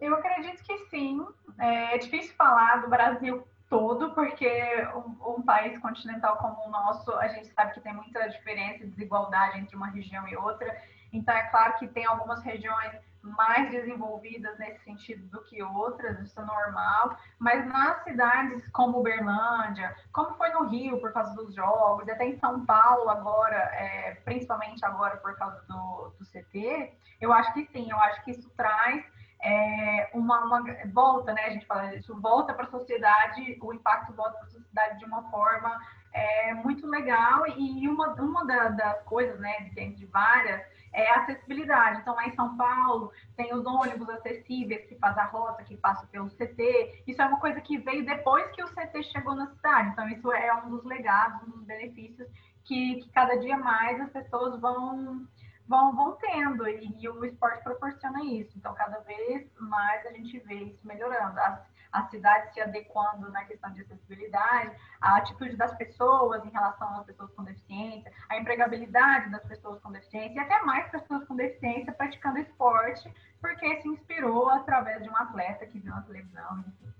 Eu 0.00 0.14
acredito 0.14 0.62
que 0.62 0.78
sim. 0.90 1.18
É, 1.58 1.94
é 1.94 1.98
difícil 1.98 2.34
falar 2.34 2.82
do 2.82 2.88
Brasil 2.88 3.46
todo, 3.68 4.12
porque 4.14 4.48
um, 4.94 5.34
um, 5.34 5.42
país 5.42 5.78
continental 5.78 6.36
como 6.36 6.66
o 6.66 6.70
nosso, 6.70 7.12
a 7.12 7.28
gente 7.28 7.48
sabe 7.48 7.74
que 7.74 7.80
tem 7.80 7.94
muita 7.94 8.28
diferença 8.28 8.82
e 8.82 8.88
desigualdade 8.88 9.58
entre 9.58 9.76
uma 9.76 9.88
região 9.88 10.26
e 10.26 10.36
outra. 10.36 10.74
Então, 11.12 11.34
é 11.34 11.42
claro 11.44 11.78
que 11.78 11.86
tem 11.88 12.06
algumas 12.06 12.42
regiões 12.42 12.92
mais 13.22 13.70
desenvolvidas 13.70 14.58
nesse 14.58 14.82
sentido 14.84 15.26
do 15.26 15.42
que 15.44 15.62
outras, 15.62 16.18
isso 16.20 16.40
é 16.40 16.44
normal, 16.44 17.16
mas 17.38 17.66
nas 17.66 18.02
cidades 18.04 18.66
como 18.70 19.00
Uberlândia, 19.00 19.94
como 20.12 20.34
foi 20.36 20.50
no 20.50 20.68
Rio 20.68 21.00
por 21.00 21.12
causa 21.12 21.34
dos 21.34 21.54
jogos, 21.54 22.08
até 22.08 22.26
em 22.26 22.38
São 22.38 22.64
Paulo 22.64 23.10
agora, 23.10 23.56
é, 23.56 24.14
principalmente 24.24 24.84
agora 24.84 25.16
por 25.18 25.36
causa 25.36 25.60
do, 25.66 26.12
do 26.18 26.24
CT, 26.24 26.92
eu 27.20 27.32
acho 27.32 27.52
que 27.52 27.66
sim, 27.66 27.90
eu 27.90 27.98
acho 28.00 28.24
que 28.24 28.30
isso 28.30 28.48
traz 28.56 29.04
é, 29.42 30.10
uma, 30.14 30.44
uma, 30.44 30.64
volta, 30.92 31.32
né? 31.32 31.44
A 31.46 31.50
gente 31.50 31.66
fala 31.66 31.94
isso, 31.94 32.18
volta 32.20 32.52
para 32.52 32.64
a 32.64 32.70
sociedade, 32.70 33.58
o 33.60 33.72
impacto 33.72 34.12
volta 34.14 34.36
para 34.38 34.46
a 34.46 34.50
sociedade 34.50 34.98
de 34.98 35.04
uma 35.04 35.22
forma 35.30 35.80
é, 36.12 36.54
muito 36.54 36.86
legal 36.86 37.46
e 37.46 37.88
uma, 37.88 38.14
uma 38.14 38.44
da, 38.44 38.68
das 38.70 39.02
coisas, 39.04 39.38
né, 39.38 39.70
de 39.74 40.06
várias, 40.06 40.62
é 40.92 41.10
a 41.10 41.22
acessibilidade. 41.22 42.00
Então, 42.00 42.14
lá 42.14 42.26
em 42.26 42.34
São 42.34 42.56
Paulo, 42.56 43.12
tem 43.36 43.54
os 43.54 43.64
ônibus 43.64 44.08
acessíveis 44.08 44.86
que 44.86 44.96
faz 44.96 45.16
a 45.18 45.24
rota, 45.24 45.62
que 45.62 45.76
passa 45.76 46.06
pelo 46.06 46.30
CT. 46.30 47.02
Isso 47.06 47.20
é 47.20 47.26
uma 47.26 47.38
coisa 47.38 47.60
que 47.60 47.78
veio 47.78 48.04
depois 48.04 48.50
que 48.52 48.62
o 48.62 48.68
CT 48.68 49.02
chegou 49.04 49.34
na 49.34 49.46
cidade. 49.48 49.90
Então, 49.90 50.08
isso 50.08 50.32
é 50.32 50.54
um 50.54 50.70
dos 50.70 50.84
legados, 50.84 51.46
um 51.46 51.50
dos 51.50 51.64
benefícios 51.64 52.26
que, 52.64 52.96
que 52.96 53.10
cada 53.10 53.36
dia 53.36 53.56
mais 53.56 54.00
as 54.00 54.10
pessoas 54.10 54.58
vão 54.60 55.26
vão, 55.68 55.94
vão 55.94 56.16
tendo, 56.16 56.66
e, 56.68 56.96
e, 56.98 57.08
o 57.08 57.24
esporte 57.24 57.62
proporciona 57.62 58.24
isso. 58.24 58.56
Então, 58.56 58.74
cada 58.74 58.98
vez 59.00 59.46
mais 59.58 60.04
a 60.06 60.12
gente 60.12 60.38
vê 60.40 60.54
isso 60.54 60.86
melhorando. 60.86 61.38
As, 61.38 61.60
a 61.92 62.04
cidade 62.08 62.52
se 62.52 62.60
adequando 62.60 63.30
na 63.30 63.44
questão 63.44 63.72
de 63.72 63.80
acessibilidade, 63.80 64.76
a 65.00 65.16
atitude 65.16 65.56
das 65.56 65.74
pessoas 65.74 66.44
em 66.44 66.50
relação 66.50 66.98
às 66.98 67.06
pessoas 67.06 67.30
com 67.32 67.42
deficiência, 67.44 68.12
a 68.28 68.36
empregabilidade 68.36 69.30
das 69.30 69.42
pessoas 69.44 69.80
com 69.80 69.90
deficiência 69.90 70.34
e 70.34 70.38
até 70.38 70.62
mais 70.64 70.90
pessoas 70.90 71.24
com 71.24 71.34
deficiência 71.34 71.92
praticando 71.92 72.38
esporte, 72.38 73.12
porque 73.40 73.80
se 73.80 73.88
inspirou 73.88 74.50
através 74.50 75.02
de 75.02 75.08
um 75.08 75.16
atleta 75.16 75.66
que 75.66 75.78
viu 75.78 75.94
na 75.94 76.02
televisão, 76.02 76.58
enfim. 76.60 76.97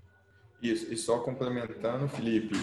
Isso, 0.61 0.91
e 0.91 0.97
só 0.97 1.19
complementando, 1.19 2.07
Felipe, 2.09 2.55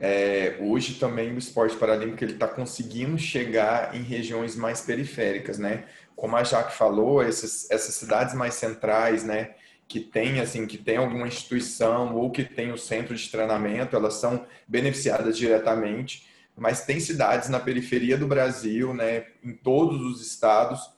é, 0.00 0.58
hoje 0.60 0.94
também 0.94 1.32
o 1.32 1.38
esporte 1.38 1.76
paralímpico 1.76 2.24
ele 2.24 2.32
está 2.32 2.48
conseguindo 2.48 3.16
chegar 3.16 3.94
em 3.94 4.02
regiões 4.02 4.56
mais 4.56 4.80
periféricas, 4.80 5.58
né? 5.58 5.84
Como 6.14 6.36
a 6.36 6.42
Jaque 6.42 6.74
falou, 6.74 7.22
essas, 7.22 7.70
essas 7.70 7.94
cidades 7.94 8.34
mais 8.34 8.54
centrais, 8.54 9.24
né? 9.24 9.54
Que 9.86 10.00
tem 10.00 10.40
assim, 10.40 10.66
que 10.66 10.76
tem 10.76 10.96
alguma 10.96 11.28
instituição 11.28 12.16
ou 12.16 12.30
que 12.30 12.42
tem 12.42 12.72
o 12.72 12.78
centro 12.78 13.14
de 13.14 13.30
treinamento, 13.30 13.94
elas 13.94 14.14
são 14.14 14.44
beneficiadas 14.66 15.38
diretamente. 15.38 16.26
Mas 16.56 16.84
tem 16.84 16.98
cidades 16.98 17.48
na 17.48 17.60
periferia 17.60 18.16
do 18.16 18.26
Brasil, 18.26 18.92
né? 18.92 19.26
Em 19.42 19.52
todos 19.52 20.00
os 20.00 20.26
estados 20.26 20.90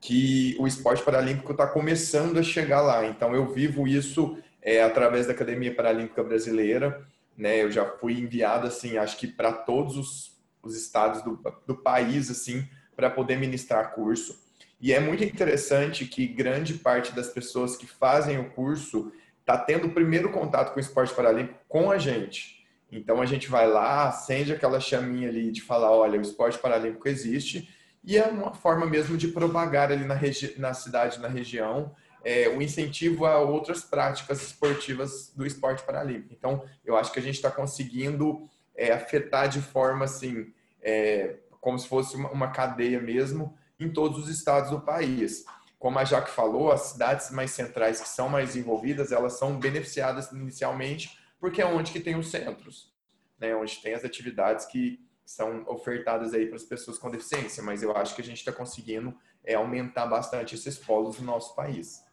que 0.00 0.56
o 0.58 0.66
esporte 0.66 1.02
paralímpico 1.02 1.52
está 1.52 1.66
começando 1.66 2.38
a 2.38 2.42
chegar 2.42 2.80
lá. 2.80 3.04
Então 3.06 3.34
eu 3.34 3.52
vivo 3.52 3.86
isso 3.86 4.38
é, 4.62 4.82
através 4.82 5.26
da 5.26 5.32
Academia 5.32 5.74
Paralímpica 5.74 6.22
Brasileira. 6.22 7.06
Né? 7.36 7.62
Eu 7.62 7.70
já 7.70 7.84
fui 7.84 8.14
enviado, 8.14 8.66
assim, 8.66 8.98
acho 8.98 9.16
que 9.16 9.26
para 9.26 9.52
todos 9.52 9.96
os, 9.96 10.40
os 10.62 10.76
estados 10.76 11.22
do, 11.22 11.40
do 11.66 11.76
país, 11.76 12.30
assim, 12.30 12.68
para 12.94 13.08
poder 13.08 13.36
ministrar 13.36 13.94
curso. 13.94 14.38
E 14.80 14.92
é 14.92 15.00
muito 15.00 15.22
interessante 15.22 16.06
que 16.06 16.26
grande 16.26 16.74
parte 16.74 17.14
das 17.14 17.28
pessoas 17.28 17.76
que 17.76 17.86
fazem 17.86 18.38
o 18.38 18.50
curso 18.50 19.12
está 19.40 19.58
tendo 19.58 19.88
o 19.88 19.92
primeiro 19.92 20.30
contato 20.30 20.72
com 20.72 20.78
o 20.78 20.80
esporte 20.80 21.14
paralímpico 21.14 21.58
com 21.68 21.90
a 21.90 21.98
gente. 21.98 22.64
Então 22.90 23.20
a 23.20 23.26
gente 23.26 23.48
vai 23.48 23.68
lá, 23.68 24.08
acende 24.08 24.52
aquela 24.52 24.80
chaminha 24.80 25.28
ali 25.28 25.50
de 25.52 25.60
falar, 25.60 25.90
olha, 25.90 26.18
o 26.18 26.22
esporte 26.22 26.58
paralímpico 26.58 27.08
existe 27.08 27.68
e 28.02 28.16
é 28.16 28.26
uma 28.26 28.54
forma 28.54 28.86
mesmo 28.86 29.16
de 29.16 29.28
propagar 29.28 29.92
ali 29.92 30.04
na, 30.04 30.18
na 30.56 30.74
cidade, 30.74 31.20
na 31.20 31.28
região, 31.28 31.94
é, 32.24 32.48
o 32.48 32.60
incentivo 32.60 33.26
a 33.26 33.38
outras 33.38 33.82
práticas 33.82 34.42
esportivas 34.42 35.32
do 35.34 35.46
esporte 35.46 35.82
paralímpico. 35.82 36.34
Então, 36.34 36.64
eu 36.84 36.96
acho 36.96 37.12
que 37.12 37.18
a 37.18 37.22
gente 37.22 37.36
está 37.36 37.50
conseguindo 37.50 38.48
é, 38.74 38.92
afetar 38.92 39.48
de 39.48 39.60
forma 39.60 40.04
assim, 40.04 40.52
é, 40.82 41.36
como 41.60 41.78
se 41.78 41.88
fosse 41.88 42.16
uma, 42.16 42.30
uma, 42.30 42.50
cadeia 42.50 43.00
mesmo, 43.00 43.56
em 43.78 43.90
todos 43.90 44.18
os 44.24 44.28
estados 44.28 44.70
do 44.70 44.80
país. 44.80 45.44
Como 45.78 45.98
a 45.98 46.04
Jaque 46.04 46.30
falou, 46.30 46.70
as 46.70 46.82
cidades 46.82 47.30
mais 47.30 47.52
centrais 47.52 48.00
que 48.00 48.08
são 48.08 48.28
mais 48.28 48.54
envolvidas, 48.54 49.12
elas 49.12 49.34
são 49.34 49.58
beneficiadas 49.58 50.30
inicialmente 50.32 51.18
porque 51.40 51.62
é 51.62 51.66
onde 51.66 51.90
que 51.90 51.98
tem 51.98 52.16
os 52.16 52.30
centros, 52.30 52.92
né? 53.38 53.56
onde 53.56 53.80
tem 53.80 53.94
as 53.94 54.04
atividades 54.04 54.66
que 54.66 55.00
são 55.24 55.64
ofertadas 55.66 56.34
aí 56.34 56.46
para 56.46 56.56
as 56.56 56.64
pessoas 56.64 56.98
com 56.98 57.10
deficiência. 57.10 57.62
Mas 57.62 57.82
eu 57.82 57.96
acho 57.96 58.14
que 58.14 58.20
a 58.20 58.24
gente 58.24 58.38
está 58.38 58.52
conseguindo 58.52 59.16
é, 59.42 59.54
aumentar 59.54 60.06
bastante 60.06 60.54
esses 60.54 60.76
polos 60.76 61.18
no 61.18 61.24
nosso 61.24 61.56
país. 61.56 62.04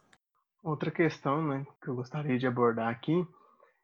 Outra 0.63 0.91
questão 0.91 1.45
né, 1.47 1.65
que 1.81 1.89
eu 1.89 1.95
gostaria 1.95 2.37
de 2.37 2.47
abordar 2.47 2.89
aqui 2.89 3.25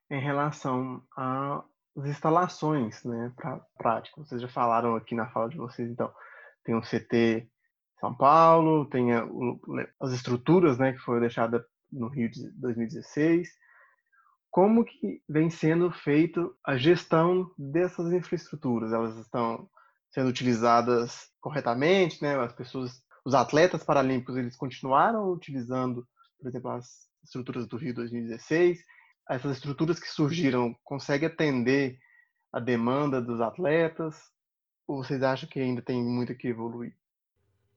é 0.10 0.18
em 0.18 0.22
relação 0.22 1.02
às 1.16 2.06
instalações 2.06 3.04
né, 3.04 3.32
para 3.36 3.60
prática. 3.78 4.24
Vocês 4.24 4.42
já 4.42 4.48
falaram 4.48 4.96
aqui 4.96 5.16
na 5.16 5.30
fala 5.30 5.50
de 5.50 5.58
vocês, 5.58 5.90
então, 5.90 6.12
tem 6.64 6.76
um 6.76 6.82
CT 6.82 7.50
São 8.00 8.14
Paulo, 8.16 8.86
tem 8.90 9.14
a, 9.14 9.26
o, 9.26 9.60
as 10.02 10.12
estruturas 10.12 10.78
né, 10.78 10.94
que 10.94 11.00
foi 11.00 11.20
deixada 11.20 11.66
no 11.92 12.08
Rio 12.08 12.30
de 12.30 12.50
2016. 12.60 13.50
Como 14.50 14.86
que 14.86 15.22
vem 15.28 15.50
sendo 15.50 15.92
feito 15.92 16.56
a 16.64 16.78
gestão 16.78 17.50
dessas 17.58 18.12
infraestruturas? 18.12 18.92
Elas 18.92 19.18
estão 19.18 19.68
sendo 20.12 20.30
utilizadas 20.30 21.28
corretamente, 21.42 22.22
né? 22.22 22.38
As 22.40 22.54
pessoas, 22.54 23.02
os 23.26 23.34
atletas 23.34 23.84
paralímpicos, 23.84 24.38
eles 24.38 24.56
continuaram 24.56 25.32
utilizando 25.32 26.08
por 26.44 26.50
exemplo, 26.50 26.72
as 26.72 27.10
estruturas 27.24 27.66
do 27.66 27.78
Rio 27.78 27.94
2016, 27.96 28.84
essas 29.30 29.54
estruturas 29.54 30.00
que 30.00 30.08
surgiram 30.08 30.76
conseguem 30.84 31.28
atender 31.28 31.98
a 32.52 32.60
demanda 32.60 33.22
dos 33.22 33.40
atletas? 33.40 34.22
Ou 34.86 35.04
vocês 35.04 35.24
acham 35.24 35.48
que 35.48 35.62
ainda 35.62 35.82
tem 35.82 36.04
muito 36.04 36.36
que 36.36 36.50
evoluir? 36.50 36.94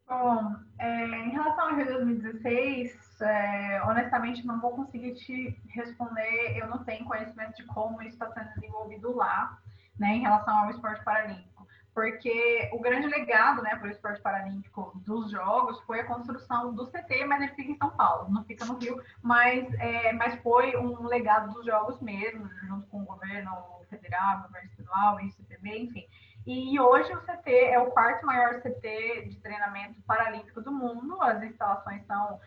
Bom, 0.09 0.57
é, 0.81 1.05
em 1.05 1.31
relação 1.31 1.69
ao 1.69 1.77
Rio 1.77 1.87
2016, 1.87 3.21
é, 3.21 3.83
honestamente 3.85 4.45
não 4.45 4.61
vou 4.61 4.73
conseguir 4.73 5.15
te 5.15 5.57
responder. 5.69 6.59
Eu 6.59 6.67
não 6.69 6.85
tenho 6.85 7.05
conhecimento 7.05 7.57
de 7.57 7.65
como 7.67 8.03
isso 8.03 8.15
está 8.15 8.33
sendo 8.33 8.53
desenvolvido 8.55 9.15
lá, 9.15 9.59
né, 9.99 10.17
em 10.17 10.21
relação 10.21 10.59
ao 10.59 10.71
esporte 10.71 11.05
paralímpico 11.05 11.57
porque 11.97 12.69
o 12.75 12.79
grande 12.79 13.07
legado 13.07 13.63
né, 13.63 13.75
para 13.75 13.89
o 13.89 13.91
esporte 13.91 14.21
paralímpico 14.21 14.93
dos 14.97 15.31
Jogos 15.31 15.81
foi 15.87 16.01
a 16.01 16.05
construção 16.05 16.75
do 16.75 16.87
CT, 16.89 17.25
mas 17.25 17.41
ele 17.41 17.55
fica 17.55 17.73
em 17.73 17.79
São 17.79 17.89
Paulo, 17.89 18.31
não 18.31 18.45
fica 18.45 18.67
no 18.67 18.77
Rio, 18.77 19.03
mas, 19.23 19.67
é, 19.81 20.13
mas 20.13 20.39
foi 20.43 20.77
um 20.77 21.07
legado 21.07 21.55
dos 21.55 21.65
Jogos 21.65 21.99
mesmo, 22.03 22.51
junto 22.67 22.87
com 22.89 23.01
o 23.01 23.07
governo 23.07 23.51
federal, 23.89 24.41
o 24.41 24.43
governo 24.43 24.69
estadual, 24.69 25.21
ICPB, 25.21 25.79
enfim. 25.79 26.07
E 26.47 26.79
hoje 26.79 27.11
o 27.15 27.21
CT 27.23 27.51
é 27.51 27.79
o 27.79 27.91
quarto 27.91 28.27
maior 28.27 28.61
CT 28.61 29.29
de 29.31 29.41
treinamento 29.41 29.99
paralímpico 30.03 30.61
do 30.61 30.71
mundo, 30.71 31.17
as 31.23 31.43
instalações 31.43 32.05
são 32.05 32.39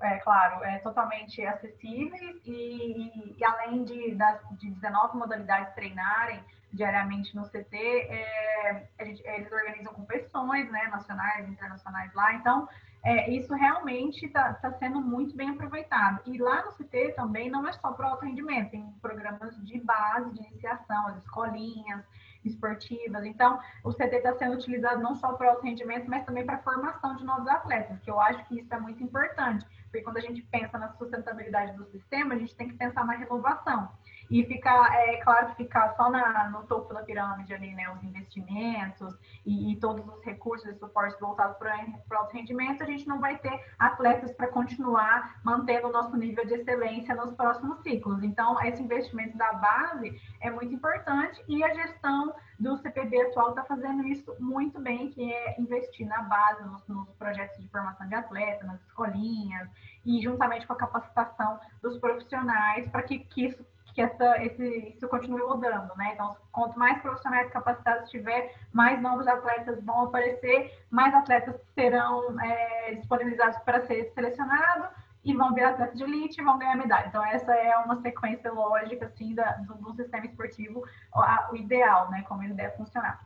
é 0.00 0.18
claro, 0.18 0.64
é 0.64 0.78
totalmente 0.78 1.44
acessíveis 1.44 2.40
e, 2.46 2.52
e, 2.52 3.36
e 3.38 3.44
além 3.44 3.84
de, 3.84 4.14
das, 4.14 4.40
de 4.58 4.70
19 4.70 5.18
modalidades 5.18 5.74
treinarem 5.74 6.42
diariamente 6.72 7.34
no 7.36 7.44
CT, 7.44 7.76
é, 7.76 8.88
eles 8.98 9.52
organizam 9.52 9.92
competições 9.92 10.70
né, 10.70 10.88
nacionais, 10.88 11.48
internacionais 11.48 12.12
lá, 12.14 12.34
então 12.34 12.68
é, 13.04 13.30
isso 13.30 13.52
realmente 13.54 14.24
está 14.24 14.54
tá 14.54 14.72
sendo 14.72 15.00
muito 15.00 15.34
bem 15.36 15.50
aproveitado. 15.50 16.20
E 16.24 16.38
lá 16.38 16.64
no 16.64 16.72
CT 16.72 17.12
também 17.16 17.50
não 17.50 17.66
é 17.66 17.72
só 17.72 17.92
para 17.92 18.08
alto 18.08 18.24
rendimento, 18.24 18.70
tem 18.70 18.94
programas 19.02 19.56
de 19.64 19.80
base, 19.80 20.32
de 20.32 20.40
iniciação, 20.46 21.08
as 21.08 21.16
escolinhas, 21.18 22.04
esportivas. 22.44 23.24
Então, 23.24 23.58
o 23.84 23.92
CT 23.92 24.16
está 24.16 24.34
sendo 24.34 24.54
utilizado 24.54 25.02
não 25.02 25.14
só 25.16 25.32
para 25.32 25.50
alto 25.50 25.62
rendimento, 25.62 26.08
mas 26.08 26.24
também 26.24 26.44
para 26.46 26.58
formação 26.58 27.16
de 27.16 27.24
novos 27.24 27.48
atletas, 27.48 27.98
que 28.00 28.10
eu 28.10 28.20
acho 28.20 28.44
que 28.46 28.60
isso 28.60 28.72
é 28.72 28.78
muito 28.78 29.02
importante, 29.02 29.66
porque 29.84 30.02
quando 30.02 30.18
a 30.18 30.20
gente 30.20 30.42
pensa 30.42 30.78
na 30.78 30.88
sustentabilidade 30.92 31.76
do 31.76 31.84
sistema, 31.86 32.34
a 32.34 32.38
gente 32.38 32.54
tem 32.54 32.68
que 32.68 32.74
pensar 32.74 33.04
na 33.04 33.14
renovação. 33.14 33.90
E 34.32 34.46
ficar, 34.46 34.90
é 34.94 35.18
claro 35.18 35.48
que 35.48 35.56
ficar 35.56 35.94
só 35.94 36.08
na, 36.08 36.48
no 36.48 36.62
topo 36.62 36.94
da 36.94 37.02
pirâmide 37.02 37.52
ali, 37.52 37.74
né, 37.74 37.92
os 37.94 38.02
investimentos 38.02 39.14
e, 39.44 39.72
e 39.72 39.76
todos 39.76 40.08
os 40.08 40.24
recursos 40.24 40.66
e 40.70 40.78
suportes 40.78 41.20
voltados 41.20 41.58
para 41.58 41.86
o 42.10 42.14
alto 42.16 42.32
rendimento, 42.32 42.82
a 42.82 42.86
gente 42.86 43.06
não 43.06 43.20
vai 43.20 43.36
ter 43.36 43.62
atletas 43.78 44.32
para 44.32 44.48
continuar 44.48 45.38
mantendo 45.44 45.88
o 45.88 45.92
nosso 45.92 46.16
nível 46.16 46.46
de 46.46 46.54
excelência 46.54 47.14
nos 47.14 47.34
próximos 47.34 47.82
ciclos. 47.82 48.22
Então, 48.22 48.58
esse 48.62 48.82
investimento 48.82 49.36
da 49.36 49.52
base 49.52 50.18
é 50.40 50.50
muito 50.50 50.74
importante 50.74 51.44
e 51.46 51.62
a 51.62 51.74
gestão 51.74 52.34
do 52.58 52.78
CPB 52.78 53.20
atual 53.24 53.50
está 53.50 53.64
fazendo 53.64 54.02
isso 54.06 54.34
muito 54.40 54.80
bem, 54.80 55.10
que 55.10 55.30
é 55.30 55.60
investir 55.60 56.06
na 56.06 56.22
base, 56.22 56.64
nos, 56.64 56.88
nos 56.88 57.10
projetos 57.16 57.60
de 57.60 57.68
formação 57.68 58.08
de 58.08 58.14
atleta, 58.14 58.64
nas 58.64 58.80
escolinhas, 58.80 59.68
e 60.06 60.22
juntamente 60.22 60.66
com 60.66 60.72
a 60.72 60.76
capacitação 60.76 61.60
dos 61.82 61.98
profissionais 61.98 62.88
para 62.88 63.02
que, 63.02 63.18
que 63.18 63.46
isso 63.46 63.62
que 63.94 64.00
essa, 64.00 64.42
esse, 64.42 64.94
isso 64.94 65.06
continue 65.08 65.42
rodando, 65.42 65.94
né? 65.96 66.12
Então, 66.14 66.36
quanto 66.50 66.78
mais 66.78 67.00
profissionais 67.00 67.50
capacitados 67.50 68.10
tiver, 68.10 68.54
mais 68.72 69.00
novos 69.00 69.26
atletas 69.26 69.82
vão 69.84 70.04
aparecer, 70.04 70.72
mais 70.90 71.12
atletas 71.14 71.60
serão 71.74 72.40
é, 72.40 72.94
disponibilizados 72.94 73.58
para 73.60 73.86
ser 73.86 74.10
selecionados 74.14 74.88
e 75.24 75.34
vão 75.34 75.54
virar 75.54 75.70
atletas 75.70 75.96
de 75.96 76.04
elite 76.04 76.40
e 76.40 76.44
vão 76.44 76.58
ganhar 76.58 76.76
medalha. 76.76 77.06
Então, 77.06 77.24
essa 77.24 77.54
é 77.54 77.76
uma 77.78 78.00
sequência 78.00 78.50
lógica, 78.50 79.06
assim, 79.06 79.34
da, 79.34 79.52
do, 79.58 79.74
do 79.74 79.94
sistema 79.94 80.26
esportivo, 80.26 80.84
a, 81.14 81.48
o 81.52 81.56
ideal, 81.56 82.10
né? 82.10 82.22
Como 82.22 82.42
ele 82.42 82.54
deve 82.54 82.76
funcionar. 82.76 83.24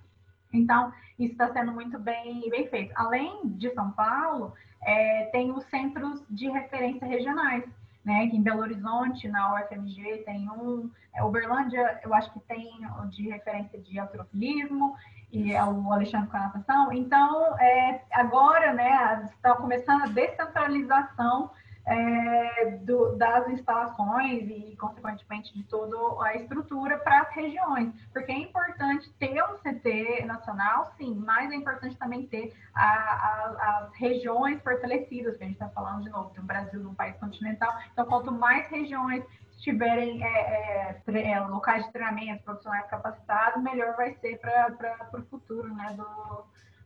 Então, 0.53 0.93
isso 1.19 1.33
está 1.33 1.53
sendo 1.53 1.73
muito 1.73 1.99
bem, 1.99 2.49
bem 2.51 2.69
feito. 2.69 2.93
Além 2.97 3.41
de 3.45 3.71
São 3.73 3.91
Paulo, 3.93 4.55
é, 4.83 5.29
tem 5.33 5.53
os 5.53 5.65
centros 5.65 6.23
de 6.29 6.49
referência 6.49 7.07
regionais, 7.07 7.65
né? 8.07 8.29
Que 8.29 8.37
em 8.37 8.43
Belo 8.43 8.61
Horizonte, 8.61 9.29
na 9.29 9.55
UFMG, 9.55 10.19
tem 10.25 10.49
um. 10.49 10.89
É, 11.13 11.25
Uberlândia, 11.25 11.99
eu 12.05 12.15
acho 12.15 12.33
que 12.33 12.41
tem 12.41 12.71
de 13.11 13.29
referência 13.29 13.81
de 13.81 13.99
alterofilismo, 13.99 14.95
e 15.33 15.53
é 15.53 15.65
o 15.65 15.93
Alexandre 15.93 16.29
com 16.29 16.37
a 16.37 16.41
natação. 16.41 16.93
Então, 16.93 17.59
é, 17.59 18.01
agora, 18.13 18.73
né, 18.73 19.29
está 19.35 19.57
começando 19.57 20.03
a 20.03 20.07
descentralização 20.07 21.51
é, 21.87 22.79
do, 22.83 23.17
das 23.17 23.49
instalações 23.49 24.43
e, 24.49 24.77
consequentemente, 24.77 25.55
de 25.55 25.63
toda 25.65 25.97
a 26.25 26.35
estrutura 26.35 26.99
para 26.99 27.21
as 27.21 27.35
regiões. 27.35 27.95
Porque 28.13 28.33
é 28.33 28.39
importante 28.39 29.09
ter 29.15 29.41
um 29.45 29.57
CT 29.59 30.25
nacional, 30.27 30.93
sim, 30.97 31.15
mas 31.15 31.51
é 31.53 31.55
importante 31.55 31.97
também 31.97 32.27
ter 32.27 32.53
a, 32.75 32.85
a, 32.85 33.79
as 33.85 33.95
regiões 33.97 34.61
fortalecidas, 34.63 35.37
que 35.37 35.45
a 35.45 35.47
gente 35.47 35.55
está 35.55 35.69
falando 35.69 36.03
de 36.03 36.11
novo, 36.11 36.35
do 36.35 36.43
Brasil, 36.43 36.81
um 36.89 36.95
país 36.95 37.17
continental. 37.19 37.73
Então, 37.93 38.05
quanto 38.07 38.33
mais 38.33 38.69
regiões 38.69 39.25
tiverem 39.59 40.23
é, 40.25 41.01
é, 41.07 41.31
é, 41.31 41.41
locais 41.41 41.87
de 41.87 41.93
treinamento, 41.93 42.43
profissionais 42.43 42.87
capacitados, 42.89 43.63
melhor 43.63 43.95
vai 43.97 44.13
ser 44.17 44.39
para 44.39 45.09
o 45.15 45.23
futuro 45.23 45.73
né, 45.75 45.97
do, 45.97 46.45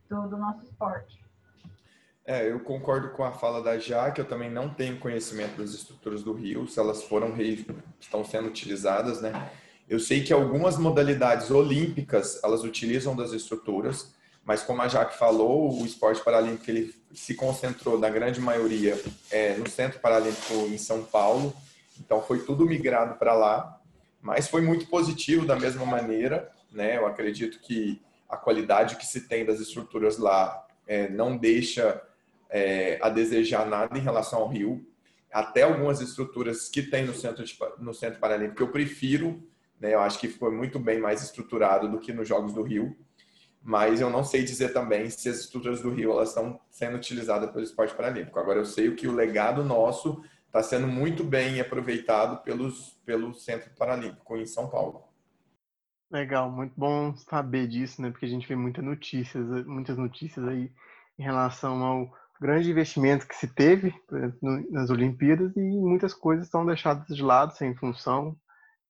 do, 0.09 0.29
do 0.29 0.37
nosso 0.37 0.63
esporte. 0.63 1.30
É, 2.25 2.51
eu 2.51 2.61
concordo 2.61 3.11
com 3.11 3.25
a 3.25 3.33
fala 3.33 3.63
da 3.63 3.79
Jaque, 3.79 4.21
eu 4.21 4.25
também 4.25 4.51
não 4.51 4.69
tenho 4.69 4.99
conhecimento 4.99 5.57
das 5.57 5.71
estruturas 5.71 6.23
do 6.23 6.33
Rio, 6.33 6.69
se 6.69 6.79
elas 6.79 7.03
foram 7.03 7.35
estão 7.99 8.25
sendo 8.25 8.49
utilizadas, 8.49 9.21
né? 9.21 9.51
Eu 9.89 9.99
sei 9.99 10.23
que 10.23 10.33
algumas 10.33 10.79
modalidades 10.79 11.51
olímpicas, 11.51 12.39
elas 12.45 12.63
utilizam 12.63 13.17
das 13.17 13.33
estruturas, 13.33 14.15
mas 14.45 14.63
como 14.63 14.81
a 14.83 14.89
Jaque 14.89 15.19
falou, 15.19 15.81
o 15.81 15.85
esporte 15.85 16.23
paralímpico 16.23 16.71
ele 16.71 16.95
se 17.13 17.35
concentrou 17.35 17.99
na 17.99 18.09
grande 18.09 18.41
maioria 18.41 19.01
é, 19.31 19.57
no 19.57 19.69
Centro 19.69 19.99
Paralímpico 19.99 20.55
em 20.69 20.79
São 20.79 21.03
Paulo, 21.03 21.53
então 21.99 22.23
foi 22.23 22.45
tudo 22.45 22.65
migrado 22.65 23.19
para 23.19 23.35
lá, 23.35 23.81
mas 24.23 24.47
foi 24.47 24.61
muito 24.61 24.87
positivo 24.87 25.45
da 25.45 25.57
mesma 25.57 25.85
maneira, 25.85 26.51
né? 26.71 26.97
Eu 26.97 27.07
acredito 27.07 27.59
que 27.59 28.01
a 28.29 28.37
qualidade 28.37 28.97
que 28.97 29.07
se 29.07 29.23
tem 29.23 29.45
das 29.45 29.59
estruturas 29.59 30.19
lá 30.19 30.65
é, 30.87 31.09
não 31.09 31.37
deixa 31.37 32.01
é, 32.51 32.99
a 33.01 33.09
desejar 33.09 33.67
nada 33.67 33.97
em 33.97 34.03
relação 34.03 34.41
ao 34.41 34.49
Rio. 34.49 34.85
Até 35.33 35.63
algumas 35.63 36.01
estruturas 36.01 36.69
que 36.69 36.83
tem 36.83 37.05
no 37.05 37.15
Centro, 37.15 37.45
de, 37.45 37.57
no 37.79 37.95
centro 37.95 38.19
Paralímpico 38.19 38.63
eu 38.63 38.69
prefiro, 38.69 39.43
né? 39.79 39.95
eu 39.95 40.01
acho 40.01 40.19
que 40.19 40.29
foi 40.29 40.51
muito 40.51 40.79
bem 40.79 40.99
mais 40.99 41.23
estruturado 41.23 41.89
do 41.89 42.01
que 42.01 42.13
nos 42.13 42.29
Jogos 42.29 42.53
do 42.53 42.63
Rio. 42.63 42.97
Mas 43.63 44.01
eu 44.01 44.11
não 44.11 44.25
sei 44.25 44.43
dizer 44.43 44.73
também 44.73 45.09
se 45.11 45.29
as 45.29 45.41
estruturas 45.41 45.83
do 45.83 45.91
Rio 45.91 46.13
elas 46.13 46.31
estão 46.31 46.59
sendo 46.71 46.97
utilizadas 46.97 47.51
pelo 47.51 47.63
esporte 47.63 47.95
paralímpico. 47.95 48.39
Agora 48.39 48.59
eu 48.59 48.65
sei 48.65 48.93
que 48.95 49.07
o 49.07 49.15
legado 49.15 49.63
nosso 49.63 50.23
está 50.47 50.63
sendo 50.63 50.89
muito 50.89 51.23
bem 51.23 51.61
aproveitado 51.61 52.43
pelos, 52.43 52.99
pelo 53.05 53.33
Centro 53.35 53.71
Paralímpico 53.79 54.37
em 54.37 54.47
São 54.47 54.69
Paulo. 54.69 55.05
Legal, 56.11 56.51
muito 56.51 56.73
bom 56.77 57.15
saber 57.15 57.69
disso, 57.69 58.03
né? 58.03 58.11
Porque 58.11 58.27
a 58.27 58.29
gente 58.29 58.49
vê 58.49 58.57
muitas 58.57 58.85
notícias, 58.85 59.65
muitas 59.65 59.97
notícias 59.97 60.45
aí 60.49 60.73
em 61.17 61.23
relação 61.23 61.85
ao 61.85 62.20
grande 62.41 62.71
investimento 62.71 63.29
que 63.29 63.37
se 63.37 63.53
teve 63.55 63.95
nas 64.71 64.89
Olimpíadas 64.89 65.55
e 65.57 65.61
muitas 65.61 66.15
coisas 66.15 66.47
estão 66.47 66.65
deixadas 66.65 67.15
de 67.15 67.23
lado, 67.23 67.53
sem 67.53 67.75
função. 67.77 68.35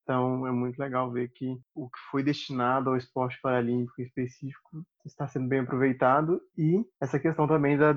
Então 0.03 0.47
é 0.47 0.53
muito 0.53 0.79
legal 0.79 1.11
ver 1.11 1.31
que 1.31 1.57
o 1.75 1.89
que 1.89 1.99
foi 2.11 2.23
destinado 2.23 2.91
ao 2.91 2.97
esporte 2.97 3.39
paralímpico 3.43 4.01
específico 4.03 4.85
está 5.05 5.27
sendo 5.27 5.49
bem 5.49 5.61
aproveitado 5.61 6.41
e 6.57 6.85
essa 7.01 7.19
questão 7.19 7.47
também 7.47 7.77
da 7.77 7.93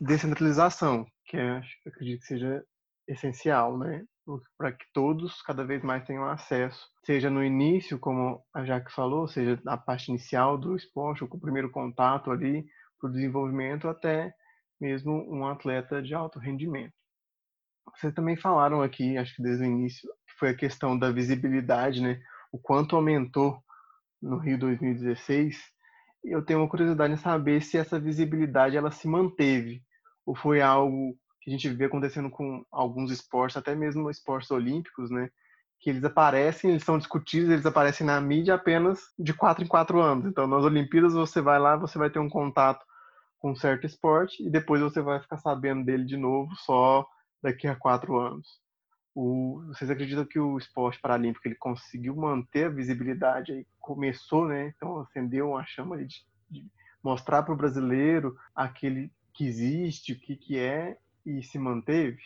descentralização, 0.00 1.06
que 1.26 1.36
é, 1.36 1.60
acredito 1.86 2.20
que 2.20 2.26
seja 2.26 2.64
essencial, 3.06 3.78
né? 3.78 4.04
Para 4.58 4.72
que 4.72 4.84
todos 4.92 5.40
cada 5.40 5.64
vez 5.64 5.82
mais 5.82 6.04
tenham 6.04 6.28
acesso, 6.28 6.86
seja 7.04 7.30
no 7.30 7.42
início, 7.42 7.98
como 7.98 8.42
a 8.54 8.62
Jaque 8.64 8.92
falou, 8.92 9.26
seja 9.26 9.58
na 9.64 9.78
parte 9.78 10.08
inicial 10.08 10.58
do 10.58 10.76
esporte, 10.76 11.24
ou 11.24 11.30
com 11.30 11.38
o 11.38 11.40
primeiro 11.40 11.70
contato 11.70 12.30
ali, 12.30 12.66
para 13.00 13.08
o 13.08 13.12
desenvolvimento, 13.12 13.88
até 13.88 14.34
mesmo 14.80 15.26
um 15.32 15.46
atleta 15.46 16.02
de 16.02 16.14
alto 16.14 16.38
rendimento. 16.38 16.92
Vocês 17.96 18.12
também 18.14 18.36
falaram 18.36 18.82
aqui, 18.82 19.16
acho 19.16 19.34
que 19.34 19.42
desde 19.42 19.64
o 19.64 19.66
início, 19.66 20.08
que 20.26 20.38
foi 20.38 20.50
a 20.50 20.56
questão 20.56 20.98
da 20.98 21.10
visibilidade, 21.10 22.02
né? 22.02 22.20
O 22.52 22.58
quanto 22.58 22.96
aumentou 22.96 23.62
no 24.20 24.38
Rio 24.38 24.58
2016. 24.58 25.58
E 26.24 26.34
eu 26.34 26.44
tenho 26.44 26.60
uma 26.60 26.68
curiosidade 26.68 27.14
em 27.14 27.16
saber 27.16 27.62
se 27.62 27.78
essa 27.78 27.98
visibilidade 27.98 28.76
ela 28.76 28.90
se 28.90 29.08
manteve 29.08 29.82
ou 30.26 30.34
foi 30.34 30.60
algo 30.60 31.16
que 31.40 31.50
a 31.50 31.52
gente 31.52 31.68
vê 31.70 31.86
acontecendo 31.86 32.28
com 32.30 32.64
alguns 32.70 33.10
esportes, 33.10 33.56
até 33.56 33.74
mesmo 33.74 34.10
esportes 34.10 34.50
olímpicos, 34.50 35.10
né? 35.10 35.30
Que 35.80 35.90
eles 35.90 36.04
aparecem, 36.04 36.70
eles 36.70 36.84
são 36.84 36.98
discutidos, 36.98 37.50
eles 37.50 37.64
aparecem 37.64 38.06
na 38.06 38.20
mídia 38.20 38.54
apenas 38.54 39.00
de 39.18 39.32
quatro 39.32 39.64
em 39.64 39.66
quatro 39.66 40.00
anos. 40.00 40.26
Então, 40.26 40.46
nas 40.46 40.64
Olimpíadas, 40.64 41.14
você 41.14 41.40
vai 41.40 41.58
lá, 41.58 41.76
você 41.76 41.96
vai 41.96 42.10
ter 42.10 42.18
um 42.18 42.28
contato 42.28 42.84
com 43.38 43.54
certo 43.54 43.86
esporte 43.86 44.42
e 44.44 44.50
depois 44.50 44.80
você 44.80 45.00
vai 45.00 45.20
ficar 45.20 45.38
sabendo 45.38 45.84
dele 45.84 46.04
de 46.04 46.16
novo 46.16 46.54
só 46.56 47.06
daqui 47.42 47.66
a 47.66 47.76
quatro 47.76 48.18
anos. 48.18 48.60
O, 49.14 49.62
vocês 49.68 49.90
acreditam 49.90 50.24
que 50.24 50.38
o 50.38 50.58
esporte 50.58 51.00
paralímpico 51.00 51.46
ele 51.46 51.54
conseguiu 51.56 52.14
manter 52.14 52.66
a 52.66 52.70
visibilidade 52.70 53.52
aí 53.52 53.66
começou, 53.80 54.46
né? 54.46 54.72
Então 54.76 55.00
acendeu 55.00 55.50
uma 55.50 55.64
chama 55.64 55.96
de, 55.98 56.24
de 56.50 56.64
mostrar 57.02 57.42
para 57.42 57.54
o 57.54 57.56
brasileiro 57.56 58.36
aquele 58.54 59.10
que 59.32 59.46
existe, 59.46 60.12
o 60.12 60.18
que 60.18 60.36
que 60.36 60.58
é 60.58 60.98
e 61.24 61.42
se 61.42 61.58
manteve. 61.58 62.22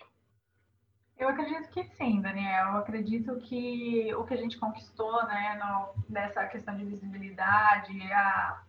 Eu 1.19 1.29
acredito 1.29 1.69
que 1.71 1.85
sim, 1.85 2.21
Daniel. 2.21 2.73
Eu 2.73 2.77
acredito 2.79 3.37
que 3.41 4.13
o 4.15 4.25
que 4.25 4.35
a 4.35 4.37
gente 4.37 4.59
conquistou, 4.59 5.25
né, 5.27 5.61
no, 5.63 6.05
nessa 6.09 6.45
questão 6.47 6.77
de 6.77 6.85
visibilidade, 6.85 7.93
a 8.13 8.63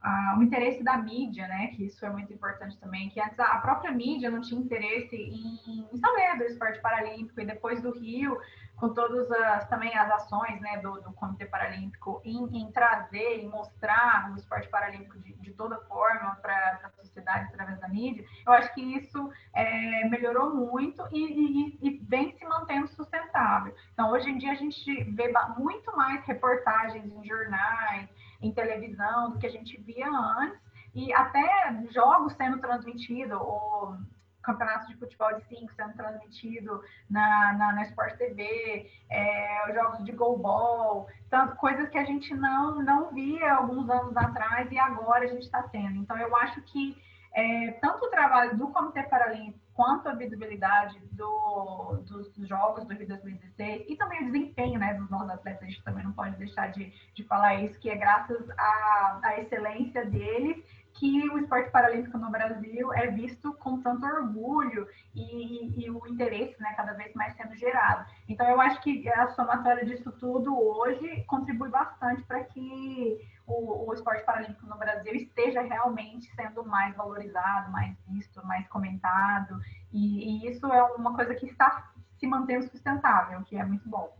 ah, 0.00 0.36
o 0.38 0.42
interesse 0.42 0.82
da 0.84 0.96
mídia, 0.96 1.48
né? 1.48 1.68
Que 1.68 1.86
isso 1.86 2.04
é 2.06 2.10
muito 2.10 2.32
importante 2.32 2.78
também, 2.78 3.10
que 3.10 3.20
antes 3.20 3.38
a 3.38 3.58
própria 3.58 3.90
mídia 3.90 4.30
não 4.30 4.40
tinha 4.40 4.60
interesse 4.60 5.16
em, 5.16 5.88
em 5.92 5.96
saber 5.98 6.38
do 6.38 6.44
esporte 6.44 6.80
paralímpico 6.80 7.40
e 7.40 7.46
depois 7.46 7.82
do 7.82 7.90
Rio, 7.98 8.38
com 8.76 8.90
todas 8.94 9.28
as 9.30 9.68
também 9.68 9.92
as 9.96 10.10
ações, 10.10 10.60
né, 10.60 10.78
do, 10.78 11.00
do 11.00 11.12
Comitê 11.12 11.46
Paralímpico 11.46 12.22
em, 12.24 12.60
em, 12.60 12.70
trazer 12.70 13.42
e 13.42 13.48
mostrar 13.48 14.30
o 14.32 14.36
esporte 14.36 14.68
paralímpico 14.68 15.18
de, 15.18 15.32
de 15.34 15.50
toda 15.52 15.76
forma 15.80 16.36
para 16.36 16.80
a 16.84 16.90
sociedade 16.90 17.48
através 17.52 17.80
da 17.80 17.88
mídia, 17.88 18.24
eu 18.46 18.52
acho 18.52 18.72
que 18.74 18.80
isso 18.80 19.30
é, 19.52 20.08
melhorou 20.08 20.54
muito 20.54 21.02
e, 21.10 21.18
e, 21.18 21.78
e 21.82 21.98
vem 22.04 22.30
se 22.36 22.44
mantendo 22.46 22.86
sustentável. 22.86 23.74
Então, 23.92 24.12
hoje 24.12 24.30
em 24.30 24.38
dia 24.38 24.52
a 24.52 24.56
gente 24.56 25.04
vê 25.12 25.32
muito 25.58 25.96
mais 25.96 26.24
reportagens 26.24 27.04
em 27.04 27.24
jornais 27.26 28.08
em 28.40 28.52
televisão 28.52 29.30
do 29.30 29.38
que 29.38 29.46
a 29.46 29.50
gente 29.50 29.80
via 29.80 30.08
antes, 30.08 30.60
e 30.94 31.12
até 31.12 31.82
jogos 31.90 32.32
sendo 32.34 32.58
transmitidos, 32.58 33.38
ou 33.40 33.96
campeonatos 34.42 34.88
de 34.88 34.96
futebol 34.96 35.34
de 35.34 35.44
5 35.44 35.72
sendo 35.74 35.92
transmitido 35.94 36.82
na, 37.10 37.52
na, 37.52 37.72
na 37.74 37.82
Sport 37.82 38.16
TV, 38.16 38.90
é, 39.10 39.72
jogos 39.74 40.04
de 40.04 40.12
goalball, 40.12 41.06
tanto, 41.28 41.56
coisas 41.56 41.88
que 41.90 41.98
a 41.98 42.04
gente 42.04 42.34
não, 42.34 42.82
não 42.82 43.12
via 43.12 43.54
alguns 43.54 43.88
anos 43.90 44.16
atrás 44.16 44.70
e 44.72 44.78
agora 44.78 45.24
a 45.24 45.28
gente 45.28 45.42
está 45.42 45.62
tendo. 45.64 45.96
Então, 45.96 46.16
eu 46.16 46.34
acho 46.36 46.62
que 46.62 46.96
é, 47.34 47.72
tanto 47.72 48.06
o 48.06 48.10
trabalho 48.10 48.56
do 48.56 48.68
Comitê 48.68 49.02
Paralímpico 49.02 49.67
quanto 49.78 50.08
a 50.08 50.12
visibilidade 50.12 50.98
do, 51.12 52.02
dos 52.04 52.48
jogos 52.48 52.84
do 52.84 52.94
Rio 52.94 53.06
2016 53.06 53.84
e 53.88 53.94
também 53.94 54.22
o 54.22 54.32
desempenho 54.32 54.76
né, 54.76 54.94
dos 54.94 55.08
nossos 55.08 55.30
atletas, 55.30 55.62
a 55.62 55.66
gente 55.66 55.84
também 55.84 56.02
não 56.02 56.10
pode 56.10 56.34
deixar 56.34 56.72
de, 56.72 56.92
de 57.14 57.22
falar 57.22 57.62
isso, 57.62 57.78
que 57.78 57.88
é 57.88 57.94
graças 57.94 58.50
à, 58.58 59.20
à 59.22 59.40
excelência 59.40 60.04
deles 60.04 60.64
que 60.98 61.28
o 61.30 61.38
esporte 61.38 61.70
paralímpico 61.70 62.18
no 62.18 62.30
Brasil 62.30 62.92
é 62.92 63.06
visto 63.06 63.52
com 63.54 63.80
tanto 63.80 64.04
orgulho 64.04 64.88
e, 65.14 65.84
e, 65.84 65.90
o 65.90 66.04
interesse 66.08 66.60
né, 66.60 66.74
cada 66.76 66.92
vez 66.94 67.14
mais 67.14 67.36
sendo 67.36 67.54
gerado. 67.54 68.04
Então, 68.28 68.48
eu 68.48 68.60
acho 68.60 68.80
que 68.82 69.08
a 69.08 69.28
somatória 69.28 69.84
disso 69.84 70.10
tudo 70.12 70.58
hoje 70.58 71.22
contribui 71.26 71.68
bastante 71.70 72.22
para 72.24 72.42
que 72.44 73.16
o, 73.46 73.88
o, 73.88 73.94
esporte 73.94 74.24
paralímpico 74.24 74.66
no 74.66 74.76
Brasil 74.76 75.14
esteja 75.14 75.62
realmente 75.62 76.34
sendo 76.34 76.64
mais 76.64 76.94
valorizado, 76.96 77.70
mais 77.70 77.96
visto, 78.08 78.44
mais 78.44 78.66
comentado. 78.68 79.60
E, 79.92 80.44
e 80.44 80.50
isso 80.50 80.66
é 80.66 80.82
uma 80.94 81.14
coisa 81.14 81.34
que 81.34 81.46
está 81.46 81.92
se 82.18 82.26
mantendo 82.26 82.68
sustentável, 82.68 83.42
que 83.44 83.56
é 83.56 83.64
muito 83.64 83.88
bom. 83.88 84.12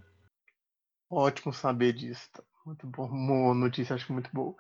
Ótimo 1.11 1.53
saber 1.53 1.93
disso. 1.93 2.31
Muito 2.65 2.87
bom. 2.87 3.55
Notícia, 3.55 3.97
acho 3.97 4.13
muito 4.13 4.31
boa 4.33 4.55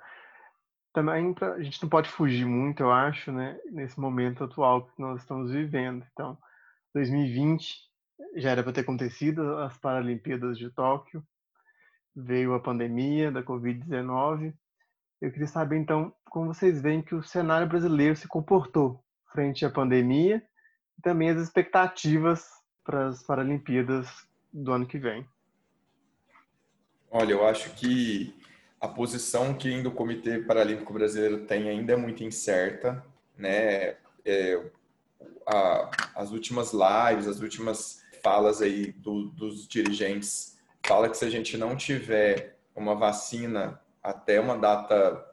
também 0.98 1.32
pra, 1.32 1.52
a 1.52 1.62
gente 1.62 1.80
não 1.80 1.88
pode 1.88 2.08
fugir 2.08 2.44
muito, 2.44 2.82
eu 2.82 2.90
acho, 2.90 3.30
né, 3.30 3.56
nesse 3.70 3.98
momento 4.00 4.42
atual 4.42 4.86
que 4.86 5.00
nós 5.00 5.20
estamos 5.20 5.52
vivendo. 5.52 6.04
Então, 6.12 6.36
2020 6.92 7.88
já 8.34 8.50
era 8.50 8.64
para 8.64 8.72
ter 8.72 8.80
acontecido 8.80 9.58
as 9.58 9.78
Paralimpíadas 9.78 10.58
de 10.58 10.68
Tóquio, 10.70 11.24
veio 12.16 12.52
a 12.52 12.60
pandemia 12.60 13.30
da 13.30 13.44
Covid-19. 13.44 14.52
Eu 15.20 15.30
queria 15.30 15.46
saber, 15.46 15.78
então, 15.78 16.12
como 16.24 16.52
vocês 16.52 16.82
veem 16.82 17.00
que 17.00 17.14
o 17.14 17.22
cenário 17.22 17.68
brasileiro 17.68 18.16
se 18.16 18.26
comportou 18.26 19.00
frente 19.32 19.64
à 19.64 19.70
pandemia 19.70 20.42
e 20.98 21.02
também 21.02 21.30
as 21.30 21.40
expectativas 21.40 22.44
para 22.82 23.06
as 23.06 23.22
Paralimpíadas 23.22 24.08
do 24.52 24.72
ano 24.72 24.86
que 24.86 24.98
vem. 24.98 25.24
Olha, 27.08 27.32
eu 27.32 27.46
acho 27.46 27.70
que 27.76 28.34
a 28.80 28.88
posição 28.88 29.54
que 29.54 29.68
ainda 29.68 29.88
o 29.88 29.92
Comitê 29.94 30.38
Paralímpico 30.38 30.92
Brasileiro 30.92 31.46
tem 31.46 31.68
ainda 31.68 31.94
é 31.94 31.96
muito 31.96 32.22
incerta, 32.22 33.04
né? 33.36 33.96
É, 34.24 34.62
a, 35.46 35.90
as 36.14 36.30
últimas 36.30 36.72
lives, 36.72 37.26
as 37.26 37.40
últimas 37.40 38.02
falas 38.22 38.60
aí 38.60 38.92
do, 38.92 39.26
dos 39.26 39.66
dirigentes 39.66 40.58
fala 40.86 41.08
que 41.08 41.16
se 41.16 41.24
a 41.24 41.30
gente 41.30 41.56
não 41.56 41.76
tiver 41.76 42.56
uma 42.74 42.94
vacina 42.94 43.80
até 44.02 44.40
uma 44.40 44.56
data 44.56 45.24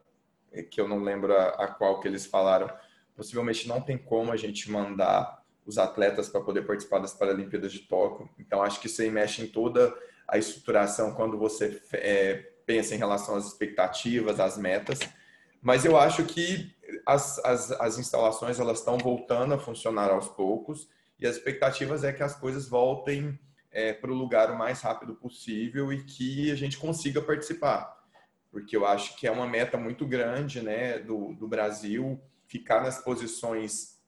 que 0.72 0.80
eu 0.80 0.88
não 0.88 1.00
lembro 1.00 1.36
a, 1.36 1.50
a 1.50 1.68
qual 1.68 2.00
que 2.00 2.08
eles 2.08 2.26
falaram, 2.26 2.70
possivelmente 3.16 3.68
não 3.68 3.82
tem 3.82 3.98
como 3.98 4.32
a 4.32 4.38
gente 4.38 4.72
mandar 4.72 5.44
os 5.66 5.78
atletas 5.78 6.30
para 6.30 6.42
poder 6.42 6.62
participar 6.64 7.00
das 7.00 7.14
Paralimpíadas 7.14 7.72
de 7.72 7.80
Tóquio. 7.80 8.30
Então, 8.38 8.62
acho 8.62 8.80
que 8.80 8.88
isso 8.88 9.02
aí 9.02 9.10
mexe 9.10 9.42
em 9.42 9.48
toda 9.48 9.94
a 10.28 10.38
estruturação 10.38 11.14
quando 11.14 11.38
você 11.38 11.82
é, 11.94 12.52
pensa 12.66 12.96
em 12.96 12.98
relação 12.98 13.36
às 13.36 13.46
expectativas, 13.46 14.40
às 14.40 14.58
metas. 14.58 15.00
Mas 15.62 15.86
eu 15.86 15.98
acho 15.98 16.24
que 16.26 16.74
as, 17.06 17.40
as, 17.40 17.72
as 17.72 17.98
instalações 17.98 18.60
elas 18.60 18.80
estão 18.80 18.98
voltando 18.98 19.54
a 19.54 19.60
funcionar 19.60 20.12
aos 20.12 20.28
poucos 20.28 20.90
e 21.20 21.26
as 21.26 21.36
expectativas 21.36 22.04
é 22.04 22.12
que 22.12 22.24
as 22.24 22.36
coisas 22.36 22.68
voltem 22.68 23.40
é, 23.72 23.94
para 23.94 24.12
o 24.12 24.16
lugar 24.16 24.52
o 24.52 24.58
mais 24.58 24.82
rápido 24.82 25.16
possível 25.16 25.92
e 25.92 26.04
que 26.04 26.52
a 26.52 26.56
gente 26.56 26.78
consiga 26.78 27.22
participar. 27.22 27.96
Porque 28.52 28.76
eu 28.76 28.86
acho 28.86 29.18
que 29.18 29.28
é 29.28 29.32
uma 29.32 29.48
meta 29.48 29.78
muito 29.78 30.06
grande 30.06 30.62
né, 30.62 31.00
do, 31.00 31.34
do 31.34 31.48
Brasil 31.48 32.22
ficar 32.48 32.82
nas 32.82 33.00
posições 33.00 34.00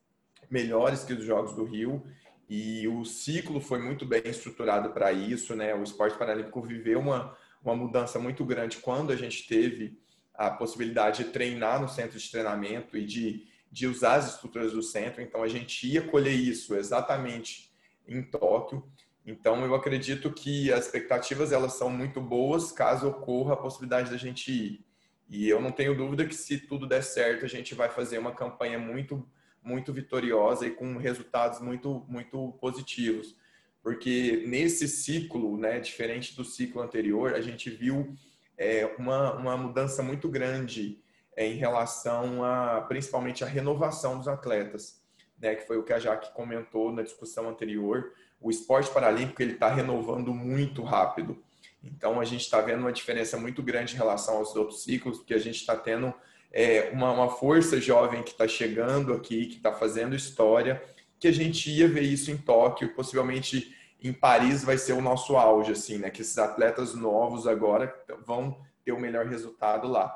melhores 0.50 1.04
que 1.04 1.12
os 1.12 1.24
Jogos 1.24 1.54
do 1.54 1.64
Rio 1.64 2.02
e 2.48 2.88
o 2.88 3.04
ciclo 3.04 3.60
foi 3.60 3.78
muito 3.78 4.06
bem 4.06 4.22
estruturado 4.24 4.90
para 4.90 5.12
isso, 5.12 5.54
né? 5.54 5.74
O 5.74 5.82
esporte 5.82 6.16
paralímpico 6.16 6.62
viveu 6.62 6.98
uma, 6.98 7.36
uma 7.62 7.74
mudança 7.74 8.18
muito 8.18 8.44
grande 8.44 8.78
quando 8.78 9.12
a 9.12 9.16
gente 9.16 9.46
teve 9.46 9.98
a 10.34 10.50
possibilidade 10.50 11.24
de 11.24 11.30
treinar 11.30 11.80
no 11.80 11.88
centro 11.88 12.18
de 12.18 12.30
treinamento 12.30 12.96
e 12.96 13.04
de, 13.04 13.46
de 13.70 13.86
usar 13.86 14.14
as 14.14 14.34
estruturas 14.34 14.72
do 14.72 14.82
centro. 14.82 15.20
Então, 15.20 15.42
a 15.42 15.48
gente 15.48 15.86
ia 15.86 16.02
colher 16.02 16.34
isso 16.34 16.74
exatamente 16.76 17.72
em 18.06 18.22
Tóquio. 18.22 18.88
Então, 19.26 19.64
eu 19.64 19.74
acredito 19.74 20.32
que 20.32 20.72
as 20.72 20.86
expectativas 20.86 21.52
elas 21.52 21.74
são 21.74 21.90
muito 21.90 22.20
boas 22.20 22.70
caso 22.70 23.08
ocorra 23.08 23.54
a 23.54 23.56
possibilidade 23.56 24.10
da 24.10 24.16
gente 24.16 24.50
ir. 24.50 24.86
E 25.28 25.48
eu 25.48 25.60
não 25.60 25.70
tenho 25.70 25.94
dúvida 25.94 26.24
que 26.24 26.34
se 26.34 26.58
tudo 26.58 26.86
der 26.86 27.02
certo, 27.02 27.44
a 27.44 27.48
gente 27.48 27.74
vai 27.74 27.90
fazer 27.90 28.18
uma 28.18 28.32
campanha 28.32 28.78
muito 28.78 29.28
muito 29.62 29.92
vitoriosa 29.92 30.66
e 30.66 30.70
com 30.70 30.96
resultados 30.96 31.60
muito, 31.60 32.04
muito 32.08 32.52
positivos. 32.60 33.36
Porque 33.82 34.44
nesse 34.46 34.86
ciclo, 34.88 35.56
né, 35.56 35.80
diferente 35.80 36.36
do 36.36 36.44
ciclo 36.44 36.82
anterior, 36.82 37.34
a 37.34 37.40
gente 37.40 37.70
viu 37.70 38.14
é, 38.56 38.94
uma, 38.98 39.34
uma 39.34 39.56
mudança 39.56 40.02
muito 40.02 40.28
grande 40.28 40.98
é, 41.36 41.46
em 41.46 41.54
relação 41.54 42.44
a, 42.44 42.80
principalmente, 42.82 43.44
a 43.44 43.46
renovação 43.46 44.18
dos 44.18 44.26
atletas, 44.26 45.00
né, 45.38 45.54
que 45.54 45.66
foi 45.66 45.78
o 45.78 45.84
que 45.84 45.92
a 45.92 45.98
Jaque 45.98 46.34
comentou 46.34 46.92
na 46.92 47.02
discussão 47.02 47.48
anterior. 47.48 48.12
O 48.40 48.50
esporte 48.50 48.90
paralímpico 48.90 49.40
ele 49.40 49.52
está 49.52 49.72
renovando 49.72 50.34
muito 50.34 50.82
rápido. 50.82 51.42
Então, 51.82 52.20
a 52.20 52.24
gente 52.24 52.40
está 52.40 52.60
vendo 52.60 52.80
uma 52.80 52.92
diferença 52.92 53.36
muito 53.36 53.62
grande 53.62 53.94
em 53.94 53.96
relação 53.96 54.38
aos 54.38 54.56
outros 54.56 54.82
ciclos, 54.82 55.18
porque 55.18 55.34
a 55.34 55.38
gente 55.38 55.60
está 55.60 55.76
tendo 55.76 56.12
é, 56.50 56.90
uma, 56.92 57.12
uma 57.12 57.30
força 57.30 57.80
jovem 57.80 58.22
que 58.22 58.30
está 58.30 58.48
chegando 58.48 59.12
aqui, 59.12 59.46
que 59.46 59.56
está 59.56 59.72
fazendo 59.72 60.16
história, 60.16 60.82
que 61.18 61.28
a 61.28 61.32
gente 61.32 61.70
ia 61.70 61.88
ver 61.88 62.02
isso 62.02 62.30
em 62.30 62.36
Tóquio, 62.36 62.94
possivelmente 62.94 63.74
em 64.02 64.12
Paris 64.12 64.62
vai 64.62 64.78
ser 64.78 64.92
o 64.92 65.00
nosso 65.00 65.36
auge, 65.36 65.72
assim, 65.72 65.98
né? 65.98 66.10
Que 66.10 66.22
esses 66.22 66.38
atletas 66.38 66.94
novos 66.94 67.46
agora 67.46 67.92
vão 68.24 68.60
ter 68.84 68.92
o 68.92 69.00
melhor 69.00 69.26
resultado 69.26 69.88
lá. 69.88 70.14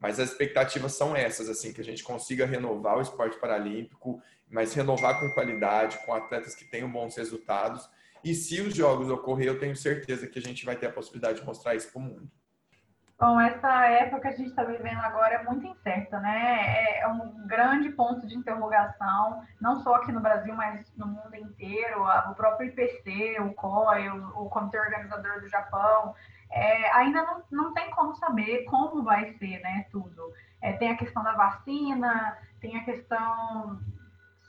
Mas 0.00 0.18
as 0.18 0.30
expectativas 0.30 0.92
são 0.92 1.14
essas, 1.14 1.48
assim, 1.48 1.72
que 1.72 1.80
a 1.80 1.84
gente 1.84 2.02
consiga 2.02 2.46
renovar 2.46 2.96
o 2.98 3.02
esporte 3.02 3.38
paralímpico, 3.38 4.22
mas 4.48 4.72
renovar 4.72 5.20
com 5.20 5.30
qualidade, 5.34 5.98
com 6.06 6.14
atletas 6.14 6.54
que 6.54 6.64
tenham 6.64 6.90
bons 6.90 7.16
resultados. 7.16 7.88
E 8.24 8.34
se 8.34 8.60
os 8.60 8.74
jogos 8.74 9.10
ocorrer, 9.10 9.48
eu 9.48 9.58
tenho 9.58 9.76
certeza 9.76 10.26
que 10.26 10.38
a 10.38 10.42
gente 10.42 10.64
vai 10.64 10.76
ter 10.76 10.86
a 10.86 10.92
possibilidade 10.92 11.40
de 11.40 11.46
mostrar 11.46 11.74
isso 11.74 11.90
para 11.92 12.00
o 12.00 12.04
mundo. 12.04 12.30
Bom, 13.20 13.40
essa 13.40 13.84
época 13.86 14.20
que 14.20 14.28
a 14.28 14.36
gente 14.36 14.50
está 14.50 14.62
vivendo 14.62 15.00
agora 15.00 15.34
é 15.34 15.42
muito 15.42 15.66
incerta, 15.66 16.20
né? 16.20 17.00
É 17.00 17.08
um 17.08 17.48
grande 17.48 17.90
ponto 17.90 18.24
de 18.24 18.36
interrogação, 18.36 19.42
não 19.60 19.80
só 19.80 19.96
aqui 19.96 20.12
no 20.12 20.20
Brasil, 20.20 20.54
mas 20.54 20.86
no 20.96 21.08
mundo 21.08 21.34
inteiro. 21.34 22.04
O 22.30 22.34
próprio 22.36 22.68
IPC, 22.68 23.40
o 23.40 23.52
COI, 23.54 24.08
o, 24.10 24.44
o 24.44 24.48
Comitê 24.48 24.78
Organizador 24.78 25.40
do 25.40 25.48
Japão, 25.48 26.14
é, 26.48 26.92
ainda 26.92 27.22
não, 27.22 27.42
não 27.50 27.74
tem 27.74 27.90
como 27.90 28.14
saber 28.14 28.62
como 28.66 29.02
vai 29.02 29.32
ser, 29.32 29.58
né? 29.62 29.86
Tudo. 29.90 30.32
É, 30.62 30.74
tem 30.74 30.92
a 30.92 30.96
questão 30.96 31.24
da 31.24 31.32
vacina, 31.32 32.38
tem 32.60 32.76
a 32.76 32.84
questão 32.84 33.80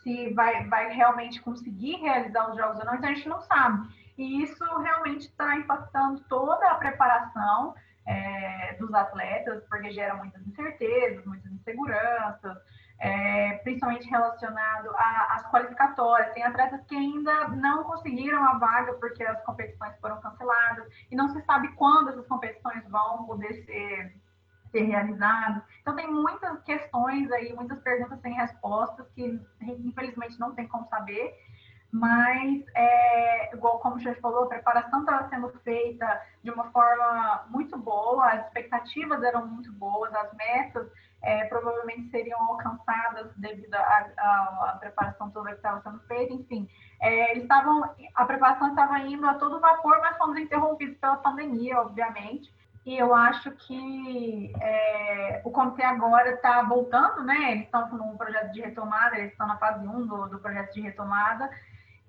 se 0.03 0.31
vai, 0.35 0.67
vai 0.67 0.93
realmente 0.93 1.41
conseguir 1.41 1.95
realizar 1.95 2.51
os 2.51 2.55
jogos 2.55 2.79
ou 2.79 2.85
não, 2.85 2.95
então 2.95 3.09
a 3.09 3.13
gente 3.13 3.27
não 3.27 3.41
sabe. 3.41 3.87
E 4.15 4.43
isso 4.43 4.63
realmente 4.79 5.21
está 5.21 5.55
impactando 5.55 6.21
toda 6.29 6.69
a 6.69 6.75
preparação 6.75 7.73
é, 8.09 8.73
dos 8.79 8.91
atletas, 8.91 9.63
porque 9.69 9.91
gera 9.91 10.15
muitas 10.15 10.45
incertezas, 10.47 11.23
muitas 11.25 11.51
inseguranças, 11.51 12.57
é, 12.99 13.59
principalmente 13.63 14.09
relacionado 14.09 14.89
às 15.29 15.47
qualificatórias. 15.51 16.33
Tem 16.33 16.43
atletas 16.43 16.81
que 16.87 16.95
ainda 16.95 17.49
não 17.49 17.83
conseguiram 17.83 18.43
a 18.43 18.57
vaga 18.57 18.93
porque 18.93 19.23
as 19.23 19.41
competições 19.43 19.95
foram 20.01 20.19
canceladas 20.21 20.87
e 21.11 21.15
não 21.15 21.29
se 21.29 21.39
sabe 21.43 21.67
quando 21.75 22.09
essas 22.09 22.25
competições 22.25 22.83
vão 22.89 23.25
poder 23.27 23.53
ser, 23.65 24.15
ser 24.71 24.81
realizadas. 24.81 25.61
Então, 25.81 25.95
tem 25.95 26.11
muitas 26.11 26.63
questões 26.63 27.31
aí, 27.31 27.53
muitas 27.53 27.79
perguntas 27.81 28.19
sem 28.21 28.33
respostas 28.33 29.07
que, 29.11 29.39
infelizmente, 29.61 30.39
não 30.39 30.55
tem 30.55 30.67
como 30.67 30.87
saber. 30.87 31.31
Mas, 31.91 32.63
é, 32.75 33.55
igual 33.55 33.79
como 33.79 33.99
chefe 33.99 34.21
falou, 34.21 34.43
a 34.43 34.47
preparação 34.47 34.99
estava 34.99 35.27
sendo 35.29 35.49
feita 35.63 36.21
de 36.43 36.51
uma 36.51 36.65
forma 36.71 37.45
muito 37.49 37.77
boa, 37.77 38.27
as 38.27 38.45
expectativas 38.45 39.23
eram 39.23 39.47
muito 39.47 39.71
boas, 39.73 40.13
as 40.13 40.31
metas 40.35 40.87
é, 41.21 41.45
provavelmente 41.45 42.09
seriam 42.09 42.39
alcançadas 42.39 43.31
devido 43.37 43.73
à 43.75 44.77
preparação 44.79 45.29
toda 45.31 45.49
que 45.49 45.57
estava 45.57 45.81
sendo 45.81 45.99
feita, 46.01 46.33
enfim. 46.33 46.69
É, 47.01 47.31
eles 47.31 47.47
a 48.15 48.25
preparação 48.25 48.69
estava 48.69 48.99
indo 48.99 49.27
a 49.27 49.33
todo 49.33 49.59
vapor, 49.59 49.99
mas 49.99 50.17
fomos 50.17 50.37
interrompidos 50.37 50.97
pela 50.97 51.17
pandemia, 51.17 51.81
obviamente. 51.81 52.53
E 52.85 52.97
eu 52.97 53.13
acho 53.13 53.51
que 53.51 54.53
é, 54.61 55.41
o 55.43 55.51
comitê 55.51 55.83
agora 55.83 56.31
está 56.31 56.61
voltando, 56.63 57.23
né? 57.23 57.51
Eles 57.51 57.65
estão 57.65 57.89
num 57.89 58.17
projeto 58.17 58.51
de 58.51 58.61
retomada, 58.61 59.17
eles 59.17 59.31
estão 59.31 59.47
na 59.47 59.57
fase 59.57 59.85
1 59.85 60.07
do, 60.07 60.27
do 60.27 60.39
projeto 60.39 60.73
de 60.73 60.81
retomada, 60.81 61.49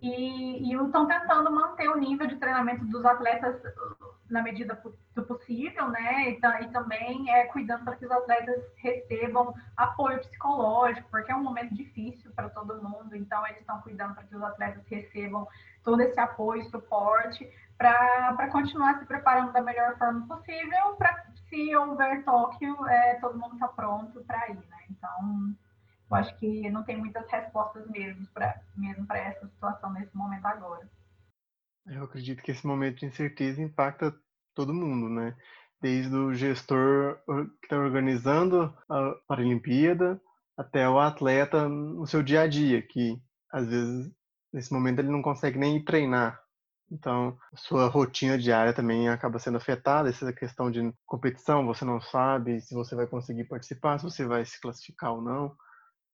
e, 0.03 0.73
estão 0.73 1.07
tentando 1.07 1.51
manter 1.51 1.89
o 1.89 1.97
nível 1.97 2.27
de 2.27 2.37
treinamento 2.37 2.85
dos 2.87 3.05
atletas 3.05 3.61
na 4.31 4.43
medida 4.43 4.81
do 5.15 5.25
possível, 5.25 5.89
né? 5.89 6.31
E, 6.31 6.41
e 6.65 6.69
também 6.69 7.31
é, 7.31 7.47
cuidando 7.47 7.85
para 7.85 7.97
que 7.97 8.07
os 8.07 8.11
atletas 8.11 8.63
recebam 8.77 9.55
apoio 9.77 10.21
psicológico, 10.21 11.09
porque 11.11 11.33
é 11.33 11.37
um 11.37 11.43
momento 11.43 11.75
difícil 11.75 12.31
para 12.33 12.49
todo 12.49 12.83
mundo, 12.83 13.15
então 13.15 13.45
eles 13.47 13.61
estão 13.61 13.81
cuidando 13.81 14.15
para 14.15 14.25
que 14.25 14.37
os 14.37 14.43
atletas 14.43 14.87
recebam 14.87 15.47
todo 15.85 16.01
esse 16.01 16.19
apoio 16.19 16.63
e 16.63 16.71
suporte 16.71 17.51
para 17.77 18.49
continuar 18.51 18.99
se 18.99 19.07
preparando 19.07 19.53
da 19.53 19.63
melhor 19.63 19.97
forma 19.97 20.27
possível, 20.27 20.95
para 20.97 21.25
se 21.49 21.75
houver 21.75 22.23
Tóquio, 22.25 22.87
é, 22.87 23.15
todo 23.15 23.39
mundo 23.39 23.55
está 23.55 23.69
pronto 23.69 24.23
para 24.25 24.51
ir, 24.51 24.57
né? 24.69 24.79
Então, 24.91 25.55
eu 26.11 26.17
acho 26.17 26.37
que 26.39 26.69
não 26.71 26.83
tem 26.83 26.97
muitas 26.97 27.29
respostas 27.31 27.87
mesmo 27.89 28.27
para 28.35 28.61
mesmo 28.77 29.07
essa 29.11 29.47
situação 29.47 29.93
nesse 29.93 30.17
momento 30.17 30.45
agora. 30.47 30.91
Eu 31.87 32.05
acredito 32.05 32.43
que 32.43 32.51
esse 32.51 32.67
momento 32.67 32.99
de 32.99 33.07
incerteza 33.07 33.63
impacta 33.63 34.15
todo 34.55 34.75
mundo, 34.75 35.09
né? 35.09 35.37
Desde 35.81 36.15
o 36.15 36.35
gestor 36.35 37.19
que 37.61 37.67
está 37.67 37.79
organizando 37.79 38.77
a 38.89 39.15
Paralimpíada 39.27 40.21
até 40.57 40.89
o 40.89 40.99
atleta 40.99 41.69
no 41.69 42.07
seu 42.07 42.23
dia 42.23 42.43
a 42.43 42.47
dia, 42.47 42.83
que 42.83 43.17
às 43.51 43.67
vezes 43.67 44.13
nesse 44.53 44.73
momento 44.73 44.99
ele 44.99 45.11
não 45.11 45.23
consegue 45.23 45.59
nem 45.59 45.83
treinar. 45.83 46.39
Então, 46.93 47.39
sua 47.55 47.87
rotina 47.87 48.37
diária 48.37 48.75
também 48.75 49.09
acaba 49.09 49.39
sendo 49.39 49.59
afetada. 49.59 50.09
Essa 50.09 50.33
questão 50.33 50.71
de 50.71 50.93
competição, 51.07 51.65
você 51.65 51.85
não 51.85 52.01
sabe 52.01 52.61
se 52.61 52.75
você 52.75 52.97
vai 52.97 53.07
conseguir 53.07 53.45
participar, 53.45 53.99
se 53.99 54.05
você 54.05 54.27
vai 54.27 54.45
se 54.45 54.61
classificar 54.61 55.13
ou 55.13 55.23
não. 55.23 55.57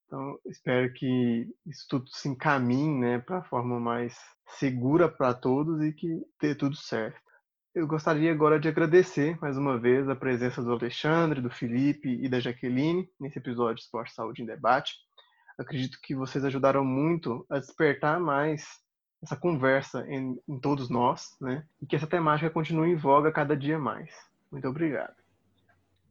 Então, 0.06 0.38
espero 0.46 0.92
que 0.92 1.52
isso 1.66 1.86
tudo 1.88 2.08
se 2.08 2.28
encaminhe 2.28 2.98
né, 2.98 3.18
para 3.18 3.38
a 3.38 3.44
forma 3.44 3.80
mais 3.80 4.16
segura 4.46 5.08
para 5.08 5.34
todos 5.34 5.82
e 5.82 5.92
que 5.92 6.22
dê 6.40 6.54
tudo 6.54 6.76
certo. 6.76 7.20
Eu 7.74 7.86
gostaria 7.86 8.32
agora 8.32 8.58
de 8.58 8.68
agradecer 8.68 9.38
mais 9.40 9.58
uma 9.58 9.78
vez 9.78 10.08
a 10.08 10.16
presença 10.16 10.62
do 10.62 10.72
Alexandre, 10.72 11.42
do 11.42 11.50
Felipe 11.50 12.08
e 12.08 12.28
da 12.28 12.40
Jaqueline 12.40 13.06
nesse 13.20 13.38
episódio 13.38 13.76
de 13.76 13.82
Esporte 13.82 14.14
Saúde 14.14 14.42
em 14.42 14.46
Debate. 14.46 14.94
Acredito 15.58 15.98
que 16.02 16.14
vocês 16.14 16.44
ajudaram 16.44 16.84
muito 16.84 17.44
a 17.50 17.58
despertar 17.58 18.20
mais 18.20 18.64
essa 19.22 19.36
conversa 19.36 20.06
em, 20.08 20.40
em 20.48 20.60
todos 20.60 20.88
nós, 20.88 21.36
né? 21.40 21.66
E 21.82 21.86
que 21.86 21.96
essa 21.96 22.06
temática 22.06 22.48
continue 22.48 22.92
em 22.92 22.96
voga 22.96 23.32
cada 23.32 23.56
dia 23.56 23.78
mais. 23.78 24.10
Muito 24.50 24.68
obrigado. 24.68 25.25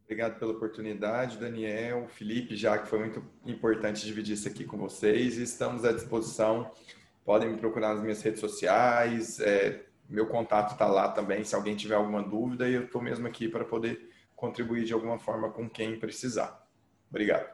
Obrigado 0.05 0.37
pela 0.37 0.51
oportunidade, 0.51 1.39
Daniel, 1.39 2.07
Felipe, 2.07 2.55
já 2.55 2.77
que 2.77 2.87
foi 2.87 2.99
muito 2.99 3.25
importante 3.43 4.05
dividir 4.05 4.35
isso 4.35 4.47
aqui 4.47 4.63
com 4.63 4.77
vocês. 4.77 5.37
Estamos 5.37 5.83
à 5.83 5.91
disposição. 5.91 6.71
Podem 7.25 7.49
me 7.49 7.57
procurar 7.57 7.95
nas 7.95 8.03
minhas 8.03 8.21
redes 8.21 8.39
sociais. 8.39 9.39
É, 9.39 9.83
meu 10.07 10.27
contato 10.27 10.73
está 10.73 10.85
lá 10.85 11.09
também, 11.09 11.43
se 11.43 11.55
alguém 11.55 11.75
tiver 11.75 11.95
alguma 11.95 12.21
dúvida. 12.21 12.69
E 12.69 12.75
eu 12.75 12.83
estou 12.83 13.01
mesmo 13.01 13.25
aqui 13.25 13.49
para 13.49 13.65
poder 13.65 14.11
contribuir 14.35 14.83
de 14.85 14.93
alguma 14.93 15.17
forma 15.17 15.49
com 15.49 15.67
quem 15.67 15.99
precisar. 15.99 16.63
Obrigado. 17.09 17.49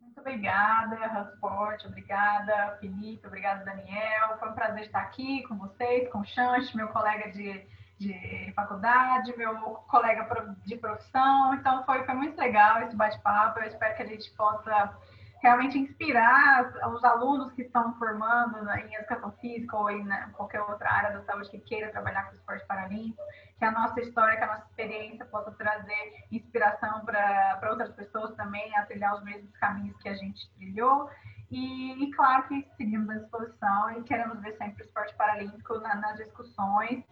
Muito 0.00 0.18
obrigada, 0.18 0.96
Ransport, 0.96 1.84
obrigada, 1.86 2.76
Felipe, 2.80 3.24
obrigada, 3.24 3.64
Daniel. 3.64 4.36
Foi 4.40 4.48
um 4.48 4.54
prazer 4.54 4.86
estar 4.86 5.02
aqui 5.02 5.44
com 5.44 5.56
vocês, 5.56 6.10
com 6.10 6.18
o 6.18 6.24
Chante, 6.24 6.76
meu 6.76 6.88
colega 6.88 7.30
de, 7.30 7.64
de 7.98 8.52
faculdade, 8.54 9.36
meu 9.36 9.54
colega 9.88 10.28
de 10.64 10.76
profissão. 10.76 11.54
Então, 11.54 11.84
foi, 11.84 12.04
foi 12.04 12.14
muito 12.14 12.38
legal 12.38 12.82
esse 12.82 12.94
bate-papo. 12.94 13.58
Eu 13.58 13.66
espero 13.66 13.96
que 13.96 14.02
a 14.02 14.06
gente 14.06 14.30
possa 14.32 14.96
realmente 15.42 15.78
inspirar 15.78 16.72
os 16.92 17.04
alunos 17.04 17.52
que 17.52 17.62
estão 17.62 17.94
formando 17.94 18.58
em 18.70 18.94
educação 18.94 19.30
física 19.40 19.76
ou 19.76 19.90
em 19.90 20.04
né, 20.04 20.30
qualquer 20.34 20.60
outra 20.62 20.90
área 20.90 21.12
da 21.12 21.24
saúde 21.24 21.50
que 21.50 21.60
queira 21.60 21.90
trabalhar 21.90 22.24
com 22.24 22.34
esporte 22.34 22.66
paralímpico, 22.66 23.22
que 23.56 23.64
a 23.64 23.70
nossa 23.70 24.00
história, 24.00 24.36
que 24.36 24.44
a 24.44 24.48
nossa 24.48 24.64
experiência 24.64 25.24
possa 25.26 25.50
trazer 25.52 26.24
inspiração 26.30 27.04
para 27.04 27.68
outras 27.70 27.90
pessoas 27.92 28.34
também 28.34 28.76
a 28.76 28.86
trilhar 28.86 29.14
os 29.14 29.22
mesmos 29.24 29.52
caminhos 29.58 29.96
que 29.98 30.08
a 30.08 30.14
gente 30.14 30.50
trilhou. 30.54 31.08
E, 31.50 32.04
e 32.04 32.10
claro 32.12 32.46
que 32.46 32.68
seguimos 32.76 33.08
à 33.08 33.14
disposição 33.14 33.90
e 33.98 34.02
queremos 34.02 34.40
ver 34.40 34.56
sempre 34.56 34.82
o 34.82 34.86
esporte 34.86 35.14
paralímpico 35.14 35.78
na, 35.78 35.94
nas 35.94 36.16
discussões. 36.16 37.02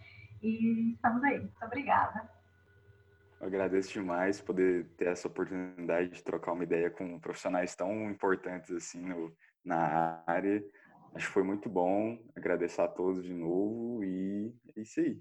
E 0.47 0.93
estamos 0.93 1.25
aí. 1.25 1.41
Muito 1.41 1.65
obrigada. 1.65 2.31
Eu 3.41 3.49
agradeço 3.49 3.93
demais 3.93 4.41
poder 4.41 4.87
ter 4.97 5.09
essa 5.09 5.27
oportunidade 5.27 6.11
de 6.11 6.23
trocar 6.23 6.53
uma 6.53 6.63
ideia 6.63 6.89
com 6.89 7.19
profissionais 7.19 7.75
tão 7.75 8.09
importantes 8.09 8.71
assim 8.71 9.01
no, 9.01 9.37
na 9.65 10.23
área. 10.25 10.65
Acho 11.17 11.27
que 11.27 11.33
foi 11.33 11.43
muito 11.43 11.69
bom. 11.69 12.17
Agradecer 12.37 12.81
a 12.81 12.87
todos 12.87 13.25
de 13.25 13.35
novo 13.35 14.05
e 14.05 14.55
é 14.77 14.81
isso 14.81 15.01
aí. 15.01 15.21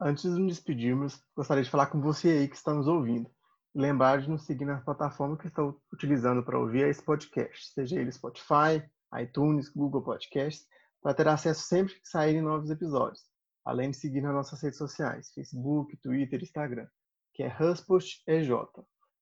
Antes 0.00 0.22
de 0.22 0.30
nos 0.30 0.56
despedirmos, 0.56 1.20
gostaria 1.34 1.64
de 1.64 1.70
falar 1.70 1.86
com 1.86 2.00
você 2.00 2.28
aí 2.28 2.48
que 2.48 2.56
está 2.56 2.72
nos 2.72 2.86
ouvindo. 2.86 3.28
E 3.74 3.80
lembrar 3.80 4.20
de 4.20 4.30
nos 4.30 4.46
seguir 4.46 4.64
na 4.64 4.80
plataforma 4.80 5.36
que 5.36 5.48
estão 5.48 5.76
utilizando 5.92 6.44
para 6.44 6.58
ouvir 6.58 6.86
esse 6.86 7.04
podcast, 7.04 7.72
seja 7.74 8.00
ele 8.00 8.12
Spotify, 8.12 8.88
iTunes, 9.20 9.68
Google 9.68 10.02
Podcasts, 10.02 10.66
para 11.02 11.14
ter 11.14 11.26
acesso 11.26 11.62
sempre 11.62 11.94
que 11.94 12.08
saírem 12.08 12.42
novos 12.42 12.70
episódios 12.70 13.29
além 13.64 13.90
de 13.90 13.96
seguir 13.96 14.20
nas 14.20 14.34
nossas 14.34 14.60
redes 14.60 14.78
sociais, 14.78 15.32
Facebook, 15.34 15.96
Twitter, 15.98 16.42
Instagram, 16.42 16.86
que 17.34 17.42
é 17.42 17.48
HusPostEJ. 17.48 18.50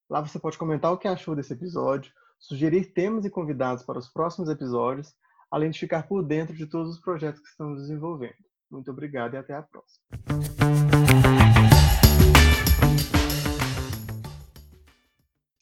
Lá 0.09 0.21
você 0.21 0.39
pode 0.39 0.57
comentar 0.57 0.91
o 0.91 0.97
que 0.97 1.07
achou 1.07 1.35
desse 1.35 1.53
episódio, 1.53 2.11
sugerir 2.39 2.93
temas 2.93 3.25
e 3.25 3.29
convidados 3.29 3.83
para 3.83 3.99
os 3.99 4.09
próximos 4.09 4.49
episódios, 4.49 5.13
além 5.51 5.69
de 5.69 5.79
ficar 5.79 6.07
por 6.07 6.23
dentro 6.23 6.55
de 6.55 6.65
todos 6.65 6.95
os 6.95 7.01
projetos 7.01 7.41
que 7.41 7.49
estamos 7.49 7.81
desenvolvendo. 7.81 8.35
Muito 8.71 8.89
obrigado 8.91 9.33
e 9.33 9.37
até 9.37 9.53
a 9.53 9.63
próxima. 9.63 10.78